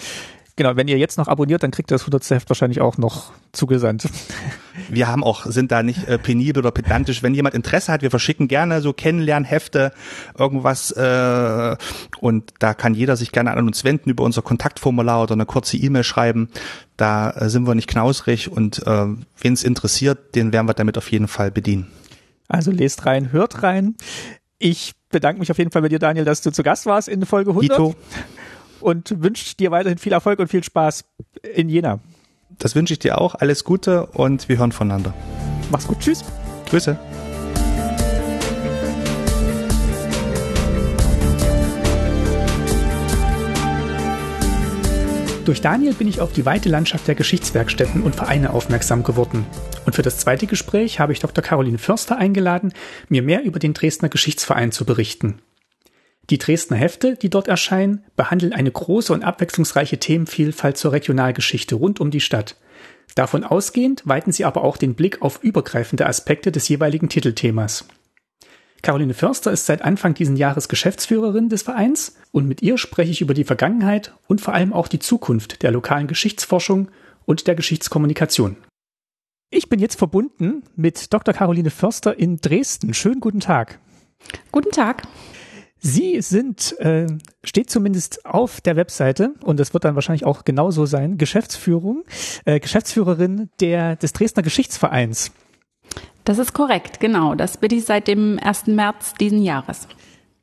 [0.60, 2.28] genau, wenn ihr jetzt noch abonniert, dann kriegt ihr das 100.
[2.28, 4.06] Heft wahrscheinlich auch noch zugesandt.
[4.90, 7.22] Wir haben auch, sind da nicht äh, penibel oder pedantisch.
[7.22, 9.92] Wenn jemand Interesse hat, wir verschicken gerne so Kennenlernhefte,
[10.38, 11.76] irgendwas äh,
[12.20, 15.76] und da kann jeder sich gerne an uns wenden über unser Kontaktformular oder eine kurze
[15.76, 16.48] E-Mail schreiben.
[16.96, 19.06] Da äh, sind wir nicht knausrig und äh,
[19.40, 21.86] wen es interessiert, den werden wir damit auf jeden Fall bedienen.
[22.48, 23.96] Also lest rein, hört rein.
[24.58, 27.24] Ich bedanke mich auf jeden Fall bei dir, Daniel, dass du zu Gast warst in
[27.24, 27.94] Folge 100 Ito,
[28.82, 31.04] und wünsche dir weiterhin viel Erfolg und viel Spaß
[31.54, 32.00] in Jena.
[32.58, 33.34] das wünsche ich dir auch.
[33.34, 35.14] Alles Gute und wir hören voneinander.
[35.70, 36.24] Mach's gut, tschüss.
[36.68, 36.98] Grüße.
[45.50, 49.46] Durch Daniel bin ich auf die weite Landschaft der Geschichtswerkstätten und Vereine aufmerksam geworden.
[49.84, 51.42] Und für das zweite Gespräch habe ich Dr.
[51.42, 52.72] Caroline Förster eingeladen,
[53.08, 55.40] mir mehr über den Dresdner Geschichtsverein zu berichten.
[56.30, 61.98] Die Dresdner Hefte, die dort erscheinen, behandeln eine große und abwechslungsreiche Themenvielfalt zur Regionalgeschichte rund
[61.98, 62.56] um die Stadt.
[63.16, 67.86] Davon ausgehend weiten sie aber auch den Blick auf übergreifende Aspekte des jeweiligen Titelthemas.
[68.82, 73.20] Caroline Förster ist seit Anfang diesen Jahres Geschäftsführerin des Vereins und mit ihr spreche ich
[73.20, 76.90] über die Vergangenheit und vor allem auch die Zukunft der lokalen Geschichtsforschung
[77.26, 78.56] und der Geschichtskommunikation.
[79.50, 81.34] Ich bin jetzt verbunden mit Dr.
[81.34, 82.94] Caroline Förster in Dresden.
[82.94, 83.80] Schönen guten Tag.
[84.52, 85.02] Guten Tag.
[85.80, 87.06] Sie sind, äh,
[87.42, 92.04] steht zumindest auf der Webseite und das wird dann wahrscheinlich auch genauso sein, Geschäftsführung,
[92.44, 95.32] äh, Geschäftsführerin der, des Dresdner Geschichtsvereins.
[96.24, 97.34] Das ist korrekt, genau.
[97.34, 98.66] Das bin ich seit dem 1.
[98.66, 99.88] März diesen Jahres.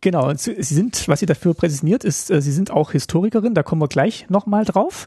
[0.08, 3.82] Genau, Sie sind, was Sie dafür präsentiert, ist, äh, Sie sind auch Historikerin, da kommen
[3.82, 5.06] wir gleich nochmal drauf.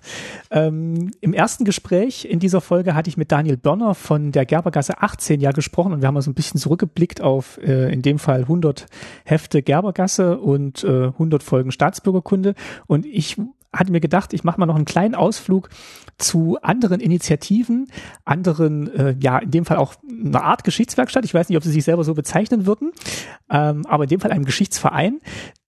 [0.50, 5.00] Ähm, Im ersten Gespräch in dieser Folge hatte ich mit Daniel Börner von der Gerbergasse
[5.00, 8.40] 18 ja gesprochen und wir haben so ein bisschen zurückgeblickt auf, äh, in dem Fall
[8.40, 8.84] 100
[9.24, 12.54] Hefte Gerbergasse und äh, 100 Folgen Staatsbürgerkunde
[12.86, 13.38] und ich
[13.72, 15.70] hatte mir gedacht, ich mache mal noch einen kleinen Ausflug
[16.20, 17.90] zu anderen Initiativen,
[18.24, 21.24] anderen, äh, ja, in dem Fall auch eine Art Geschichtswerkstatt.
[21.24, 22.92] Ich weiß nicht, ob sie sich selber so bezeichnen würden,
[23.50, 25.20] ähm, aber in dem Fall einem Geschichtsverein,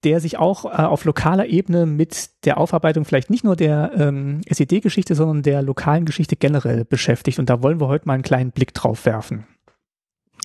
[0.04, 4.40] der sich auch äh, auf lokaler Ebene mit der Aufarbeitung vielleicht nicht nur der ähm,
[4.46, 7.38] SED-Geschichte, sondern der lokalen Geschichte generell beschäftigt.
[7.38, 9.46] Und da wollen wir heute mal einen kleinen Blick drauf werfen.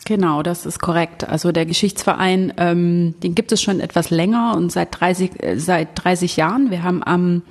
[0.05, 1.27] Genau, das ist korrekt.
[1.27, 5.89] Also der Geschichtsverein, ähm, den gibt es schon etwas länger und seit 30, äh, seit
[5.95, 6.71] 30 Jahren.
[6.71, 7.41] Wir haben am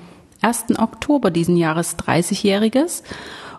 [0.43, 0.79] 1.
[0.79, 3.03] Oktober diesen Jahres 30-jähriges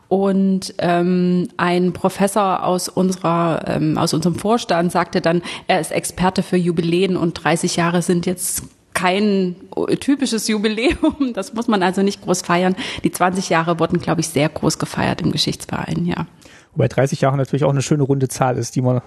[0.08, 6.44] und ähm, ein Professor aus unserer ähm, aus unserem Vorstand sagte dann, er ist Experte
[6.44, 8.64] für Jubiläen und 30 Jahre sind jetzt
[8.94, 9.56] kein
[10.00, 10.98] typisches Jubiläum.
[11.34, 12.76] Das muss man also nicht groß feiern.
[13.04, 16.26] Die 20 Jahre wurden, glaube ich, sehr groß gefeiert im Geschichtsverein, ja.
[16.74, 19.02] Wobei 30 Jahre natürlich auch eine schöne runde Zahl ist, die man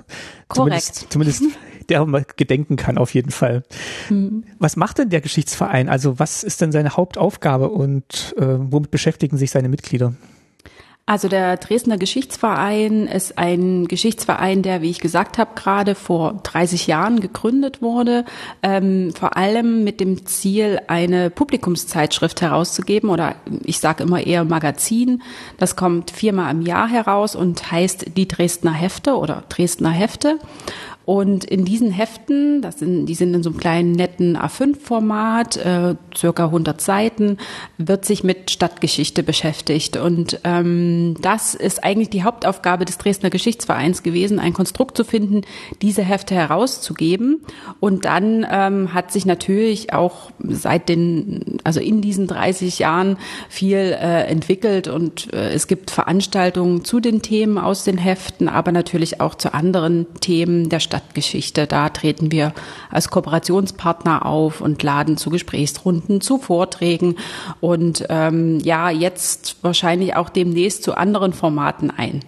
[0.52, 1.42] zumindest, zumindest
[1.90, 3.64] der man gedenken kann, auf jeden Fall.
[4.08, 4.44] Mhm.
[4.58, 5.88] Was macht denn der Geschichtsverein?
[5.88, 10.14] Also was ist denn seine Hauptaufgabe und äh, womit beschäftigen sich seine Mitglieder?
[11.10, 16.86] Also der Dresdner Geschichtsverein ist ein Geschichtsverein, der, wie ich gesagt habe, gerade vor 30
[16.86, 18.24] Jahren gegründet wurde,
[18.62, 23.34] ähm, vor allem mit dem Ziel, eine Publikumszeitschrift herauszugeben oder
[23.64, 25.20] ich sage immer eher Magazin.
[25.58, 30.38] Das kommt viermal im Jahr heraus und heißt die Dresdner Hefte oder Dresdner Hefte.
[31.10, 35.96] Und in diesen Heften, das sind, die sind in so einem kleinen netten A5-Format, äh,
[36.16, 37.38] circa 100 Seiten,
[37.78, 39.96] wird sich mit Stadtgeschichte beschäftigt.
[39.96, 45.40] Und ähm, das ist eigentlich die Hauptaufgabe des Dresdner Geschichtsvereins gewesen, ein Konstrukt zu finden,
[45.82, 47.40] diese Hefte herauszugeben.
[47.80, 53.16] Und dann ähm, hat sich natürlich auch seit den, also in diesen 30 Jahren
[53.48, 58.70] viel äh, entwickelt und äh, es gibt Veranstaltungen zu den Themen aus den Heften, aber
[58.70, 61.66] natürlich auch zu anderen Themen der Stadt Stadtgeschichte.
[61.66, 62.52] Da treten wir
[62.90, 67.16] als Kooperationspartner auf und laden zu Gesprächsrunden, zu Vorträgen
[67.60, 72.20] und ähm, ja, jetzt wahrscheinlich auch demnächst zu anderen Formaten ein.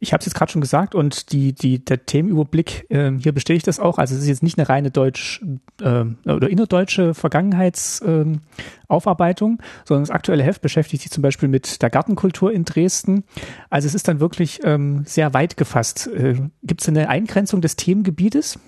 [0.00, 3.66] Ich habe es jetzt gerade schon gesagt und die, die, der Themenüberblick, äh, hier bestätigt
[3.66, 3.98] das auch.
[3.98, 5.44] Also es ist jetzt nicht eine reine deutsch
[5.80, 11.90] äh, oder innerdeutsche Vergangenheitsaufarbeitung, äh, sondern das aktuelle Heft beschäftigt sich zum Beispiel mit der
[11.90, 13.24] Gartenkultur in Dresden.
[13.70, 16.06] Also es ist dann wirklich ähm, sehr weit gefasst.
[16.06, 18.60] Äh, Gibt es eine Eingrenzung des Themengebietes?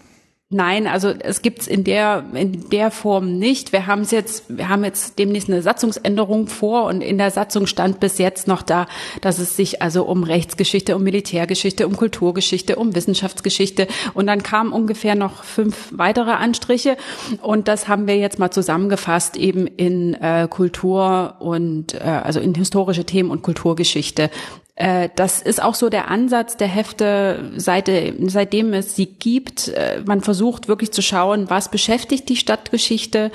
[0.52, 3.72] Nein, also es gibt's in der in der Form nicht.
[3.72, 8.01] Wir haben jetzt, wir haben jetzt demnächst eine Satzungsänderung vor und in der Satzung stand
[8.01, 8.89] bis jetzt noch da,
[9.20, 14.72] dass es sich also um Rechtsgeschichte, um Militärgeschichte, um Kulturgeschichte, um Wissenschaftsgeschichte und dann kamen
[14.72, 16.97] ungefähr noch fünf weitere Anstriche
[17.43, 22.56] und das haben wir jetzt mal zusammengefasst eben in äh, Kultur und äh, also in
[22.56, 24.31] historische Themen und Kulturgeschichte
[25.15, 27.90] das ist auch so der Ansatz der Hefte, seit,
[28.27, 29.69] seitdem es sie gibt.
[29.69, 33.31] Äh, man versucht wirklich zu schauen, was beschäftigt die Stadtgeschichte,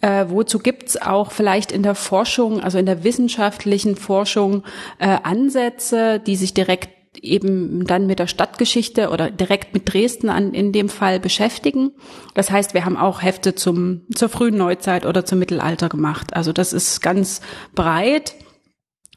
[0.00, 4.64] äh, wozu gibt's auch vielleicht in der Forschung, also in der wissenschaftlichen Forschung
[4.98, 6.90] äh, Ansätze, die sich direkt
[7.22, 11.92] eben dann mit der Stadtgeschichte oder direkt mit Dresden an, in dem Fall beschäftigen.
[12.34, 16.34] Das heißt, wir haben auch Hefte zum, zur frühen Neuzeit oder zum Mittelalter gemacht.
[16.34, 17.40] Also das ist ganz
[17.74, 18.34] breit.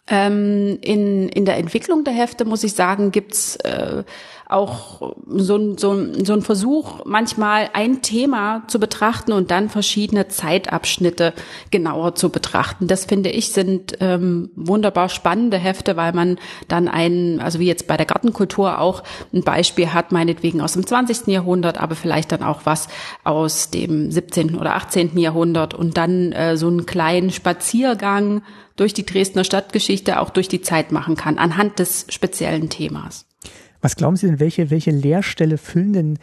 [0.08, 4.04] Ähm, in, in der Entwicklung der Hefte, muss ich sagen, gibt's äh,
[4.54, 11.34] auch so, so, so ein Versuch, manchmal ein Thema zu betrachten und dann verschiedene Zeitabschnitte
[11.72, 12.88] genauer zu betrachten.
[12.88, 17.88] Das finde ich sind ähm, wunderbar spannende Hefte, weil man dann ein, also wie jetzt
[17.88, 19.04] bei der Gartenkultur auch
[19.34, 21.28] ein Beispiel hat, meinetwegen aus dem 20.
[21.28, 22.88] Jahrhundert, aber vielleicht dann auch was
[23.24, 24.56] aus dem 17.
[24.56, 25.18] oder 18.
[25.18, 28.44] Jahrhundert und dann äh, so einen kleinen Spaziergang
[28.76, 33.26] durch die Dresdner Stadtgeschichte auch durch die Zeit machen kann, anhand des speziellen Themas.
[33.84, 36.20] Was glauben Sie denn, welche, welche Leerstelle füllen denn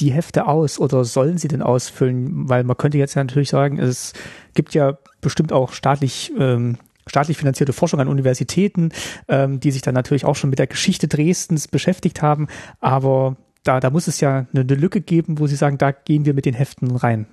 [0.00, 2.48] die Hefte aus oder sollen sie denn ausfüllen?
[2.48, 4.12] Weil man könnte jetzt ja natürlich sagen, es
[4.54, 6.78] gibt ja bestimmt auch staatlich ähm,
[7.08, 8.90] staatlich finanzierte Forschung an Universitäten,
[9.28, 12.48] ähm, die sich dann natürlich auch schon mit der Geschichte Dresdens beschäftigt haben.
[12.80, 16.26] Aber da, da muss es ja eine, eine Lücke geben, wo Sie sagen, da gehen
[16.26, 17.26] wir mit den Heften rein.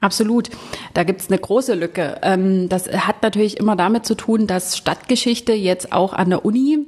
[0.00, 0.50] Absolut.
[0.94, 2.18] Da gibt's eine große Lücke.
[2.22, 6.78] Ähm, das hat natürlich immer damit zu tun, dass Stadtgeschichte jetzt auch an der Uni,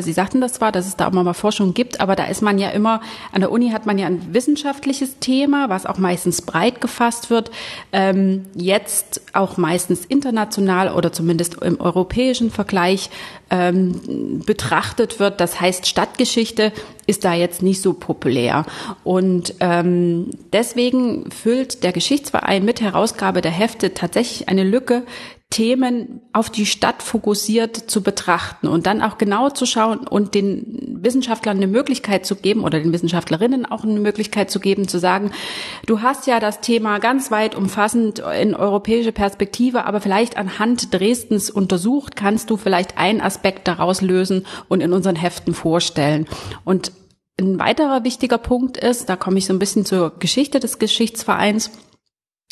[0.00, 2.58] Sie sagten das zwar, dass es da auch mal Forschung gibt, aber da ist man
[2.58, 3.00] ja immer,
[3.32, 7.50] an der Uni hat man ja ein wissenschaftliches Thema, was auch meistens breit gefasst wird,
[7.92, 13.10] ähm, jetzt auch meistens international oder zumindest im europäischen Vergleich
[13.50, 15.40] ähm, betrachtet wird.
[15.40, 16.72] Das heißt, Stadtgeschichte
[17.06, 18.66] ist da jetzt nicht so populär.
[19.04, 25.04] Und ähm, deswegen füllt der Geschichtsverein mit Herausgabe der Hefte tatsächlich eine Lücke,
[25.50, 30.98] Themen auf die Stadt fokussiert zu betrachten und dann auch genau zu schauen und den
[31.02, 35.30] Wissenschaftlern eine Möglichkeit zu geben oder den Wissenschaftlerinnen auch eine Möglichkeit zu geben, zu sagen,
[35.86, 41.48] du hast ja das Thema ganz weit umfassend in europäische Perspektive, aber vielleicht anhand Dresdens
[41.48, 46.26] untersucht, kannst du vielleicht einen Aspekt daraus lösen und in unseren Heften vorstellen.
[46.64, 46.92] Und
[47.40, 51.70] ein weiterer wichtiger Punkt ist, da komme ich so ein bisschen zur Geschichte des Geschichtsvereins,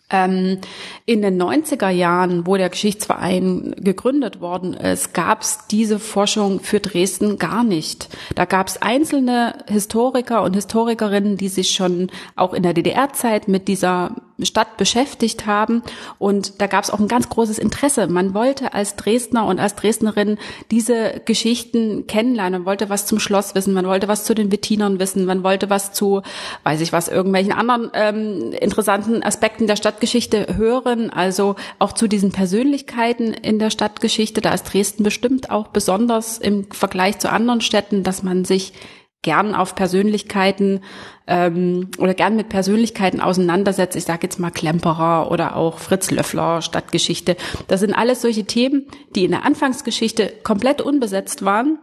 [0.09, 0.61] in
[1.07, 7.39] den 90er Jahren, wo der Geschichtsverein gegründet worden ist, gab es diese Forschung für Dresden
[7.39, 8.09] gar nicht.
[8.37, 13.67] Da gab es einzelne Historiker und Historikerinnen, die sich schon auch in der DDR-Zeit mit
[13.67, 14.15] dieser
[14.45, 15.83] Stadt beschäftigt haben.
[16.19, 18.07] Und da gab es auch ein ganz großes Interesse.
[18.07, 20.39] Man wollte als Dresdner und als Dresdnerin
[20.71, 22.61] diese Geschichten kennenlernen.
[22.61, 25.71] Man wollte was zum Schloss wissen, man wollte was zu den Wettinern wissen, man wollte
[25.71, 26.23] was zu,
[26.65, 31.11] weiß ich was, irgendwelchen anderen ähm, interessanten Aspekten der Stadtgeschichte hören.
[31.11, 34.41] Also auch zu diesen Persönlichkeiten in der Stadtgeschichte.
[34.41, 38.75] Da ist Dresden bestimmt auch besonders im Vergleich zu anderen Städten, dass man sich
[39.27, 40.83] gern auf Persönlichkeiten
[41.27, 43.97] ähm, oder gern mit Persönlichkeiten auseinandersetzt.
[43.97, 47.37] Ich sage jetzt mal Klemperer oder auch Fritz Löffler, Stadtgeschichte.
[47.67, 48.87] Das sind alles solche Themen,
[49.17, 51.79] die in der Anfangsgeschichte komplett unbesetzt waren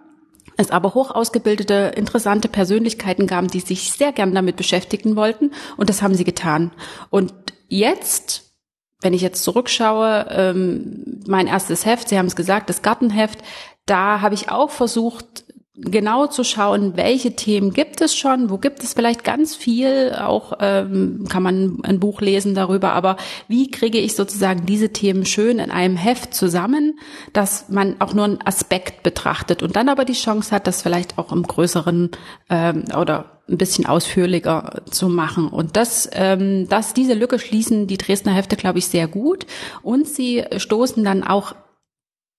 [0.55, 5.49] es aber hoch ausgebildete, interessante Persönlichkeiten gaben, die sich sehr gern damit beschäftigen wollten.
[5.77, 6.69] Und das haben sie getan.
[7.09, 7.33] Und
[7.69, 8.53] jetzt,
[9.01, 13.39] wenn ich jetzt zurückschaue, ähm, mein erstes Heft, Sie haben es gesagt, das Gartenheft,
[13.87, 15.43] da habe ich auch versucht,
[15.75, 20.53] genau zu schauen, welche Themen gibt es schon, wo gibt es vielleicht ganz viel, auch
[20.59, 23.17] ähm, kann man ein Buch lesen darüber, aber
[23.47, 26.99] wie kriege ich sozusagen diese Themen schön in einem Heft zusammen,
[27.33, 31.17] dass man auch nur einen Aspekt betrachtet und dann aber die Chance hat, das vielleicht
[31.17, 32.11] auch im größeren
[32.49, 35.49] ähm, oder ein bisschen ausführlicher zu machen.
[35.49, 39.45] Und das, ähm, dass diese Lücke schließen die Dresdner Hefte, glaube ich, sehr gut.
[39.81, 41.53] Und sie stoßen dann auch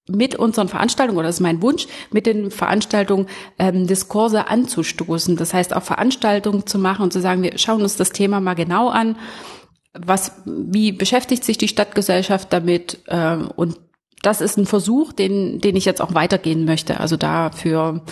[0.08, 3.26] mit unseren Veranstaltungen, oder das ist mein Wunsch, mit den Veranstaltungen
[3.58, 5.36] ähm, Diskurse anzustoßen.
[5.36, 8.54] Das heißt, auch Veranstaltungen zu machen und zu sagen, wir schauen uns das Thema mal
[8.54, 9.16] genau an.
[9.94, 13.00] Was, wie beschäftigt sich die Stadtgesellschaft damit?
[13.06, 13.78] Äh, und
[14.22, 17.00] das ist ein Versuch, den, den ich jetzt auch weitergehen möchte.
[17.00, 18.02] Also dafür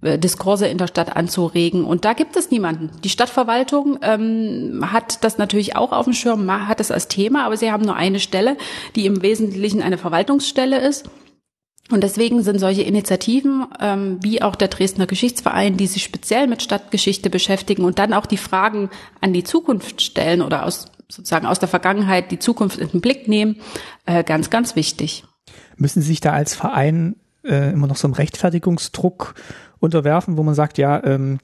[0.00, 1.84] äh, Diskurse in der Stadt anzuregen.
[1.84, 2.90] Und da gibt es niemanden.
[3.02, 7.56] Die Stadtverwaltung ähm, hat das natürlich auch auf dem Schirm, hat es als Thema, aber
[7.56, 8.56] sie haben nur eine Stelle,
[8.96, 11.08] die im Wesentlichen eine Verwaltungsstelle ist.
[11.90, 16.62] Und deswegen sind solche Initiativen ähm, wie auch der Dresdner Geschichtsverein, die sich speziell mit
[16.62, 18.88] Stadtgeschichte beschäftigen und dann auch die Fragen
[19.20, 23.28] an die Zukunft stellen oder aus sozusagen aus der Vergangenheit die Zukunft in den Blick
[23.28, 23.56] nehmen,
[24.06, 25.24] äh, ganz, ganz wichtig.
[25.76, 29.34] Müssen Sie sich da als Verein äh, immer noch so einem Rechtfertigungsdruck
[29.78, 31.38] unterwerfen, wo man sagt, ja, ähm,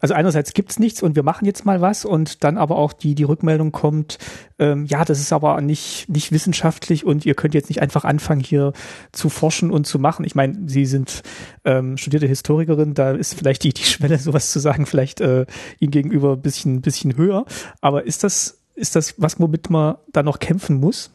[0.00, 3.14] also einerseits gibt's nichts und wir machen jetzt mal was und dann aber auch die,
[3.14, 4.18] die Rückmeldung kommt,
[4.58, 8.40] ähm, ja, das ist aber nicht, nicht wissenschaftlich und ihr könnt jetzt nicht einfach anfangen,
[8.40, 8.72] hier
[9.12, 10.24] zu forschen und zu machen.
[10.24, 11.22] Ich meine, Sie sind
[11.64, 15.46] ähm, studierte Historikerin, da ist vielleicht die, die Schwelle, sowas zu sagen, vielleicht äh,
[15.80, 17.44] Ihnen gegenüber ein bisschen, bisschen höher.
[17.80, 21.10] Aber ist das, ist das was, womit man da noch kämpfen muss?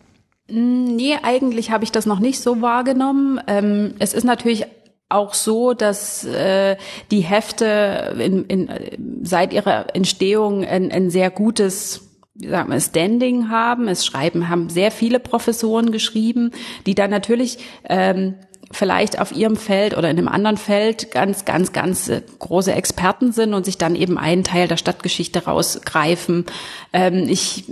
[0.47, 3.39] Nee, eigentlich habe ich das noch nicht so wahrgenommen.
[3.47, 4.65] Ähm, es ist natürlich
[5.11, 6.77] auch so, dass äh,
[7.11, 8.69] die Hefte in, in,
[9.23, 13.87] seit ihrer Entstehung ein, ein sehr gutes wie sagen wir, Standing haben.
[13.87, 16.51] Es schreiben, haben sehr viele Professoren geschrieben,
[16.85, 18.35] die dann natürlich ähm,
[18.71, 23.31] vielleicht auf ihrem Feld oder in einem anderen Feld ganz, ganz, ganz äh, große Experten
[23.31, 26.45] sind und sich dann eben einen Teil der Stadtgeschichte rausgreifen.
[26.93, 27.65] Ähm, ich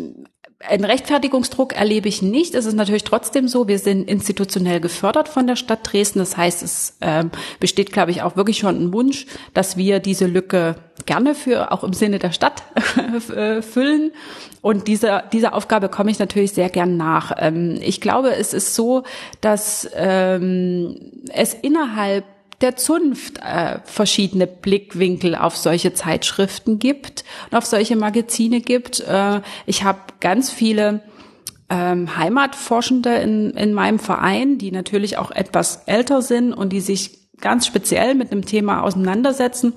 [0.68, 2.54] ein Rechtfertigungsdruck erlebe ich nicht.
[2.54, 6.20] Es ist natürlich trotzdem so, wir sind institutionell gefördert von der Stadt Dresden.
[6.20, 7.32] Das heißt, es ähm,
[7.62, 10.76] besteht, glaube ich, auch wirklich schon ein Wunsch, dass wir diese Lücke
[11.06, 12.64] gerne für auch im Sinne der Stadt
[13.34, 14.12] äh, füllen.
[14.62, 17.32] Und dieser dieser Aufgabe komme ich natürlich sehr gern nach.
[17.38, 19.04] Ähm, ich glaube, es ist so,
[19.40, 22.26] dass ähm, es innerhalb
[22.62, 29.00] der Zunft äh, verschiedene Blickwinkel auf solche Zeitschriften gibt und auf solche Magazine gibt.
[29.02, 31.02] Äh, ich habe ganz viele
[31.70, 37.30] ähm, Heimatforschende in, in meinem Verein, die natürlich auch etwas älter sind und die sich
[37.40, 39.74] ganz speziell mit einem Thema auseinandersetzen.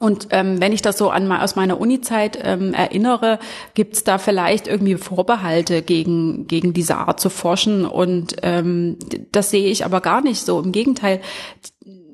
[0.00, 3.38] Und ähm, wenn ich das so an aus meiner Uni-Zeit ähm, erinnere,
[3.74, 7.84] gibt's da vielleicht irgendwie Vorbehalte gegen gegen diese Art zu forschen.
[7.84, 8.96] Und ähm,
[9.32, 10.60] das sehe ich aber gar nicht so.
[10.60, 11.20] Im Gegenteil,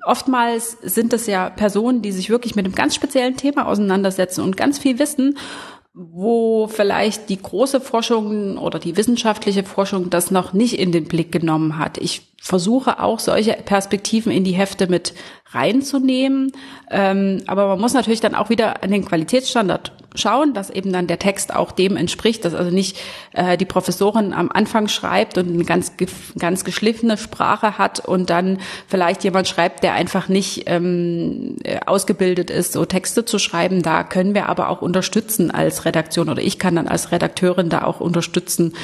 [0.06, 4.56] oftmals sind es ja Personen, die sich wirklich mit einem ganz speziellen Thema auseinandersetzen und
[4.56, 5.36] ganz viel wissen
[5.96, 11.30] wo vielleicht die große Forschung oder die wissenschaftliche Forschung das noch nicht in den Blick
[11.30, 11.98] genommen hat.
[11.98, 15.14] Ich versuche auch solche Perspektiven in die Hefte mit
[15.52, 16.50] reinzunehmen.
[16.90, 21.06] Ähm, aber man muss natürlich dann auch wieder an den Qualitätsstandard schauen, dass eben dann
[21.06, 22.98] der Text auch dem entspricht, dass also nicht
[23.32, 25.92] äh, die Professorin am Anfang schreibt und eine ganz,
[26.38, 32.72] ganz geschliffene Sprache hat und dann vielleicht jemand schreibt, der einfach nicht ähm, ausgebildet ist,
[32.72, 33.82] so Texte zu schreiben.
[33.82, 37.82] Da können wir aber auch unterstützen als Redaktion oder ich kann dann als Redakteurin da
[37.82, 38.74] auch unterstützen,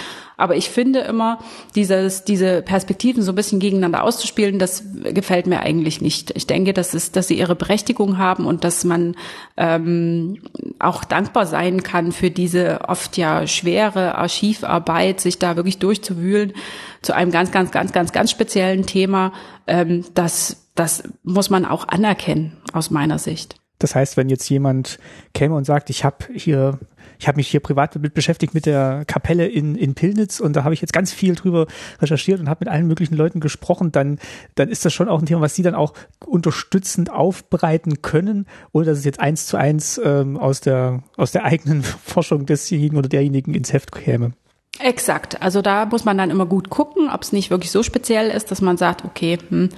[0.40, 1.38] aber ich finde immer,
[1.74, 6.32] dieses, diese Perspektiven so ein bisschen gegeneinander auszuspielen, das gefällt mir eigentlich nicht.
[6.34, 9.16] Ich denke, dass, es, dass sie ihre Berechtigung haben und dass man
[9.56, 10.42] ähm,
[10.78, 16.54] auch dankbar sein kann für diese oft ja schwere Archivarbeit, sich da wirklich durchzuwühlen
[17.02, 19.32] zu einem ganz, ganz, ganz, ganz, ganz speziellen Thema.
[19.66, 23.56] Ähm, das, das muss man auch anerkennen aus meiner Sicht.
[23.80, 24.98] Das heißt, wenn jetzt jemand
[25.34, 26.78] käme und sagt, ich habe hier
[27.20, 30.64] ich habe mich hier privat mit beschäftigt mit der Kapelle in, in Pillnitz und da
[30.64, 31.66] habe ich jetzt ganz viel drüber
[32.01, 34.18] recherchiert und habe mit allen möglichen Leuten gesprochen, dann,
[34.55, 35.92] dann ist das schon auch ein Thema, was sie dann auch
[36.24, 41.44] unterstützend aufbereiten können, oder dass es jetzt eins zu eins ähm, aus, der, aus der
[41.44, 44.32] eigenen Forschung desjenigen oder derjenigen ins Heft käme.
[44.78, 45.42] Exakt.
[45.42, 48.51] Also da muss man dann immer gut gucken, ob es nicht wirklich so speziell ist,
[48.51, 49.68] dass man sagt, okay, hm,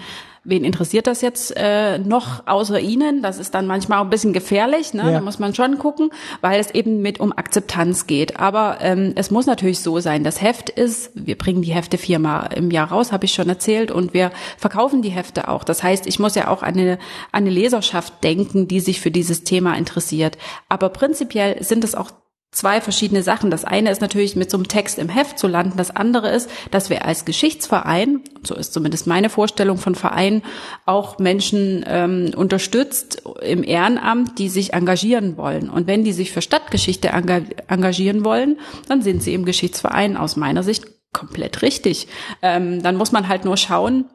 [0.44, 3.22] wen interessiert das jetzt äh, noch außer Ihnen?
[3.22, 5.04] Das ist dann manchmal auch ein bisschen gefährlich, ne?
[5.04, 5.10] Ja.
[5.12, 6.10] da muss man schon gucken,
[6.40, 8.40] weil es eben mit um Akzeptanz geht.
[8.40, 12.50] Aber ähm, es muss natürlich so sein, das Heft ist, wir bringen die Hefte viermal
[12.54, 15.64] im Jahr raus, habe ich schon erzählt, und wir verkaufen die Hefte auch.
[15.64, 16.98] Das heißt, ich muss ja auch an eine,
[17.30, 20.38] an eine Leserschaft denken, die sich für dieses Thema interessiert.
[20.68, 22.10] Aber prinzipiell sind es auch
[22.52, 23.50] zwei verschiedene Sachen.
[23.50, 25.78] Das eine ist natürlich mit so einem Text im Heft zu landen.
[25.78, 30.42] Das andere ist, dass wir als Geschichtsverein, so ist zumindest meine Vorstellung von Verein,
[30.84, 35.70] auch Menschen ähm, unterstützt im Ehrenamt, die sich engagieren wollen.
[35.70, 40.62] Und wenn die sich für Stadtgeschichte engagieren wollen, dann sind sie im Geschichtsverein aus meiner
[40.62, 42.06] Sicht komplett richtig.
[42.42, 44.06] Ähm, dann muss man halt nur schauen,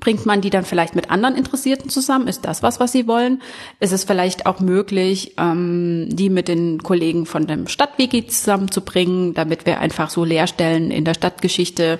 [0.00, 2.26] Bringt man die dann vielleicht mit anderen Interessierten zusammen?
[2.26, 3.40] Ist das was, was sie wollen?
[3.78, 9.66] Ist es vielleicht auch möglich, ähm, die mit den Kollegen von dem Stadtwiki zusammenzubringen, damit
[9.66, 11.98] wir einfach so Leerstellen in der Stadtgeschichte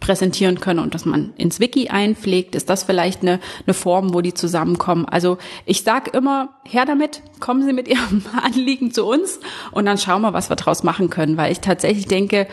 [0.00, 4.20] präsentieren können und dass man ins Wiki einpflegt, ist das vielleicht eine, eine Form, wo
[4.20, 5.06] die zusammenkommen.
[5.06, 9.40] Also ich sag immer, her damit, kommen Sie mit Ihrem Anliegen zu uns
[9.72, 12.46] und dann schauen wir, was wir draus machen können, weil ich tatsächlich denke,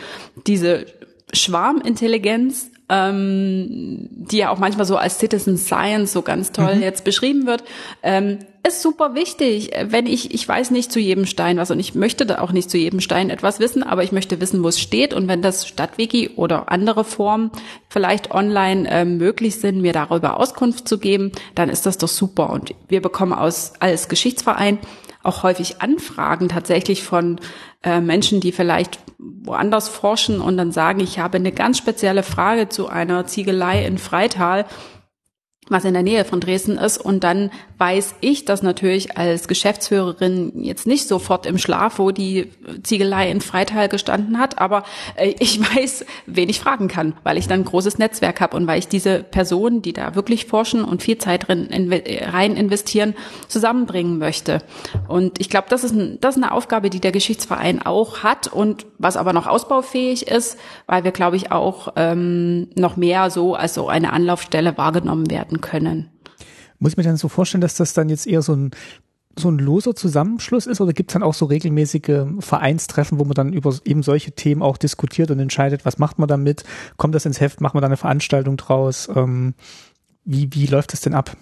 [0.47, 0.85] diese
[1.33, 6.81] Schwarmintelligenz ähm, die ja auch manchmal so als Citizen Science so ganz toll mhm.
[6.81, 7.63] jetzt beschrieben wird,
[8.03, 9.71] ähm, ist super wichtig.
[9.85, 12.69] Wenn ich, ich weiß nicht zu jedem Stein was und ich möchte da auch nicht
[12.69, 15.67] zu jedem Stein etwas wissen, aber ich möchte wissen, wo es steht und wenn das
[15.67, 17.51] Stadtwiki oder andere Formen
[17.89, 22.49] vielleicht online äh, möglich sind, mir darüber Auskunft zu geben, dann ist das doch super.
[22.49, 24.79] Und wir bekommen aus als Geschichtsverein
[25.25, 27.39] auch häufig Anfragen tatsächlich von
[27.83, 32.69] äh, Menschen, die vielleicht woanders forschen und dann sagen, ich habe eine ganz spezielle Frage
[32.69, 34.65] zu einer Ziegelei in Freital
[35.69, 36.97] was in der Nähe von Dresden ist.
[36.97, 42.51] Und dann weiß ich das natürlich als Geschäftsführerin jetzt nicht sofort im Schlaf, wo die
[42.83, 44.83] Ziegelei in Freital gestanden hat, aber
[45.15, 48.67] äh, ich weiß, wen ich fragen kann, weil ich dann ein großes Netzwerk habe und
[48.67, 53.15] weil ich diese Personen, die da wirklich forschen und viel Zeit rein investieren,
[53.47, 54.59] zusammenbringen möchte.
[55.07, 58.85] Und ich glaube, das ist, das ist eine Aufgabe, die der Geschichtsverein auch hat und
[58.99, 63.73] was aber noch ausbaufähig ist, weil wir, glaube ich, auch ähm, noch mehr so als
[63.73, 66.09] so eine Anlaufstelle wahrgenommen werden werden können.
[66.79, 68.71] Muss ich mir dann so vorstellen, dass das dann jetzt eher so ein
[69.37, 73.33] so ein loser Zusammenschluss ist oder gibt es dann auch so regelmäßige Vereinstreffen, wo man
[73.33, 76.63] dann über eben solche Themen auch diskutiert und entscheidet, was macht man damit?
[76.95, 77.59] Kommt das ins Heft?
[77.59, 79.09] Macht man da eine Veranstaltung draus?
[79.13, 79.53] Ähm,
[80.23, 81.35] wie, wie läuft es denn ab?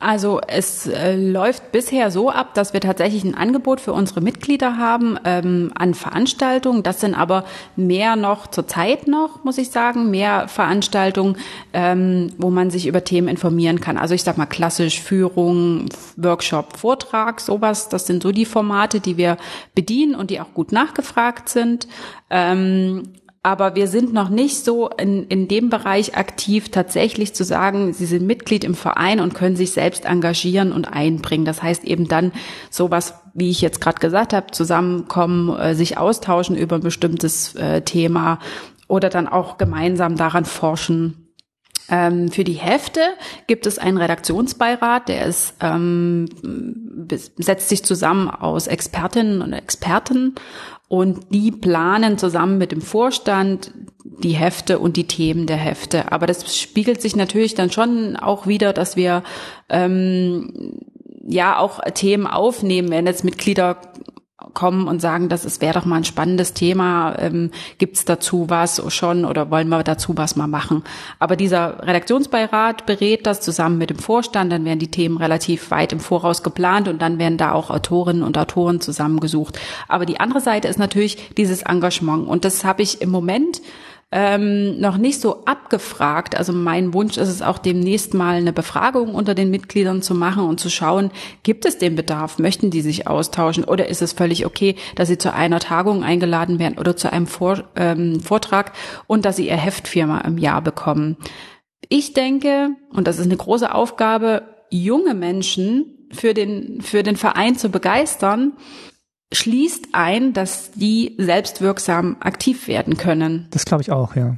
[0.00, 4.76] Also es äh, läuft bisher so ab, dass wir tatsächlich ein Angebot für unsere Mitglieder
[4.76, 6.84] haben ähm, an Veranstaltungen.
[6.84, 7.44] Das sind aber
[7.74, 11.36] mehr noch zur Zeit noch, muss ich sagen, mehr Veranstaltungen,
[11.72, 13.98] ähm, wo man sich über Themen informieren kann.
[13.98, 17.88] Also ich sag mal klassisch Führung, Workshop, Vortrag, sowas.
[17.88, 19.36] Das sind so die Formate, die wir
[19.74, 21.88] bedienen und die auch gut nachgefragt sind.
[22.30, 23.02] Ähm,
[23.48, 28.04] aber wir sind noch nicht so in, in dem Bereich aktiv, tatsächlich zu sagen, sie
[28.04, 31.46] sind Mitglied im Verein und können sich selbst engagieren und einbringen.
[31.46, 32.32] Das heißt eben dann
[32.68, 37.80] sowas, wie ich jetzt gerade gesagt habe, zusammenkommen, äh, sich austauschen über ein bestimmtes äh,
[37.80, 38.38] Thema
[38.86, 41.17] oder dann auch gemeinsam daran forschen
[41.90, 43.00] Ähm, für die Hefte
[43.46, 46.28] gibt es einen Redaktionsbeirat, der ist, ähm,
[47.38, 50.34] setzt sich zusammen aus Expertinnen und Experten
[50.88, 53.72] und die planen zusammen mit dem Vorstand
[54.04, 56.12] die Hefte und die Themen der Hefte.
[56.12, 59.22] Aber das spiegelt sich natürlich dann schon auch wieder, dass wir
[59.68, 60.80] ähm,
[61.26, 63.76] ja auch Themen aufnehmen, wenn jetzt Mitglieder
[64.54, 69.24] kommen und sagen, das wäre doch mal ein spannendes Thema, ähm, gibt dazu was schon
[69.24, 70.84] oder wollen wir dazu was mal machen?
[71.18, 75.92] Aber dieser Redaktionsbeirat berät das zusammen mit dem Vorstand, dann werden die Themen relativ weit
[75.92, 79.58] im Voraus geplant und dann werden da auch Autorinnen und Autoren zusammengesucht.
[79.88, 83.60] Aber die andere Seite ist natürlich dieses Engagement und das habe ich im Moment
[84.10, 86.36] ähm, noch nicht so abgefragt.
[86.36, 90.44] Also mein Wunsch ist es auch demnächst mal eine Befragung unter den Mitgliedern zu machen
[90.44, 91.10] und zu schauen,
[91.42, 95.18] gibt es den Bedarf, möchten die sich austauschen oder ist es völlig okay, dass sie
[95.18, 98.72] zu einer Tagung eingeladen werden oder zu einem Vor ähm, Vortrag
[99.06, 101.18] und dass sie ihr Heftfirma im Jahr bekommen.
[101.90, 107.56] Ich denke, und das ist eine große Aufgabe, junge Menschen für den, für den Verein
[107.56, 108.54] zu begeistern,
[109.32, 113.46] schließt ein, dass die selbstwirksam aktiv werden können.
[113.50, 114.36] Das glaube ich auch, ja.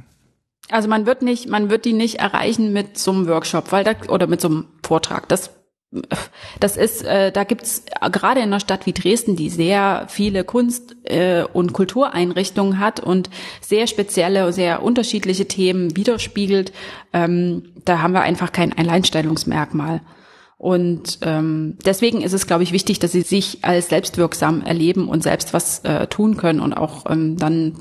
[0.69, 3.93] Also man wird nicht, man wird die nicht erreichen mit so einem Workshop, weil da
[4.07, 5.27] oder mit so einem Vortrag.
[5.27, 5.51] Das
[6.59, 10.95] das ist, äh, da gibt's gerade in einer Stadt wie Dresden, die sehr viele Kunst-
[11.03, 16.71] äh, und Kultureinrichtungen hat und sehr spezielle, sehr unterschiedliche Themen widerspiegelt.
[17.11, 19.99] Ähm, da haben wir einfach kein Alleinstellungsmerkmal.
[20.61, 25.23] Und ähm, deswegen ist es, glaube ich, wichtig, dass sie sich als selbstwirksam erleben und
[25.23, 27.77] selbst was äh, tun können und auch ähm, dann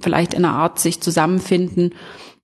[0.00, 1.92] vielleicht in einer Art sich zusammenfinden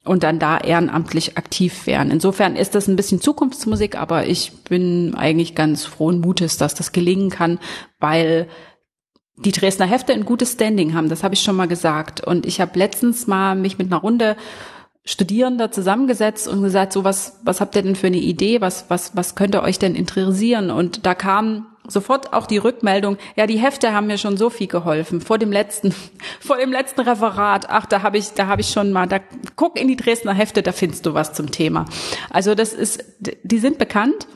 [0.05, 2.11] und dann da ehrenamtlich aktiv werden.
[2.11, 6.91] Insofern ist das ein bisschen Zukunftsmusik, aber ich bin eigentlich ganz frohen Mutes, dass das
[6.91, 7.61] gelingen kann,
[8.01, 8.49] weil
[9.37, 11.09] die Dresdner Hefte ein gutes Standing haben.
[11.09, 12.27] Das habe ich schon mal gesagt.
[12.27, 14.37] Und ich habe letztens mal mich mit einer Runde
[15.11, 18.61] Studierender zusammengesetzt und gesagt, so was, was habt ihr denn für eine Idee?
[18.61, 20.71] Was, was, was könnte euch denn interessieren?
[20.71, 24.69] Und da kam sofort auch die Rückmeldung, ja, die Hefte haben mir schon so viel
[24.69, 25.21] geholfen.
[25.21, 25.93] Vor dem letzten,
[26.41, 29.19] vor dem letzten Referat, ach, da habe ich, da habe ich schon mal, da
[29.57, 31.87] guck in die Dresdner Hefte, da findest du was zum Thema.
[32.31, 34.29] Also das ist, die sind bekannt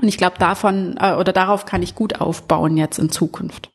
[0.00, 3.71] und ich glaube davon äh, oder darauf kann ich gut aufbauen jetzt in Zukunft.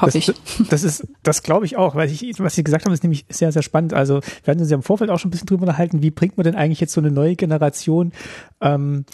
[0.00, 0.32] Hoffe ich.
[0.68, 3.52] Das ist, das glaube ich auch, weil ich, was Sie gesagt haben, ist nämlich sehr,
[3.52, 3.94] sehr spannend.
[3.94, 6.36] Also wir hatten uns ja im Vorfeld auch schon ein bisschen drüber unterhalten, wie bringt
[6.36, 8.12] man denn eigentlich jetzt so eine neue Generation
[8.60, 9.04] ähm,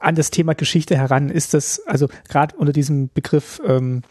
[0.00, 1.28] an das Thema Geschichte heran?
[1.28, 4.02] Ist das, also gerade unter diesem Begriff ähm,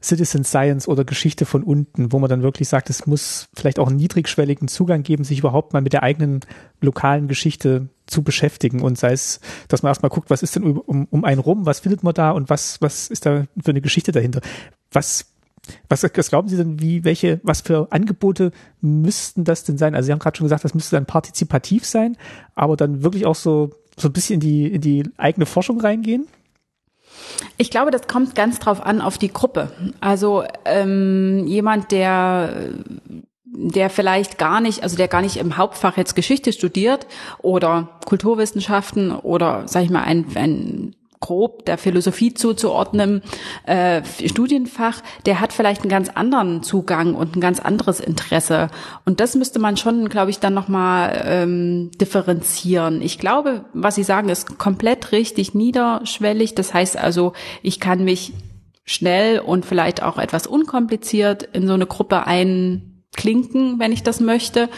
[0.00, 3.88] Citizen Science oder Geschichte von unten, wo man dann wirklich sagt, es muss vielleicht auch
[3.88, 6.40] einen niedrigschwelligen Zugang geben, sich überhaupt mal mit der eigenen
[6.80, 11.06] lokalen Geschichte zu beschäftigen und sei es, dass man erstmal guckt, was ist denn um,
[11.10, 14.12] um einen rum, was findet man da und was, was ist da für eine Geschichte
[14.12, 14.40] dahinter?
[14.92, 15.26] Was
[15.88, 19.94] was, was glauben Sie denn, wie, welche, was für Angebote müssten das denn sein?
[19.94, 22.16] Also Sie haben gerade schon gesagt, das müsste dann partizipativ sein,
[22.54, 26.26] aber dann wirklich auch so, so ein bisschen in die, in die eigene Forschung reingehen?
[27.56, 29.72] Ich glaube, das kommt ganz drauf an auf die Gruppe.
[30.00, 32.72] Also ähm, jemand, der
[33.50, 37.06] der vielleicht gar nicht, also der gar nicht im Hauptfach jetzt Geschichte studiert
[37.38, 43.22] oder Kulturwissenschaften oder sag ich mal ein, ein grob der Philosophie zuzuordnen
[43.66, 48.68] äh, Studienfach, der hat vielleicht einen ganz anderen Zugang und ein ganz anderes Interesse.
[49.04, 53.02] Und das müsste man schon, glaube ich, dann nochmal ähm, differenzieren.
[53.02, 56.54] Ich glaube, was Sie sagen, ist komplett richtig niederschwellig.
[56.54, 57.32] Das heißt also,
[57.62, 58.32] ich kann mich
[58.84, 62.26] schnell und vielleicht auch etwas unkompliziert in so eine Gruppe
[63.18, 64.68] einklinken, wenn ich das möchte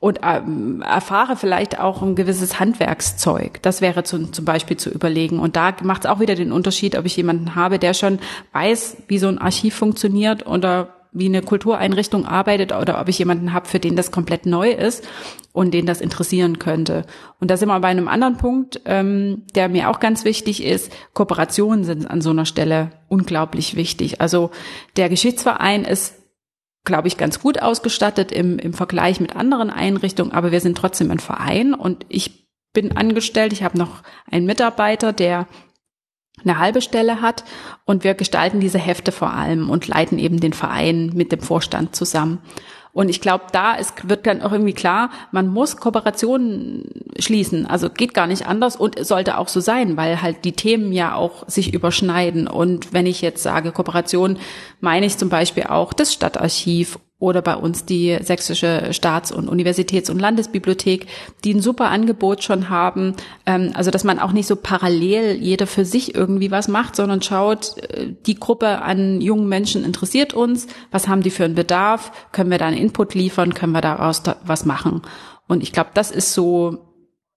[0.00, 3.62] und ähm, erfahre vielleicht auch ein gewisses Handwerkszeug.
[3.62, 5.38] Das wäre zu, zum Beispiel zu überlegen.
[5.38, 8.18] Und da macht es auch wieder den Unterschied, ob ich jemanden habe, der schon
[8.52, 13.52] weiß, wie so ein Archiv funktioniert oder wie eine Kultureinrichtung arbeitet oder ob ich jemanden
[13.52, 15.06] habe, für den das komplett neu ist
[15.52, 17.04] und den das interessieren könnte.
[17.38, 20.90] Und da sind wir bei einem anderen Punkt, ähm, der mir auch ganz wichtig ist.
[21.12, 24.22] Kooperationen sind an so einer Stelle unglaublich wichtig.
[24.22, 24.52] Also
[24.96, 26.14] der Geschichtsverein ist
[26.84, 31.10] glaube ich, ganz gut ausgestattet im, im Vergleich mit anderen Einrichtungen, aber wir sind trotzdem
[31.10, 33.52] ein Verein und ich bin angestellt.
[33.52, 35.46] Ich habe noch einen Mitarbeiter, der
[36.42, 37.44] eine halbe Stelle hat
[37.84, 41.94] und wir gestalten diese Hefte vor allem und leiten eben den Verein mit dem Vorstand
[41.94, 42.38] zusammen.
[42.92, 46.84] Und ich glaube, da ist, wird dann auch irgendwie klar, man muss Kooperationen
[47.18, 47.66] schließen.
[47.66, 51.14] Also geht gar nicht anders und sollte auch so sein, weil halt die Themen ja
[51.14, 52.46] auch sich überschneiden.
[52.46, 54.38] Und wenn ich jetzt sage Kooperation,
[54.80, 60.10] meine ich zum Beispiel auch das Stadtarchiv oder bei uns die Sächsische Staats- und Universitäts-
[60.10, 61.06] und Landesbibliothek,
[61.44, 63.14] die ein super Angebot schon haben.
[63.46, 67.22] Ähm, also dass man auch nicht so parallel jeder für sich irgendwie was macht, sondern
[67.22, 72.10] schaut, äh, die Gruppe an jungen Menschen interessiert uns, was haben die für einen Bedarf,
[72.32, 75.02] können wir da einen Input liefern, können wir daraus was machen.
[75.46, 76.92] Und ich glaube, das ist so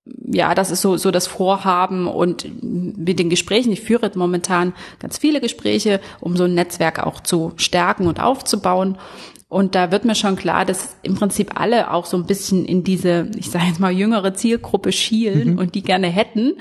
[0.05, 5.17] ja, das ist so, so das Vorhaben und mit den Gesprächen, ich führe momentan ganz
[5.17, 8.97] viele Gespräche, um so ein Netzwerk auch zu stärken und aufzubauen.
[9.47, 12.83] Und da wird mir schon klar, dass im Prinzip alle auch so ein bisschen in
[12.83, 15.59] diese, ich sage jetzt mal, jüngere Zielgruppe schielen mhm.
[15.59, 16.53] und die gerne hätten.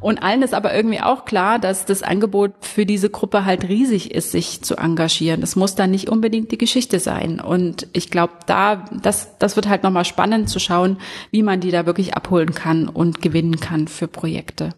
[0.00, 4.14] Und allen ist aber irgendwie auch klar, dass das Angebot für diese Gruppe halt riesig
[4.14, 5.42] ist, sich zu engagieren.
[5.42, 7.40] Das muss dann nicht unbedingt die Geschichte sein.
[7.40, 10.96] Und ich glaube, da, das, das wird halt nochmal spannend zu schauen,
[11.30, 14.70] wie man die da wirklich abholen kann und gewinnen kann für Projekte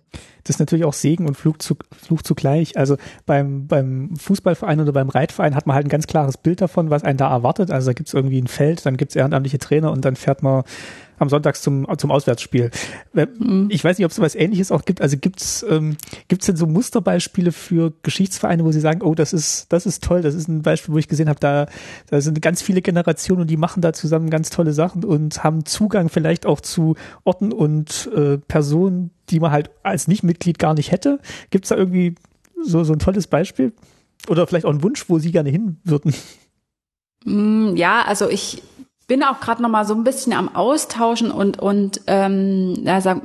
[0.44, 2.76] das ist natürlich auch Segen und Fluch, zu, Fluch zugleich.
[2.76, 2.96] Also
[3.26, 7.04] beim, beim Fußballverein oder beim Reitverein hat man halt ein ganz klares Bild davon, was
[7.04, 7.70] einen da erwartet.
[7.70, 10.64] Also da gibt's irgendwie ein Feld, dann gibt's ehrenamtliche Trainer und dann fährt man
[11.22, 12.70] am Sonntag zum, zum Auswärtsspiel.
[13.14, 13.68] Mhm.
[13.70, 15.00] Ich weiß nicht, ob es was ähnliches auch gibt.
[15.00, 15.96] Also gibt's ähm,
[16.28, 20.20] gibt's denn so Musterbeispiele für Geschichtsvereine, wo Sie sagen, oh, das ist, das ist toll,
[20.22, 21.66] das ist ein Beispiel, wo ich gesehen habe, da,
[22.10, 25.64] da sind ganz viele Generationen und die machen da zusammen ganz tolle Sachen und haben
[25.64, 30.92] Zugang vielleicht auch zu Orten und äh, Personen, die man halt als Nichtmitglied gar nicht
[30.92, 31.18] hätte.
[31.50, 32.14] Gibt's da irgendwie
[32.62, 33.72] so, so ein tolles Beispiel?
[34.28, 36.14] Oder vielleicht auch einen Wunsch, wo Sie gerne hin würden?
[37.24, 38.62] Mm, ja, also ich
[39.08, 43.22] bin auch gerade noch mal so ein bisschen am Austauschen und und ähm, ja, sag,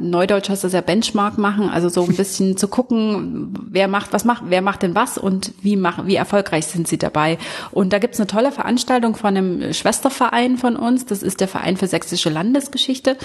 [0.00, 4.24] Neudeutsch heißt das ja Benchmark machen, also so ein bisschen zu gucken, wer macht was
[4.24, 7.38] macht, wer macht denn was und wie machen, wie erfolgreich sind sie dabei.
[7.70, 11.06] Und da gibt's eine tolle Veranstaltung von einem Schwesterverein von uns.
[11.06, 13.16] Das ist der Verein für sächsische Landesgeschichte.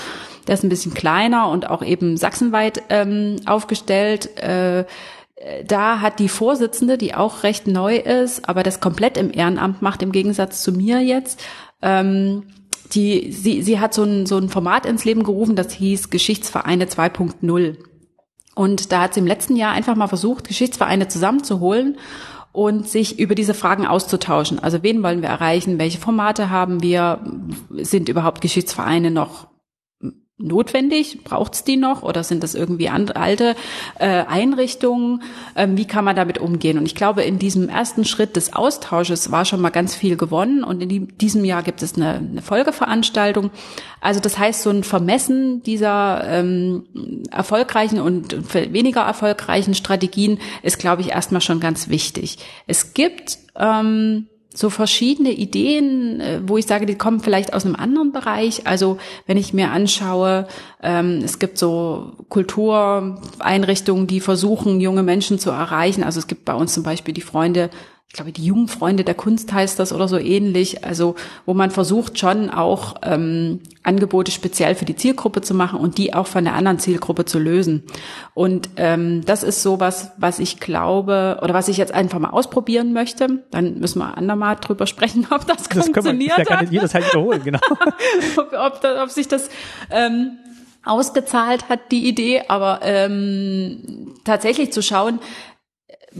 [0.47, 4.37] Der ist ein bisschen kleiner und auch eben sachsenweit ähm, aufgestellt.
[4.37, 4.85] Äh,
[5.65, 10.01] da hat die Vorsitzende, die auch recht neu ist, aber das komplett im Ehrenamt macht,
[10.01, 11.39] im Gegensatz zu mir jetzt,
[11.81, 12.43] ähm,
[12.93, 16.85] die, sie, sie hat so ein, so ein Format ins Leben gerufen, das hieß Geschichtsvereine
[16.85, 17.77] 2.0.
[18.55, 21.97] Und da hat sie im letzten Jahr einfach mal versucht, Geschichtsvereine zusammenzuholen
[22.51, 24.57] und sich über diese Fragen auszutauschen.
[24.57, 25.77] Also wen wollen wir erreichen?
[25.77, 27.19] Welche Formate haben wir?
[27.69, 29.47] Sind überhaupt Geschichtsvereine noch
[30.39, 31.23] notwendig?
[31.23, 33.55] Braucht es die noch oder sind das irgendwie alte
[33.97, 35.23] äh, Einrichtungen?
[35.55, 36.77] Ähm, wie kann man damit umgehen?
[36.77, 40.63] Und ich glaube, in diesem ersten Schritt des Austausches war schon mal ganz viel gewonnen
[40.63, 43.49] und in die, diesem Jahr gibt es eine, eine Folgeveranstaltung.
[43.99, 51.01] Also das heißt, so ein Vermessen dieser ähm, erfolgreichen und weniger erfolgreichen Strategien ist, glaube
[51.01, 52.37] ich, erstmal schon ganz wichtig.
[52.67, 54.27] Es gibt ähm,
[54.57, 58.65] so verschiedene Ideen, äh, wo ich sage, die kommen vielleicht aus einem anderen Bereich.
[58.65, 58.97] Also
[59.27, 60.47] wenn ich mir anschaue,
[60.81, 66.03] ähm, es gibt so Kultureinrichtungen, die versuchen, junge Menschen zu erreichen.
[66.03, 67.69] Also es gibt bei uns zum Beispiel die Freunde
[68.09, 71.15] ich glaube, die Jugendfreunde der Kunst heißt das oder so ähnlich, also
[71.45, 76.13] wo man versucht schon auch ähm, Angebote speziell für die Zielgruppe zu machen und die
[76.13, 77.83] auch von der anderen Zielgruppe zu lösen.
[78.33, 82.29] Und ähm, das ist so was, was ich glaube oder was ich jetzt einfach mal
[82.29, 83.43] ausprobieren möchte.
[83.51, 86.39] Dann müssen wir andermal drüber sprechen, ob das, das funktioniert.
[86.39, 87.59] Das kann jedes halt wiederholen, genau.
[88.37, 89.49] ob, ob, ob sich das
[89.91, 90.37] ähm,
[90.87, 95.19] ausgezahlt hat, die Idee, aber ähm, tatsächlich zu schauen,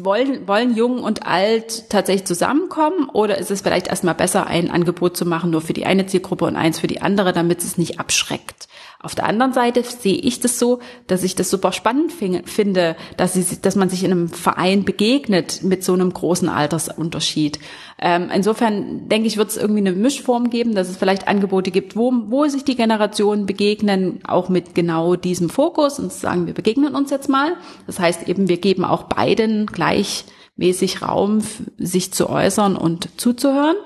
[0.03, 5.18] wollen, wollen jung und alt tatsächlich zusammenkommen oder ist es vielleicht erstmal besser, ein Angebot
[5.18, 7.99] zu machen, nur für die eine Zielgruppe und eins für die andere, damit es nicht
[7.99, 8.68] abschreckt?
[8.99, 13.34] Auf der anderen Seite sehe ich das so, dass ich das super spannend finde, dass,
[13.34, 17.60] sie, dass man sich in einem Verein begegnet mit so einem großen Altersunterschied.
[17.99, 21.95] Ähm, insofern denke ich, wird es irgendwie eine Mischform geben, dass es vielleicht Angebote gibt,
[21.95, 26.95] wo, wo sich die Generationen begegnen, auch mit genau diesem Fokus und sagen, wir begegnen
[26.95, 27.53] uns jetzt mal.
[27.86, 31.44] Das heißt eben, wir geben auch beiden gleichmäßig Raum,
[31.78, 33.78] sich zu äußern und zuzuhören.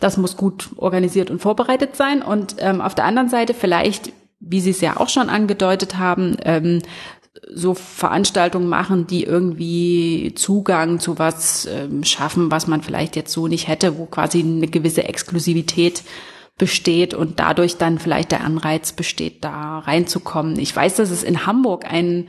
[0.00, 2.22] Das muss gut organisiert und vorbereitet sein.
[2.22, 4.12] Und ähm, auf der anderen Seite vielleicht
[4.46, 6.82] wie Sie es ja auch schon angedeutet haben, ähm,
[7.52, 13.48] so Veranstaltungen machen, die irgendwie Zugang zu was ähm, schaffen, was man vielleicht jetzt so
[13.48, 16.02] nicht hätte, wo quasi eine gewisse Exklusivität
[16.56, 20.58] besteht und dadurch dann vielleicht der Anreiz besteht, da reinzukommen.
[20.58, 22.28] Ich weiß, dass es in Hamburg einen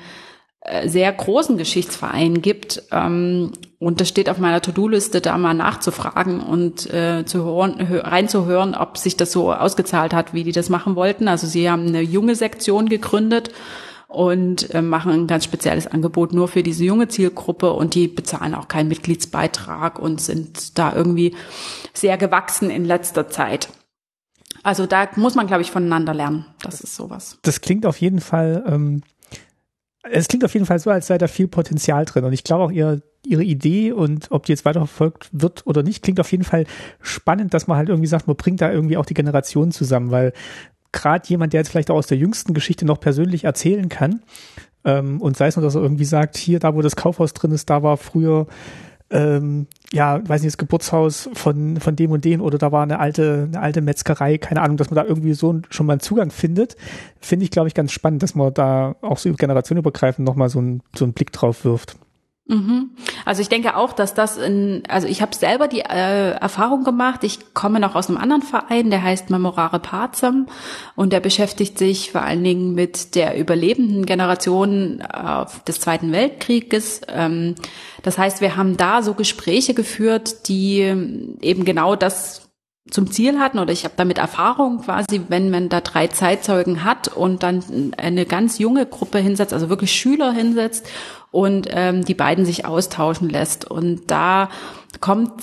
[0.85, 6.91] sehr großen Geschichtsverein gibt ähm, und das steht auf meiner To-Do-Liste, da mal nachzufragen und
[6.91, 11.27] äh, zu hören, reinzuhören, ob sich das so ausgezahlt hat, wie die das machen wollten.
[11.27, 13.51] Also sie haben eine junge Sektion gegründet
[14.07, 18.55] und äh, machen ein ganz spezielles Angebot nur für diese junge Zielgruppe und die bezahlen
[18.55, 21.35] auch keinen Mitgliedsbeitrag und sind da irgendwie
[21.93, 23.69] sehr gewachsen in letzter Zeit.
[24.63, 26.45] Also da muss man, glaube ich, voneinander lernen.
[26.63, 27.37] Das ist sowas.
[27.43, 29.03] Das klingt auf jeden Fall ähm,
[30.11, 32.25] es klingt auf jeden Fall so, als sei da viel Potenzial drin.
[32.25, 36.03] Und ich glaube auch, ihr, ihre Idee und ob die jetzt weiterverfolgt wird oder nicht,
[36.03, 36.65] klingt auf jeden Fall
[37.01, 40.33] spannend, dass man halt irgendwie sagt, man bringt da irgendwie auch die Generationen zusammen, weil
[40.91, 44.21] gerade jemand, der jetzt vielleicht auch aus der jüngsten Geschichte noch persönlich erzählen kann,
[44.85, 47.51] ähm, und sei es nur, dass er irgendwie sagt, hier, da wo das Kaufhaus drin
[47.51, 48.47] ist, da war früher
[49.11, 52.99] ähm, ja, weiß nicht, das Geburtshaus von, von dem und dem oder da war eine
[52.99, 56.31] alte, eine alte Metzgerei, keine Ahnung, dass man da irgendwie so schon mal einen Zugang
[56.31, 56.75] findet,
[57.19, 60.81] finde ich, glaube ich, ganz spannend, dass man da auch so generationenübergreifend nochmal so, ein,
[60.95, 61.97] so einen Blick drauf wirft.
[62.47, 62.91] Mhm.
[63.25, 67.23] Also ich denke auch, dass das in, also ich habe selber die äh, Erfahrung gemacht,
[67.23, 70.45] ich komme noch aus einem anderen Verein, der heißt Memorare Pazam
[70.95, 77.01] und der beschäftigt sich vor allen Dingen mit der überlebenden Generation äh, des Zweiten Weltkrieges.
[77.07, 77.55] Ähm,
[78.03, 80.81] das heißt, wir haben da so Gespräche geführt, die
[81.41, 82.45] eben genau das
[82.91, 87.07] zum Ziel hatten oder ich habe damit Erfahrung quasi, wenn man da drei Zeitzeugen hat
[87.07, 90.87] und dann eine ganz junge Gruppe hinsetzt, also wirklich Schüler hinsetzt
[91.35, 93.69] und ähm, die beiden sich austauschen lässt.
[93.69, 94.47] Und da
[95.01, 95.33] kommt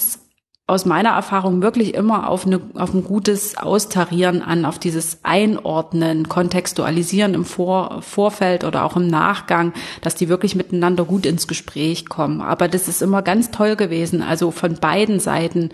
[0.67, 6.31] aus meiner Erfahrung wirklich immer auf, eine, auf ein gutes Austarieren an, auf dieses Einordnen,
[6.31, 12.09] Kontextualisieren im Vor, Vorfeld oder auch im Nachgang, dass die wirklich miteinander gut ins Gespräch
[12.09, 12.41] kommen.
[12.41, 15.73] Aber das ist immer ganz toll gewesen, also von beiden Seiten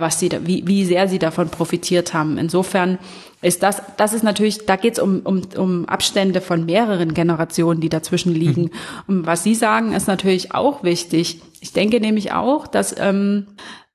[0.00, 2.38] was sie, da, wie, wie sehr sie davon profitiert haben.
[2.38, 2.98] Insofern
[3.42, 7.80] ist das, das ist natürlich, da geht es um, um, um Abstände von mehreren Generationen,
[7.80, 8.62] die dazwischen liegen.
[8.62, 8.70] Mhm.
[9.06, 11.40] Und was Sie sagen, ist natürlich auch wichtig.
[11.60, 13.46] Ich denke nämlich auch, dass ähm,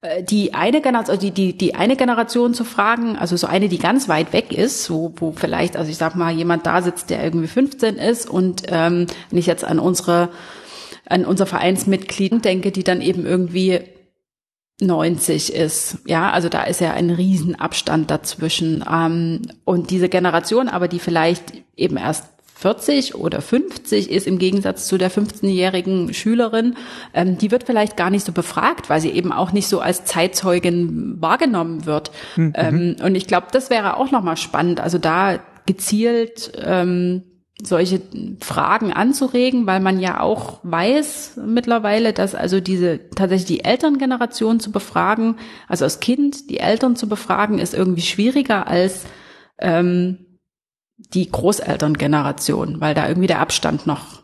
[0.01, 3.67] äh, die eine Generation, also die, die, die eine Generation zu fragen, also so eine,
[3.67, 7.09] die ganz weit weg ist, wo, wo vielleicht, also ich sag mal, jemand da sitzt,
[7.09, 10.29] der irgendwie 15 ist und ähm, wenn ich jetzt an unsere
[11.11, 13.81] an unser Vereinsmitglied denke, die dann eben irgendwie
[14.81, 15.99] 90 ist.
[16.05, 18.83] Ja, also da ist ja ein Riesenabstand dazwischen.
[18.91, 22.25] Ähm, und diese Generation, aber die vielleicht eben erst
[22.55, 26.75] 40 oder 50 ist im Gegensatz zu der 15-jährigen Schülerin,
[27.13, 30.05] ähm, die wird vielleicht gar nicht so befragt, weil sie eben auch nicht so als
[30.05, 32.11] Zeitzeugin wahrgenommen wird.
[32.35, 32.53] Mhm.
[32.55, 34.79] Ähm, und ich glaube, das wäre auch nochmal spannend.
[34.79, 37.23] Also da gezielt ähm,
[37.63, 38.01] solche
[38.39, 44.71] Fragen anzuregen, weil man ja auch weiß mittlerweile, dass also diese tatsächlich die Elterngeneration zu
[44.71, 45.35] befragen,
[45.67, 49.05] also als Kind die Eltern zu befragen, ist irgendwie schwieriger als
[49.59, 50.39] ähm,
[50.97, 54.21] die Großelterngeneration, weil da irgendwie der Abstand noch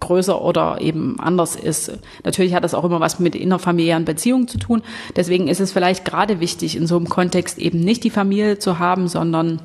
[0.00, 1.98] größer oder eben anders ist.
[2.24, 4.82] Natürlich hat das auch immer was mit innerfamiliären Beziehungen zu tun.
[5.16, 8.78] Deswegen ist es vielleicht gerade wichtig, in so einem Kontext eben nicht die Familie zu
[8.78, 9.60] haben, sondern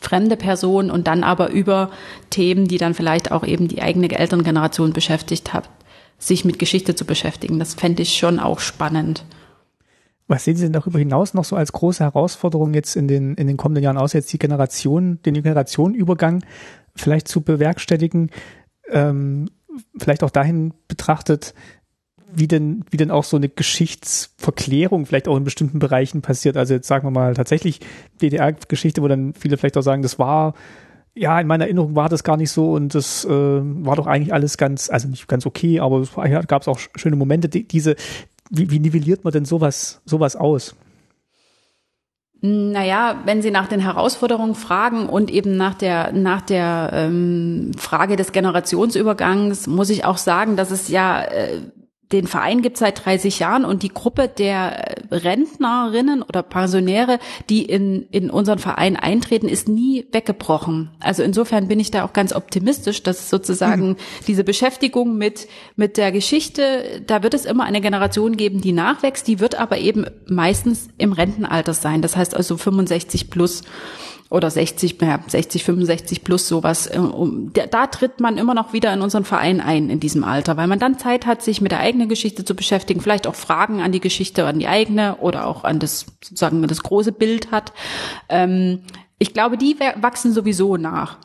[0.00, 1.90] fremde Person und dann aber über
[2.30, 5.68] Themen, die dann vielleicht auch eben die eigene Elterngeneration beschäftigt hat,
[6.18, 7.58] sich mit Geschichte zu beschäftigen.
[7.58, 9.24] Das fände ich schon auch spannend.
[10.28, 13.46] Was sehen Sie denn darüber hinaus noch so als große Herausforderung jetzt in den, in
[13.46, 16.44] den kommenden Jahren aus, jetzt die Generation, den Generationenübergang
[16.96, 18.30] vielleicht zu bewerkstelligen?
[18.90, 19.48] Ähm,
[19.98, 21.54] vielleicht auch dahin betrachtet,
[22.36, 26.56] wie denn, wie denn auch so eine Geschichtsverklärung vielleicht auch in bestimmten Bereichen passiert.
[26.56, 27.80] Also jetzt sagen wir mal tatsächlich
[28.20, 30.54] DDR-Geschichte, wo dann viele vielleicht auch sagen, das war,
[31.14, 34.34] ja, in meiner Erinnerung war das gar nicht so und das äh, war doch eigentlich
[34.34, 37.48] alles ganz, also nicht ganz okay, aber es ja, gab auch schöne Momente.
[37.48, 37.96] Die, diese,
[38.50, 40.76] wie, wie nivelliert man denn sowas, sowas aus?
[42.42, 48.16] Naja, wenn Sie nach den Herausforderungen fragen und eben nach der, nach der ähm, Frage
[48.16, 51.62] des Generationsübergangs, muss ich auch sagen, dass es ja äh,
[52.12, 57.18] den Verein gibt seit 30 Jahren und die Gruppe der Rentnerinnen oder Pensionäre,
[57.50, 60.90] die in, in unseren Verein eintreten, ist nie weggebrochen.
[61.00, 63.96] Also insofern bin ich da auch ganz optimistisch, dass sozusagen mhm.
[64.28, 69.26] diese Beschäftigung mit, mit der Geschichte, da wird es immer eine Generation geben, die nachwächst,
[69.26, 72.02] die wird aber eben meistens im Rentenalter sein.
[72.02, 73.62] Das heißt also 65 plus
[74.30, 76.86] oder 60, ja, 60, 65 plus sowas.
[76.86, 76.98] Äh,
[77.70, 80.78] da tritt man immer noch wieder in unseren Verein ein in diesem Alter, weil man
[80.78, 84.00] dann Zeit hat, sich mit der eigenen Geschichte zu beschäftigen, vielleicht auch Fragen an die
[84.00, 87.72] Geschichte, an die eigene oder auch an das sozusagen das große Bild hat.
[88.28, 88.82] Ähm,
[89.18, 91.18] ich glaube, die wachsen sowieso nach.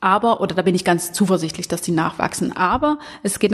[0.00, 2.56] Aber, oder da bin ich ganz zuversichtlich, dass die nachwachsen.
[2.56, 3.52] Aber es geht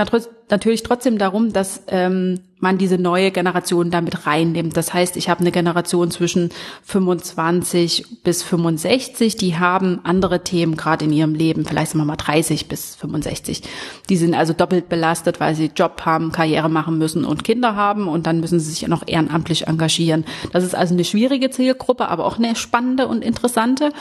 [0.50, 4.76] natürlich trotzdem darum, dass ähm, man diese neue Generation damit reinnimmt.
[4.76, 6.50] Das heißt, ich habe eine Generation zwischen
[6.84, 12.16] 25 bis 65, die haben andere Themen gerade in ihrem Leben, vielleicht sagen wir mal
[12.16, 13.62] 30 bis 65.
[14.08, 18.08] Die sind also doppelt belastet, weil sie Job haben, Karriere machen müssen und Kinder haben
[18.08, 20.24] und dann müssen sie sich noch ehrenamtlich engagieren.
[20.52, 23.92] Das ist also eine schwierige Zielgruppe, aber auch eine spannende und interessante.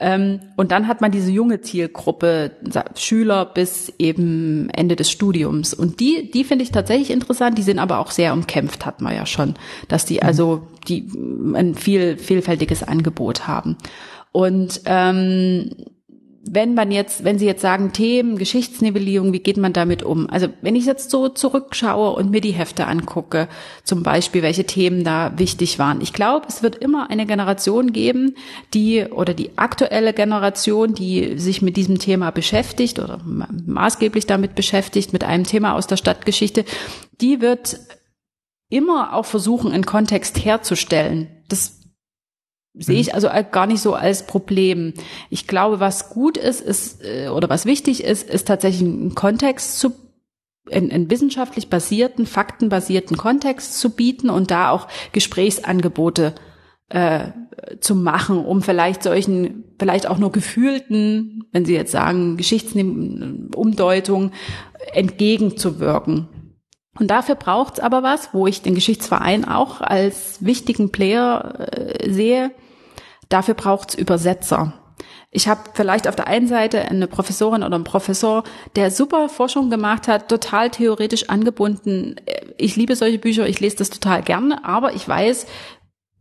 [0.00, 2.52] Ähm, und dann hat man diese junge Zielgruppe,
[2.96, 5.74] Schüler bis eben Ende des Studiums.
[5.74, 9.14] Und die, die finde ich tatsächlich interessant, die sind aber auch sehr umkämpft, hat man
[9.14, 9.54] ja schon,
[9.88, 11.08] dass die also die
[11.54, 13.76] ein viel vielfältiges Angebot haben.
[14.32, 15.70] Und ähm,
[16.48, 20.28] wenn man jetzt, wenn Sie jetzt sagen, Themen, Geschichtsnivellierung, wie geht man damit um?
[20.30, 23.48] Also wenn ich jetzt so zurückschaue und mir die Hefte angucke,
[23.84, 26.00] zum Beispiel, welche Themen da wichtig waren.
[26.00, 28.36] Ich glaube, es wird immer eine Generation geben,
[28.74, 35.12] die oder die aktuelle Generation, die sich mit diesem Thema beschäftigt oder maßgeblich damit beschäftigt,
[35.12, 36.64] mit einem Thema aus der Stadtgeschichte,
[37.20, 37.80] die wird
[38.68, 41.28] immer auch versuchen, einen Kontext herzustellen.
[41.48, 41.85] Das
[42.78, 43.14] sehe ich mhm.
[43.14, 44.94] also gar nicht so als Problem.
[45.30, 49.78] Ich glaube, was gut ist, ist äh, oder was wichtig ist, ist tatsächlich einen Kontext
[49.78, 49.92] zu
[50.70, 56.34] einen, einen wissenschaftlich basierten, faktenbasierten Kontext zu bieten und da auch Gesprächsangebote
[56.88, 57.28] äh,
[57.80, 64.32] zu machen, um vielleicht solchen, vielleicht auch nur gefühlten, wenn Sie jetzt sagen, Geschichtsumdeutung
[64.92, 66.28] entgegenzuwirken.
[66.98, 72.52] Und dafür braucht's aber was, wo ich den Geschichtsverein auch als wichtigen Player äh, sehe.
[73.28, 74.72] Dafür braucht's Übersetzer.
[75.30, 78.44] Ich habe vielleicht auf der einen Seite eine Professorin oder einen Professor,
[78.74, 82.16] der super Forschung gemacht hat, total theoretisch angebunden.
[82.56, 85.46] Ich liebe solche Bücher, ich lese das total gerne, aber ich weiß,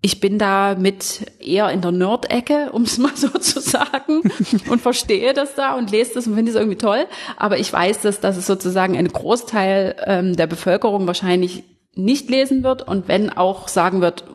[0.02, 4.22] ich bin da mit eher in der Nerd-Ecke, um es mal so zu sagen,
[4.70, 7.08] und verstehe das da und lese das und finde es irgendwie toll.
[7.38, 11.64] Aber ich weiß, dass, dass es sozusagen ein Großteil ähm, der Bevölkerung wahrscheinlich
[11.96, 14.26] nicht lesen wird und wenn auch sagen wird,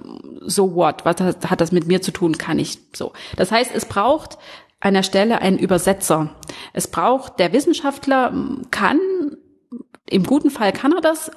[0.40, 3.12] so what, was hat das mit mir zu tun, kann ich so.
[3.36, 4.38] Das heißt, es braucht
[4.80, 6.30] an der Stelle einen Übersetzer.
[6.72, 8.32] Es braucht, der Wissenschaftler
[8.70, 8.98] kann,
[10.08, 11.30] im guten Fall kann er das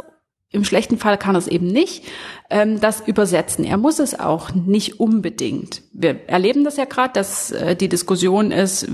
[0.54, 2.06] im schlechten Fall kann er es eben nicht,
[2.50, 3.66] ähm, das übersetzen.
[3.66, 5.82] Er muss es auch nicht unbedingt.
[5.92, 8.88] Wir erleben das ja gerade, dass äh, die Diskussion ist,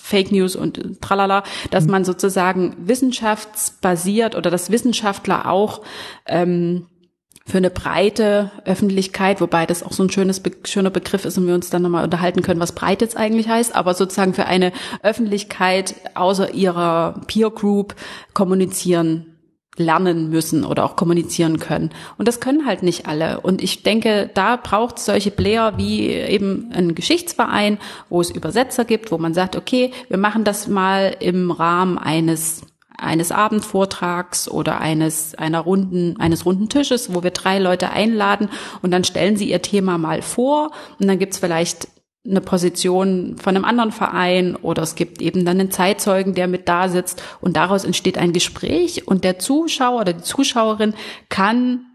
[0.00, 1.90] Fake News und tralala, dass mhm.
[1.92, 5.80] man sozusagen wissenschaftsbasiert oder dass Wissenschaftler auch
[6.26, 6.86] ähm,
[7.46, 11.54] für eine breite Öffentlichkeit, wobei das auch so ein schönes, schöner Begriff ist und wir
[11.54, 14.72] uns dann nochmal unterhalten können, was breit jetzt eigentlich heißt, aber sozusagen für eine
[15.02, 17.94] Öffentlichkeit außer ihrer Peer Group
[18.34, 19.37] kommunizieren
[19.78, 21.90] lernen müssen oder auch kommunizieren können.
[22.16, 23.40] Und das können halt nicht alle.
[23.40, 27.78] Und ich denke, da braucht es solche Player wie eben ein Geschichtsverein,
[28.08, 32.62] wo es Übersetzer gibt, wo man sagt, okay, wir machen das mal im Rahmen eines
[33.00, 38.48] eines Abendvortrags oder eines einer runden eines runden Tisches, wo wir drei Leute einladen
[38.82, 41.86] und dann stellen sie ihr Thema mal vor und dann gibt's vielleicht
[42.26, 46.68] eine Position von einem anderen Verein oder es gibt eben dann einen Zeitzeugen, der mit
[46.68, 50.94] da sitzt und daraus entsteht ein Gespräch und der Zuschauer oder die Zuschauerin
[51.28, 51.86] kann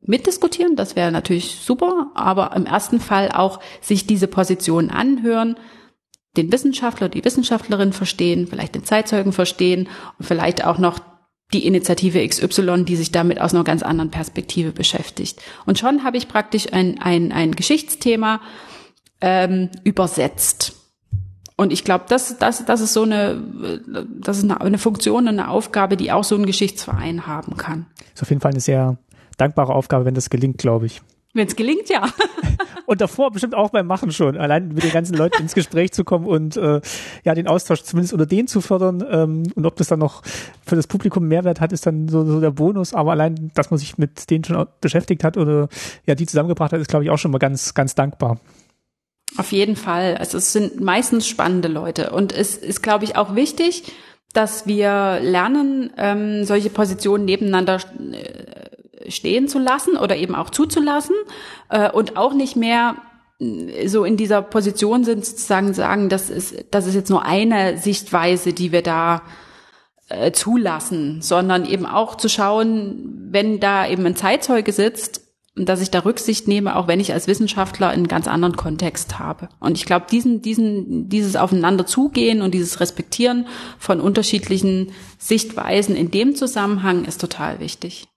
[0.00, 5.56] mitdiskutieren, das wäre natürlich super, aber im ersten Fall auch sich diese Position anhören,
[6.36, 9.88] den Wissenschaftler, die Wissenschaftlerin verstehen, vielleicht den Zeitzeugen verstehen
[10.18, 10.98] und vielleicht auch noch
[11.52, 15.40] die Initiative XY, die sich damit aus einer ganz anderen Perspektive beschäftigt.
[15.66, 18.40] Und schon habe ich praktisch ein, ein, ein Geschichtsthema,
[19.22, 20.74] ähm, übersetzt.
[21.56, 23.40] Und ich glaube, das, das, das ist so eine,
[24.20, 27.86] das ist eine, eine Funktion, eine Aufgabe, die auch so ein Geschichtsverein haben kann.
[28.14, 28.98] Ist auf jeden Fall eine sehr
[29.38, 31.02] dankbare Aufgabe, wenn das gelingt, glaube ich.
[31.34, 32.08] Wenn es gelingt, ja.
[32.86, 36.04] und davor bestimmt auch beim Machen schon, allein mit den ganzen Leuten ins Gespräch zu
[36.04, 36.80] kommen und äh,
[37.24, 40.22] ja den Austausch zumindest unter denen zu fördern ähm, und ob das dann noch
[40.66, 42.92] für das Publikum Mehrwert hat, ist dann so, so der Bonus.
[42.92, 45.68] Aber allein, dass man sich mit denen schon beschäftigt hat oder
[46.06, 48.38] ja die zusammengebracht hat, ist glaube ich auch schon mal ganz ganz dankbar.
[49.36, 50.16] Auf jeden Fall.
[50.18, 52.10] Also es sind meistens spannende Leute.
[52.10, 53.84] Und es ist, glaube ich, auch wichtig,
[54.32, 57.80] dass wir lernen, ähm, solche Positionen nebeneinander
[58.12, 61.16] äh, stehen zu lassen oder eben auch zuzulassen
[61.70, 62.96] äh, und auch nicht mehr
[63.40, 67.78] äh, so in dieser Position sind, sozusagen sagen, das ist, das ist jetzt nur eine
[67.78, 69.22] Sichtweise, die wir da
[70.08, 75.21] äh, zulassen, sondern eben auch zu schauen, wenn da eben ein Zeitzeuge sitzt,
[75.54, 79.50] dass ich da Rücksicht nehme, auch wenn ich als Wissenschaftler einen ganz anderen Kontext habe.
[79.60, 83.46] Und ich glaube, diesen, diesen, dieses Aufeinander zugehen und dieses Respektieren
[83.78, 88.08] von unterschiedlichen Sichtweisen in dem Zusammenhang ist total wichtig.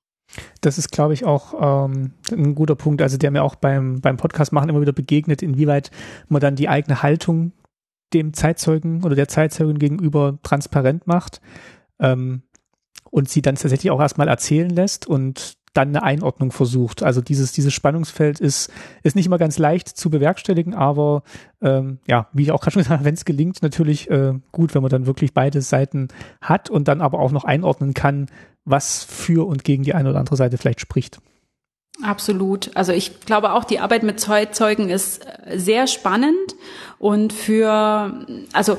[0.62, 4.18] Das ist, glaube ich, auch ähm, ein guter Punkt, also der mir auch beim, beim
[4.18, 5.92] Podcast machen immer wieder begegnet, inwieweit
[6.30, 7.52] man dann die eigene Haltung
[8.14, 11.42] dem Zeitzeugen oder der Zeitzeugin gegenüber transparent macht
[12.00, 12.44] ähm,
[13.10, 17.04] und sie dann tatsächlich auch erstmal erzählen lässt und dann eine Einordnung versucht.
[17.04, 18.72] Also dieses, dieses Spannungsfeld ist,
[19.04, 21.24] ist nicht immer ganz leicht zu bewerkstelligen, aber
[21.62, 24.74] ähm, ja, wie ich auch gerade schon gesagt habe, wenn es gelingt, natürlich äh, gut,
[24.74, 26.08] wenn man dann wirklich beide Seiten
[26.42, 28.28] hat und dann aber auch noch einordnen kann,
[28.64, 31.20] was für und gegen die eine oder andere Seite vielleicht spricht.
[32.04, 32.72] Absolut.
[32.76, 36.56] Also ich glaube auch, die Arbeit mit Zeugen ist äh, sehr spannend
[37.00, 38.78] und für, also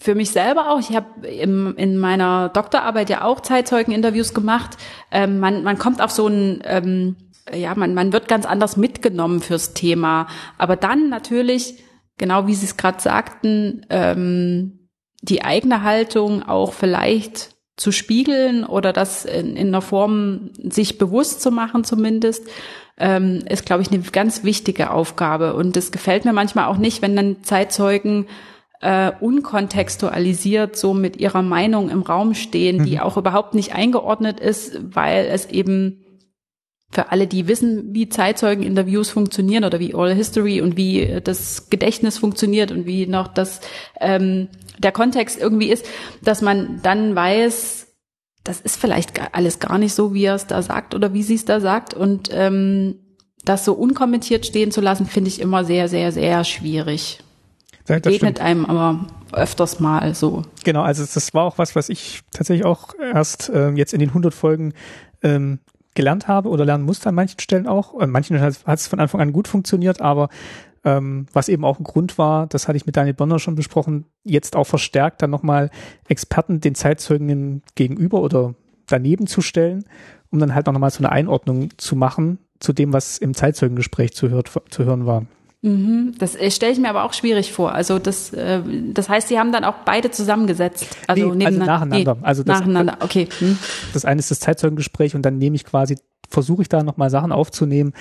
[0.00, 0.80] für mich selber auch.
[0.80, 4.78] Ich habe in meiner Doktorarbeit ja auch Zeitzeugeninterviews gemacht.
[5.12, 7.16] Ähm, man, man kommt auf so ein, ähm,
[7.52, 10.26] ja, man, man wird ganz anders mitgenommen fürs Thema.
[10.56, 11.84] Aber dann natürlich,
[12.16, 14.88] genau wie Sie es gerade sagten, ähm,
[15.20, 21.42] die eigene Haltung auch vielleicht zu spiegeln oder das in, in einer Form sich bewusst
[21.42, 22.46] zu machen zumindest,
[22.96, 25.52] ähm, ist, glaube ich, eine ganz wichtige Aufgabe.
[25.54, 28.26] Und es gefällt mir manchmal auch nicht, wenn dann Zeitzeugen
[28.80, 33.00] äh, unkontextualisiert so mit ihrer Meinung im Raum stehen, die mhm.
[33.00, 36.04] auch überhaupt nicht eingeordnet ist, weil es eben
[36.90, 42.18] für alle, die wissen, wie Zeitzeugeninterviews funktionieren oder wie Oral History und wie das Gedächtnis
[42.18, 43.60] funktioniert und wie noch das
[44.00, 44.48] ähm,
[44.78, 45.86] der Kontext irgendwie ist,
[46.22, 47.86] dass man dann weiß,
[48.42, 51.34] das ist vielleicht alles gar nicht so, wie er es da sagt oder wie sie
[51.34, 52.96] es da sagt und ähm,
[53.44, 57.20] das so unkommentiert stehen zu lassen, finde ich immer sehr, sehr, sehr schwierig.
[57.98, 58.40] Das Begegnet stimmt.
[58.40, 60.42] einem aber öfters mal so.
[60.64, 64.10] Genau, also das war auch was, was ich tatsächlich auch erst äh, jetzt in den
[64.10, 64.74] 100 Folgen
[65.22, 65.58] ähm,
[65.94, 67.98] gelernt habe oder lernen musste an manchen Stellen auch.
[67.98, 70.28] An manchen hat es von Anfang an gut funktioniert, aber
[70.84, 74.06] ähm, was eben auch ein Grund war, das hatte ich mit Daniel Bonner schon besprochen,
[74.24, 75.70] jetzt auch verstärkt dann nochmal
[76.08, 78.54] Experten den Zeitzeugen gegenüber oder
[78.86, 79.84] daneben zu stellen,
[80.30, 84.28] um dann halt nochmal so eine Einordnung zu machen zu dem, was im Zeitzeugengespräch zu,
[84.28, 85.26] hört, zu hören war.
[85.62, 86.14] Mhm.
[86.18, 87.72] Das äh, stelle ich mir aber auch schwierig vor.
[87.72, 88.62] Also das, äh,
[88.92, 90.86] das heißt, Sie haben dann auch beide zusammengesetzt.
[91.06, 92.14] Also, nee, also nacheinander.
[92.14, 92.98] Nee, also das, nacheinander.
[93.00, 93.28] Okay.
[93.38, 93.58] Hm.
[93.92, 97.32] Das eine ist das Zeitzeugengespräch und dann nehme ich quasi, versuche ich da nochmal Sachen
[97.32, 97.92] aufzunehmen,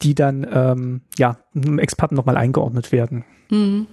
[0.00, 3.24] die dann ähm, ja einem Experten nochmal eingeordnet werden.
[3.50, 3.86] Mhm.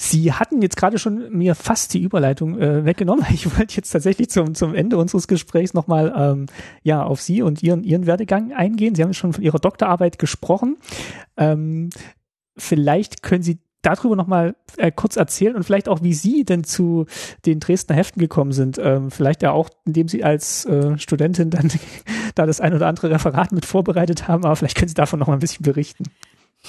[0.00, 3.26] Sie hatten jetzt gerade schon mir fast die Überleitung äh, weggenommen.
[3.34, 6.46] Ich wollte jetzt tatsächlich zum, zum Ende unseres Gesprächs nochmal ähm,
[6.84, 8.94] ja, auf Sie und Ihren, Ihren Werdegang eingehen.
[8.94, 10.76] Sie haben schon von Ihrer Doktorarbeit gesprochen.
[11.36, 11.90] Ähm,
[12.56, 17.06] vielleicht können Sie darüber nochmal äh, kurz erzählen und vielleicht auch, wie Sie denn zu
[17.44, 18.78] den Dresdner Heften gekommen sind.
[18.80, 21.72] Ähm, vielleicht ja auch, indem Sie als äh, Studentin dann
[22.36, 25.36] da das ein oder andere Referat mit vorbereitet haben, aber vielleicht können Sie davon nochmal
[25.36, 26.04] ein bisschen berichten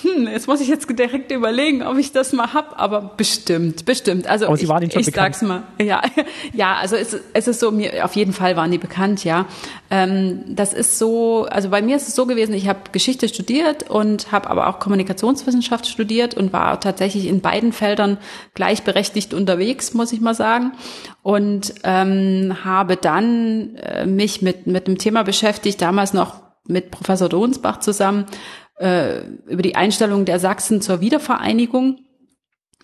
[0.02, 4.28] hm, jetzt muss ich jetzt direkt überlegen, ob ich das mal hab, aber bestimmt, bestimmt.
[4.28, 5.36] Also aber Sie waren ich, ich bekannt.
[5.36, 6.02] sag's mal, ja,
[6.54, 9.46] ja, also es, es ist so, mir auf jeden Fall waren die bekannt, ja.
[9.90, 13.90] Ähm, das ist so, also bei mir ist es so gewesen, ich habe Geschichte studiert
[13.90, 18.20] und habe aber auch Kommunikationswissenschaft studiert und war tatsächlich in beiden Feldern
[18.54, 20.72] gleichberechtigt unterwegs, muss ich mal sagen,
[21.24, 26.36] und ähm, habe dann äh, mich mit mit dem Thema beschäftigt, damals noch
[26.70, 28.26] mit Professor Donsbach zusammen
[28.80, 32.00] äh, über die Einstellung der Sachsen zur Wiedervereinigung,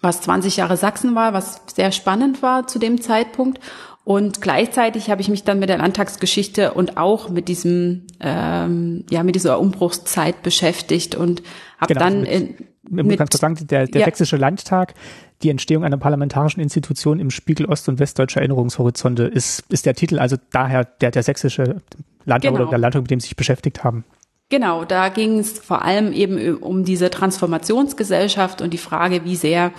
[0.01, 3.59] was 20 Jahre Sachsen war, was sehr spannend war zu dem Zeitpunkt.
[4.03, 9.23] Und gleichzeitig habe ich mich dann mit der Landtagsgeschichte und auch mit diesem, ähm, ja,
[9.23, 11.41] mit dieser Umbruchszeit beschäftigt und
[11.79, 12.45] habe genau, dann also
[12.87, 14.05] mit, in, mit, sagen, der, der ja.
[14.05, 14.93] Sächsische Landtag,
[15.41, 20.19] die Entstehung einer parlamentarischen Institution im Spiegel Ost- und Westdeutscher Erinnerungshorizonte ist, ist der Titel,
[20.19, 21.81] also daher der, der sächsische
[22.25, 22.61] Landtag genau.
[22.63, 24.03] oder der Landtag, mit dem Sie sich beschäftigt haben.
[24.49, 29.71] Genau, da ging es vor allem eben um diese Transformationsgesellschaft und die Frage, wie sehr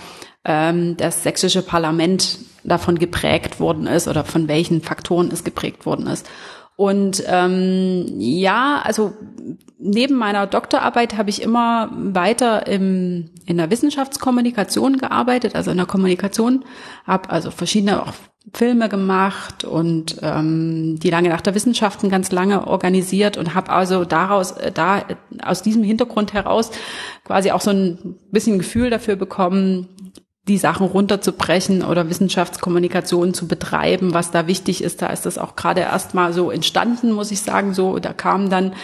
[0.44, 6.08] ähm, das sächsische Parlament davon geprägt worden ist oder von welchen Faktoren es geprägt worden
[6.08, 6.28] ist.
[6.76, 9.14] Und ähm, ja, also
[9.78, 15.86] neben meiner Doktorarbeit habe ich immer weiter im, in der Wissenschaftskommunikation gearbeitet, also in der
[15.86, 16.64] Kommunikation,
[17.06, 18.12] habe also verschiedene auch
[18.54, 24.04] Filme gemacht und ähm, die lange Nacht der Wissenschaften ganz lange organisiert und habe also
[24.04, 25.02] daraus äh, da
[25.42, 26.70] aus diesem Hintergrund heraus
[27.24, 29.88] quasi auch so ein bisschen Gefühl dafür bekommen,
[30.48, 35.02] die Sachen runterzubrechen oder Wissenschaftskommunikation zu betreiben, was da wichtig ist.
[35.02, 37.74] Da ist das auch gerade erst mal so entstanden, muss ich sagen.
[37.74, 38.74] So, da kam dann,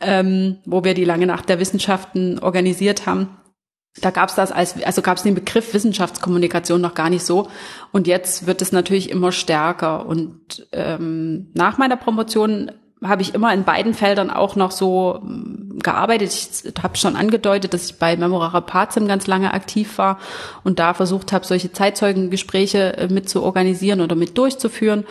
[0.00, 3.30] ähm, wo wir die lange Nacht der Wissenschaften organisiert haben,
[4.00, 7.48] da gab es das als, also gab es den Begriff Wissenschaftskommunikation noch gar nicht so.
[7.92, 10.06] Und jetzt wird es natürlich immer stärker.
[10.06, 12.72] Und ähm, nach meiner Promotion
[13.02, 16.32] habe ich immer in beiden Feldern auch noch so ähm, gearbeitet.
[16.32, 20.18] Ich habe schon angedeutet, dass ich bei Memorare Pazim ganz lange aktiv war
[20.64, 25.04] und da versucht habe, solche Zeitzeugengespräche äh, mit zu organisieren oder mit durchzuführen.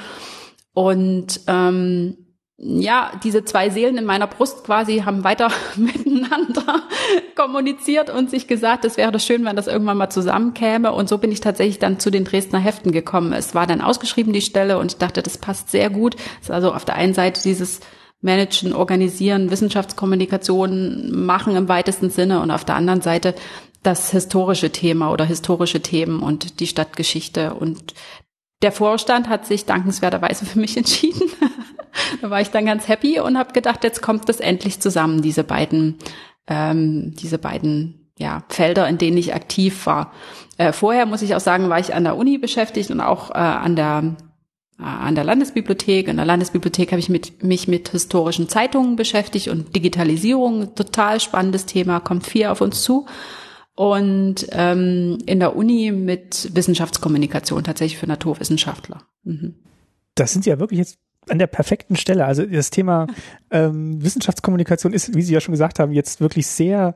[0.73, 2.17] Und ähm,
[2.59, 6.81] ja, diese zwei Seelen in meiner Brust quasi haben weiter miteinander
[7.35, 10.91] kommuniziert und sich gesagt, es wäre schön, wenn das irgendwann mal zusammenkäme.
[10.91, 13.31] Und so bin ich tatsächlich dann zu den Dresdner Heften gekommen.
[13.31, 16.15] Es war dann ausgeschrieben, die Stelle, und ich dachte, das passt sehr gut.
[16.41, 17.79] Es ist also auf der einen Seite dieses
[18.21, 23.35] Managen, Organisieren, Wissenschaftskommunikation machen im weitesten Sinne und auf der anderen Seite
[23.83, 27.53] das historische Thema oder historische Themen und die Stadtgeschichte.
[27.53, 27.93] Und
[28.63, 31.29] der Vorstand hat sich dankenswerterweise für mich entschieden.
[32.21, 35.43] Da war ich dann ganz happy und habe gedacht, jetzt kommt das endlich zusammen, diese
[35.43, 35.95] beiden,
[36.47, 40.11] ähm, diese beiden ja, Felder, in denen ich aktiv war.
[40.57, 43.35] Äh, vorher muss ich auch sagen, war ich an der Uni beschäftigt und auch äh,
[43.35, 44.15] an der
[44.79, 46.07] äh, an der Landesbibliothek.
[46.07, 51.65] In der Landesbibliothek habe ich mit, mich mit historischen Zeitungen beschäftigt und Digitalisierung, total spannendes
[51.65, 53.05] Thema, kommt viel auf uns zu.
[53.75, 59.03] Und ähm, in der Uni mit Wissenschaftskommunikation, tatsächlich für Naturwissenschaftler.
[59.23, 59.55] Mhm.
[60.15, 60.97] Das sind ja wirklich jetzt
[61.29, 62.25] an der perfekten Stelle.
[62.25, 63.07] Also das Thema
[63.51, 66.95] ähm, Wissenschaftskommunikation ist, wie Sie ja schon gesagt haben, jetzt wirklich sehr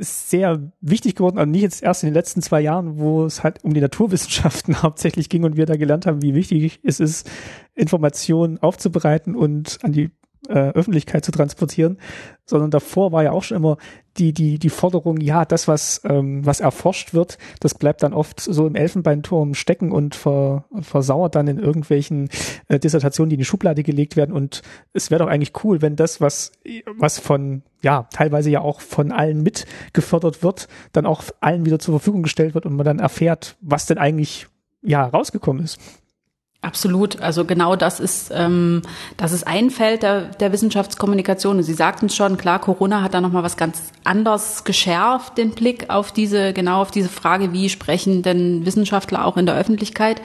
[0.00, 3.64] sehr wichtig geworden, also nicht jetzt erst in den letzten zwei Jahren, wo es halt
[3.64, 7.28] um die Naturwissenschaften hauptsächlich ging und wir da gelernt haben, wie wichtig es ist,
[7.74, 10.10] Informationen aufzubereiten und an die
[10.48, 11.98] äh, Öffentlichkeit zu transportieren,
[12.44, 13.76] sondern davor war ja auch schon immer
[14.18, 18.40] die, die, die Forderung, ja, das, was, ähm, was erforscht wird, das bleibt dann oft
[18.40, 22.28] so im Elfenbeinturm stecken und ver, versauert dann in irgendwelchen
[22.68, 24.34] äh, Dissertationen, die in die Schublade gelegt werden.
[24.34, 24.62] Und
[24.92, 26.52] es wäre doch eigentlich cool, wenn das, was,
[26.96, 31.78] was von, ja, teilweise ja auch von allen mit gefördert wird, dann auch allen wieder
[31.78, 34.46] zur Verfügung gestellt wird und man dann erfährt, was denn eigentlich,
[34.82, 35.78] ja, rausgekommen ist.
[36.60, 37.20] Absolut.
[37.20, 38.82] Also genau das ist, ähm,
[39.16, 41.58] das ist ein Feld der, der Wissenschaftskommunikation.
[41.58, 45.88] Und Sie sagten schon, klar, Corona hat da nochmal was ganz anderes geschärft, den Blick
[45.88, 50.20] auf diese, genau auf diese Frage, wie sprechen denn Wissenschaftler auch in der Öffentlichkeit.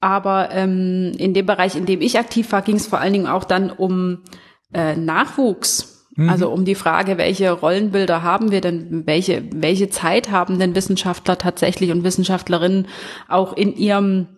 [0.00, 3.26] Aber ähm, in dem Bereich, in dem ich aktiv war, ging es vor allen Dingen
[3.26, 4.18] auch dann um
[4.72, 6.06] äh, Nachwuchs.
[6.14, 6.28] Mhm.
[6.28, 11.38] Also um die Frage, welche Rollenbilder haben wir denn, welche, welche Zeit haben denn Wissenschaftler
[11.38, 12.86] tatsächlich und Wissenschaftlerinnen
[13.28, 14.28] auch in ihrem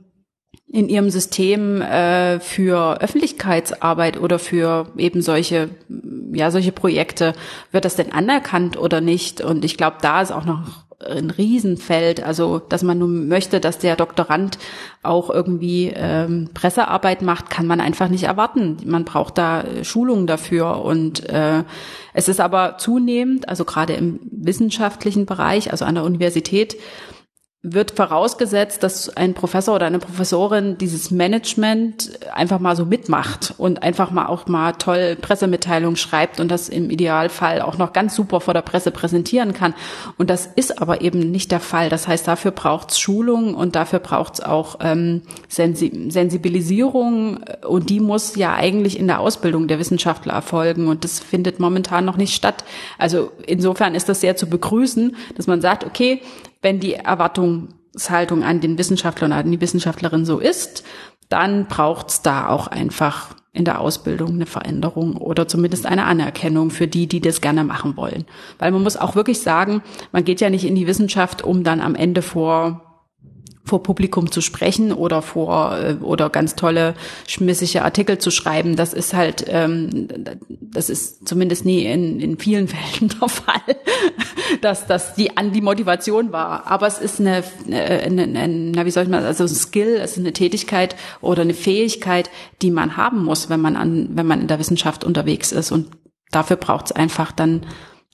[0.70, 5.70] in ihrem System äh, für Öffentlichkeitsarbeit oder für eben solche
[6.32, 7.32] ja solche Projekte.
[7.73, 9.40] Wird das denn anerkannt oder nicht?
[9.40, 12.23] Und ich glaube da ist auch noch ein Riesenfeld.
[12.23, 14.59] Also dass man nun möchte dass der Doktorand
[15.03, 18.77] auch irgendwie ähm, Pressearbeit macht kann man einfach nicht erwarten.
[18.85, 20.85] Man braucht da Schulungen dafür.
[20.85, 21.65] Und äh,
[22.12, 26.77] es ist aber zunehmend also gerade im wissenschaftlichen Bereich also an der Universität
[27.74, 33.82] wird vorausgesetzt, dass ein Professor oder eine Professorin dieses Management einfach mal so mitmacht und
[33.82, 38.40] einfach mal auch mal toll Pressemitteilungen schreibt und das im Idealfall auch noch ganz super
[38.40, 39.74] vor der Presse präsentieren kann.
[40.16, 41.89] Und das ist aber eben nicht der Fall.
[41.89, 47.90] Das heißt, dafür braucht es Schulung und dafür braucht es auch ähm, Sensi Sensibilisierung und
[47.90, 52.16] die muss ja eigentlich in der Ausbildung der Wissenschaftler erfolgen und das findet momentan noch
[52.16, 52.65] nicht statt.
[52.99, 56.20] Also insofern ist das sehr zu begrüßen, dass man sagt, okay,
[56.62, 60.85] wenn die Erwartungshaltung an den Wissenschaftler und an die Wissenschaftlerin so ist,
[61.28, 66.86] dann braucht's da auch einfach in der Ausbildung eine Veränderung oder zumindest eine Anerkennung für
[66.86, 68.24] die, die das gerne machen wollen.
[68.59, 69.82] Weil man muss auch wirklich sagen,
[70.12, 72.88] man geht ja nicht in die Wissenschaft, um dann am Ende vor
[73.69, 76.95] vor Publikum zu sprechen oder vor äh, oder ganz tolle
[77.27, 78.77] schmissige Artikel zu schreiben.
[78.77, 80.09] Das ist halt, ähm,
[80.49, 83.77] das ist zumindest nie in, in vielen Fällen der Fall,
[84.61, 86.66] dass das die an die Motivation war.
[86.66, 90.12] Aber es ist eine, eine, eine, eine wie soll ich mal, also ein Skill, es
[90.12, 92.31] ist eine Tätigkeit oder eine Fähigkeit,
[92.62, 95.70] die man haben muss, wenn man an, wenn man in der Wissenschaft unterwegs ist.
[95.70, 95.89] Und
[96.31, 97.66] dafür braucht es einfach dann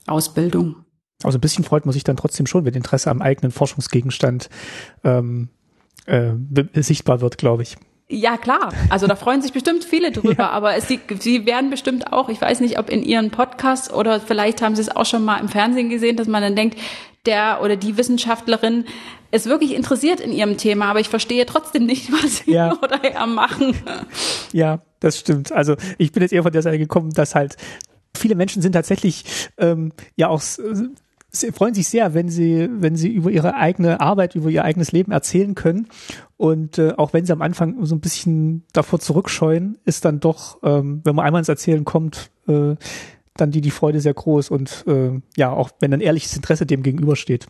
[0.06, 0.84] Ausbildung.
[1.24, 4.48] Also ein bisschen freut man sich dann trotzdem schon, wenn Interesse am eigenen Forschungsgegenstand
[5.02, 5.48] ähm,
[6.06, 6.32] äh,
[6.74, 7.76] sichtbar wird, glaube ich.
[8.09, 8.72] Ja, klar.
[8.90, 10.51] Also da freuen sich bestimmt viele drüber, ja.
[10.51, 14.20] aber es, sie, sie werden bestimmt auch, ich weiß nicht, ob in ihren Podcasts oder
[14.20, 16.78] vielleicht haben sie es auch schon mal im Fernsehen gesehen, dass man dann denkt,
[17.26, 18.84] der oder die Wissenschaftlerin
[19.30, 22.78] ist wirklich interessiert in ihrem Thema, aber ich verstehe trotzdem nicht, was sie ja.
[22.82, 23.74] oder er machen.
[24.52, 25.52] Ja, das stimmt.
[25.52, 27.56] Also ich bin jetzt eher von der Seite gekommen, dass halt
[28.16, 29.24] viele Menschen sind tatsächlich
[29.59, 30.42] ähm, ja auch
[31.35, 34.93] sie freuen sich sehr, wenn sie, wenn sie über ihre eigene Arbeit, über ihr eigenes
[34.93, 35.89] Leben erzählen können.
[36.36, 40.59] Und äh, auch wenn sie am Anfang so ein bisschen davor zurückscheuen, ist dann doch,
[40.62, 42.77] ähm, wenn man einmal ins Erzählen kommt, äh,
[43.36, 46.82] dann die, die Freude sehr groß und äh, ja, auch wenn dann ehrliches Interesse dem
[46.82, 47.48] gegenübersteht.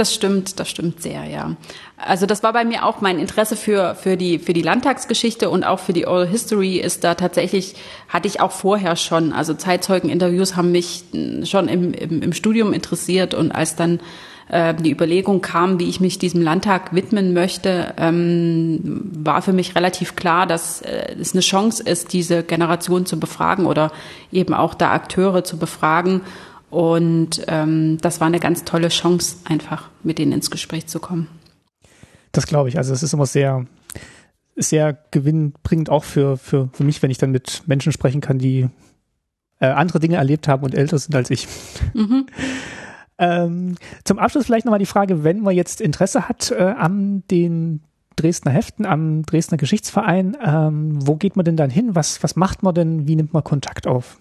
[0.00, 1.56] Das stimmt, das stimmt sehr, ja.
[1.98, 5.62] Also das war bei mir auch mein Interesse für, für die, für die Landtagsgeschichte und
[5.62, 7.74] auch für die Oral History ist da tatsächlich,
[8.08, 9.34] hatte ich auch vorher schon.
[9.34, 11.04] Also Zeitzeugeninterviews haben mich
[11.44, 14.00] schon im, im, im Studium interessiert und als dann
[14.48, 19.74] äh, die Überlegung kam, wie ich mich diesem Landtag widmen möchte, ähm, war für mich
[19.74, 23.92] relativ klar, dass äh, es eine Chance ist, diese Generation zu befragen oder
[24.32, 26.22] eben auch da Akteure zu befragen
[26.70, 31.28] und ähm, das war eine ganz tolle Chance, einfach mit denen ins Gespräch zu kommen.
[32.32, 32.78] Das glaube ich.
[32.78, 33.66] Also es ist immer sehr,
[34.54, 38.68] sehr gewinnbringend auch für, für, für mich, wenn ich dann mit Menschen sprechen kann, die
[39.58, 41.48] äh, andere Dinge erlebt haben und älter sind als ich.
[41.92, 42.26] Mhm.
[43.18, 43.74] ähm,
[44.04, 47.82] zum Abschluss vielleicht nochmal die Frage, wenn man jetzt Interesse hat äh, an den
[48.14, 51.94] Dresdner Heften, am Dresdner Geschichtsverein, ähm, wo geht man denn dann hin?
[51.94, 53.08] Was, was macht man denn?
[53.08, 54.18] Wie nimmt man Kontakt auf?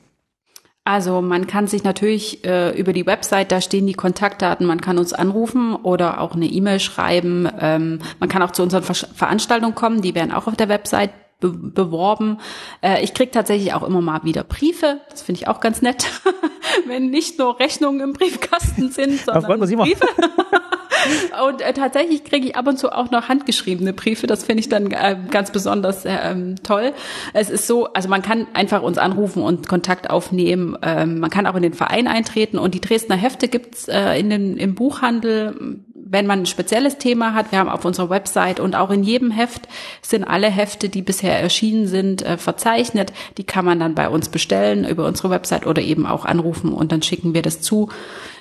[0.89, 4.97] Also man kann sich natürlich äh, über die Website, da stehen die Kontaktdaten, man kann
[4.97, 7.47] uns anrufen oder auch eine E-Mail schreiben.
[7.59, 11.11] Ähm, man kann auch zu unseren Ver Veranstaltungen kommen, die werden auch auf der Website
[11.39, 12.39] be beworben.
[12.81, 16.05] Äh, ich krieg tatsächlich auch immer mal wieder Briefe, das finde ich auch ganz nett,
[16.87, 20.07] wenn nicht nur Rechnungen im Briefkasten sind, sondern Briefe.
[21.47, 24.27] und äh, tatsächlich kriege ich ab und zu auch noch handgeschriebene Briefe.
[24.27, 26.93] Das finde ich dann äh, ganz besonders äh, toll.
[27.33, 30.77] Es ist so, also man kann einfach uns anrufen und Kontakt aufnehmen.
[30.81, 34.29] Ähm, man kann auch in den Verein eintreten und die Dresdner Hefte gibt's äh, in
[34.29, 38.75] den, im Buchhandel wenn man ein spezielles Thema hat, wir haben auf unserer Website und
[38.75, 39.67] auch in jedem Heft
[40.01, 43.13] sind alle Hefte, die bisher erschienen sind, äh, verzeichnet.
[43.37, 46.91] Die kann man dann bei uns bestellen über unsere Website oder eben auch anrufen und
[46.91, 47.89] dann schicken wir das zu.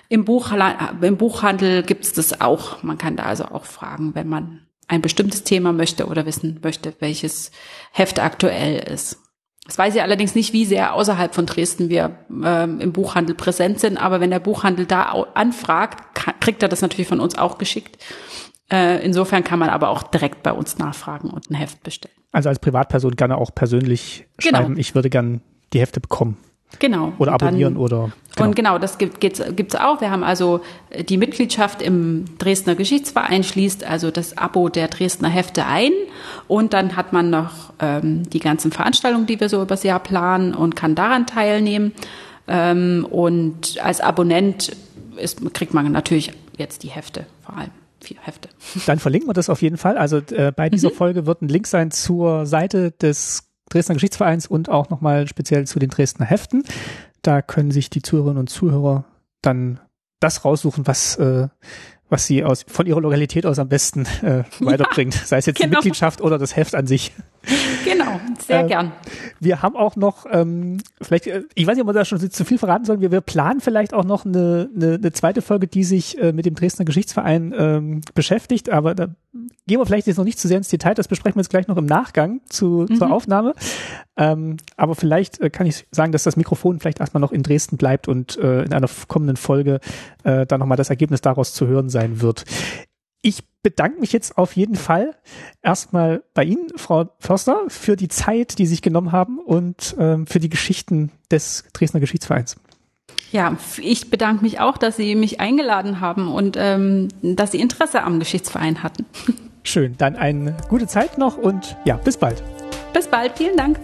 [0.09, 2.83] Im, Buchhandel, im Buchhandel gibt es das auch.
[2.83, 6.95] Man kann da also auch fragen, wenn man ein bestimmtes Thema möchte oder wissen möchte,
[6.99, 7.51] welches
[7.93, 9.19] Heft aktuell ist.
[9.69, 13.79] Das weiß ich allerdings nicht, wie sehr außerhalb von Dresden wir ähm, im Buchhandel präsent
[13.81, 17.59] sind, aber wenn der Buchhandel da anfragt, kann, kriegt er das natürlich von uns auch
[17.59, 18.03] geschickt.
[18.73, 22.15] Äh, insofern kann man aber auch direkt bei uns nachfragen und ein Heft bestellen.
[22.33, 24.61] Also als Privatperson gerne auch persönlich genau.
[24.61, 25.43] schreiben, ich würde gern
[25.75, 26.39] die Hefte bekommen.
[26.79, 27.13] Genau.
[27.19, 28.13] Oder abonnieren dann, oder.
[28.37, 28.49] Genau.
[28.49, 30.01] Und genau, das gibt es auch.
[30.01, 35.29] Wir haben also äh, die Mitgliedschaft im Dresdner Geschichtsverein schließt also das Abo der Dresdner
[35.29, 35.93] Hefte ein.
[36.47, 40.55] Und dann hat man noch ähm, die ganzen Veranstaltungen, die wir so übers Jahr planen
[40.55, 41.93] und kann daran teilnehmen.
[42.47, 44.77] Ähm, und als Abonnent
[45.17, 47.71] ist, kriegt man natürlich jetzt die Hefte vor allem
[48.01, 48.49] vier Hefte.
[48.87, 49.99] Dann verlinken wir das auf jeden Fall.
[49.99, 50.95] Also äh, bei dieser mhm.
[50.95, 55.79] Folge wird ein Link sein zur Seite des Dresdner Geschichtsvereins und auch nochmal speziell zu
[55.79, 56.65] den Dresdner Heften.
[57.23, 59.05] Da können sich die Zuhörerinnen und Zuhörer
[59.43, 59.81] dann
[60.21, 61.49] das raussuchen, was, äh,
[62.09, 65.15] was sie aus, von ihrer Lokalität aus am besten äh, weiterbringt.
[65.15, 65.69] Ja, Sei es jetzt genau.
[65.69, 67.13] die Mitgliedschaft oder das Heft an sich.
[67.85, 68.93] Genau, sehr äh, gern.
[69.41, 72.45] Wir haben auch noch, ähm, vielleicht, äh, ich weiß nicht, ob wir da schon zu
[72.45, 75.85] viel verraten sollen, wir, wir planen vielleicht auch noch eine, eine, eine zweite Folge, die
[75.85, 79.09] sich äh, mit dem Dresdner Geschichtsverein ähm, beschäftigt, aber da
[79.67, 81.69] gehen wir vielleicht jetzt noch nicht zu sehr ins Detail, das besprechen wir jetzt gleich
[81.69, 82.97] noch im Nachgang zu, mhm.
[82.97, 83.55] zur Aufnahme.
[84.17, 87.77] Ähm, aber vielleicht äh, kann ich sagen, dass das Mikrofon vielleicht erstmal noch in Dresden
[87.77, 89.81] bleibt und äh, in einer kommenden Folge
[90.25, 92.45] äh, dann nochmal das Ergebnis daraus zu hören sein wird.
[93.21, 95.17] Ich bedanke mich jetzt auf jeden Fall
[95.61, 100.27] erstmal bei Ihnen, Frau Förster, für die Zeit, die Sie sich genommen haben und ähm,
[100.27, 102.57] für die Geschichten des Dresdner Geschichtsvereins.
[103.31, 108.03] Ja, ich bedanke mich auch, dass Sie mich eingeladen haben und ähm, dass Sie Interesse
[108.03, 109.05] am Geschichtsverein hatten.
[109.65, 112.43] Schön, dann eine gute Zeit noch und ja, bis bald.
[112.95, 113.79] Bis bald, vielen Dank.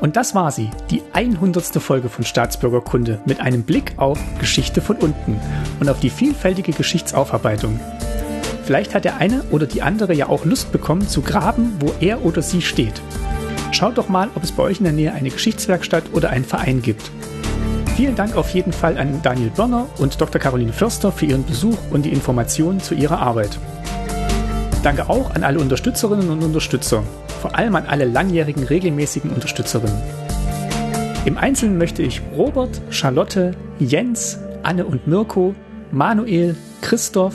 [0.00, 1.82] Und das war sie, die 100.
[1.82, 5.38] Folge von Staatsbürgerkunde mit einem Blick auf Geschichte von unten
[5.80, 7.78] und auf die vielfältige Geschichtsaufarbeitung.
[8.64, 12.24] Vielleicht hat der eine oder die andere ja auch Lust bekommen zu graben, wo er
[12.24, 13.02] oder sie steht.
[13.70, 16.82] Schaut doch mal, ob es bei euch in der Nähe eine Geschichtswerkstatt oder einen Verein
[16.82, 17.10] gibt.
[17.96, 20.40] Vielen Dank auf jeden Fall an Daniel Börner und Dr.
[20.40, 23.58] Caroline Förster für ihren Besuch und die Informationen zu ihrer Arbeit.
[24.82, 27.02] Danke auch an alle Unterstützerinnen und Unterstützer,
[27.42, 30.00] vor allem an alle langjährigen regelmäßigen Unterstützerinnen.
[31.24, 35.54] Im Einzelnen möchte ich Robert, Charlotte, Jens, Anne und Mirko,
[35.90, 37.34] Manuel, Christoph,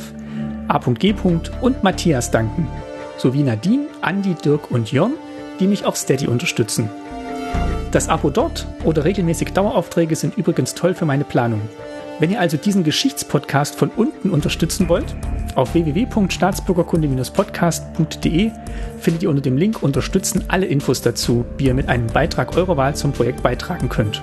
[0.69, 1.13] A.G.
[1.61, 2.67] und Matthias danken,
[3.17, 5.13] sowie Nadine, Andi, Dirk und Jörn,
[5.59, 6.89] die mich auf Steady unterstützen.
[7.91, 11.61] Das Abo dort oder regelmäßig Daueraufträge sind übrigens toll für meine Planung.
[12.19, 15.15] Wenn ihr also diesen Geschichtspodcast von unten unterstützen wollt,
[15.55, 18.51] auf www.staatsbürgerkunde-podcast.de
[18.99, 22.77] findet ihr unter dem Link Unterstützen alle Infos dazu, wie ihr mit einem Beitrag eurer
[22.77, 24.21] Wahl zum Projekt beitragen könnt.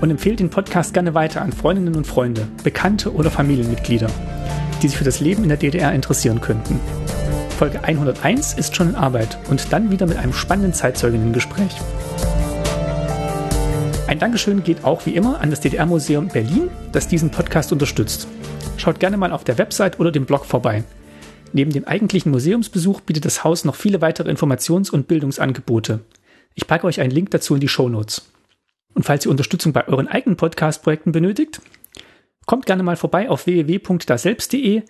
[0.00, 4.08] Und empfehlt den Podcast gerne weiter an Freundinnen und Freunde, Bekannte oder Familienmitglieder,
[4.84, 6.78] die sich für das Leben in der DDR interessieren könnten.
[7.56, 11.74] Folge 101 ist schon in Arbeit und dann wieder mit einem spannenden Zeitzeuginnen-Gespräch.
[14.06, 18.28] Ein Dankeschön geht auch wie immer an das DDR-Museum Berlin, das diesen Podcast unterstützt.
[18.76, 20.84] Schaut gerne mal auf der Website oder dem Blog vorbei.
[21.54, 26.00] Neben dem eigentlichen Museumsbesuch bietet das Haus noch viele weitere Informations- und Bildungsangebote.
[26.54, 28.30] Ich packe euch einen Link dazu in die Show Notes.
[28.92, 31.62] Und falls ihr Unterstützung bei euren eigenen Podcast-Projekten benötigt,
[32.46, 34.82] kommt gerne mal vorbei auf www.daselbst.de.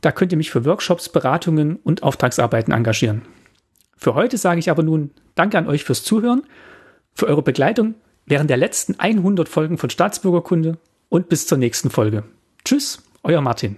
[0.00, 3.22] Da könnt ihr mich für Workshops, Beratungen und Auftragsarbeiten engagieren.
[3.96, 6.42] Für heute sage ich aber nun Danke an euch fürs Zuhören,
[7.14, 7.94] für eure Begleitung
[8.26, 10.78] während der letzten 100 Folgen von Staatsbürgerkunde
[11.08, 12.24] und bis zur nächsten Folge.
[12.64, 13.76] Tschüss, euer Martin.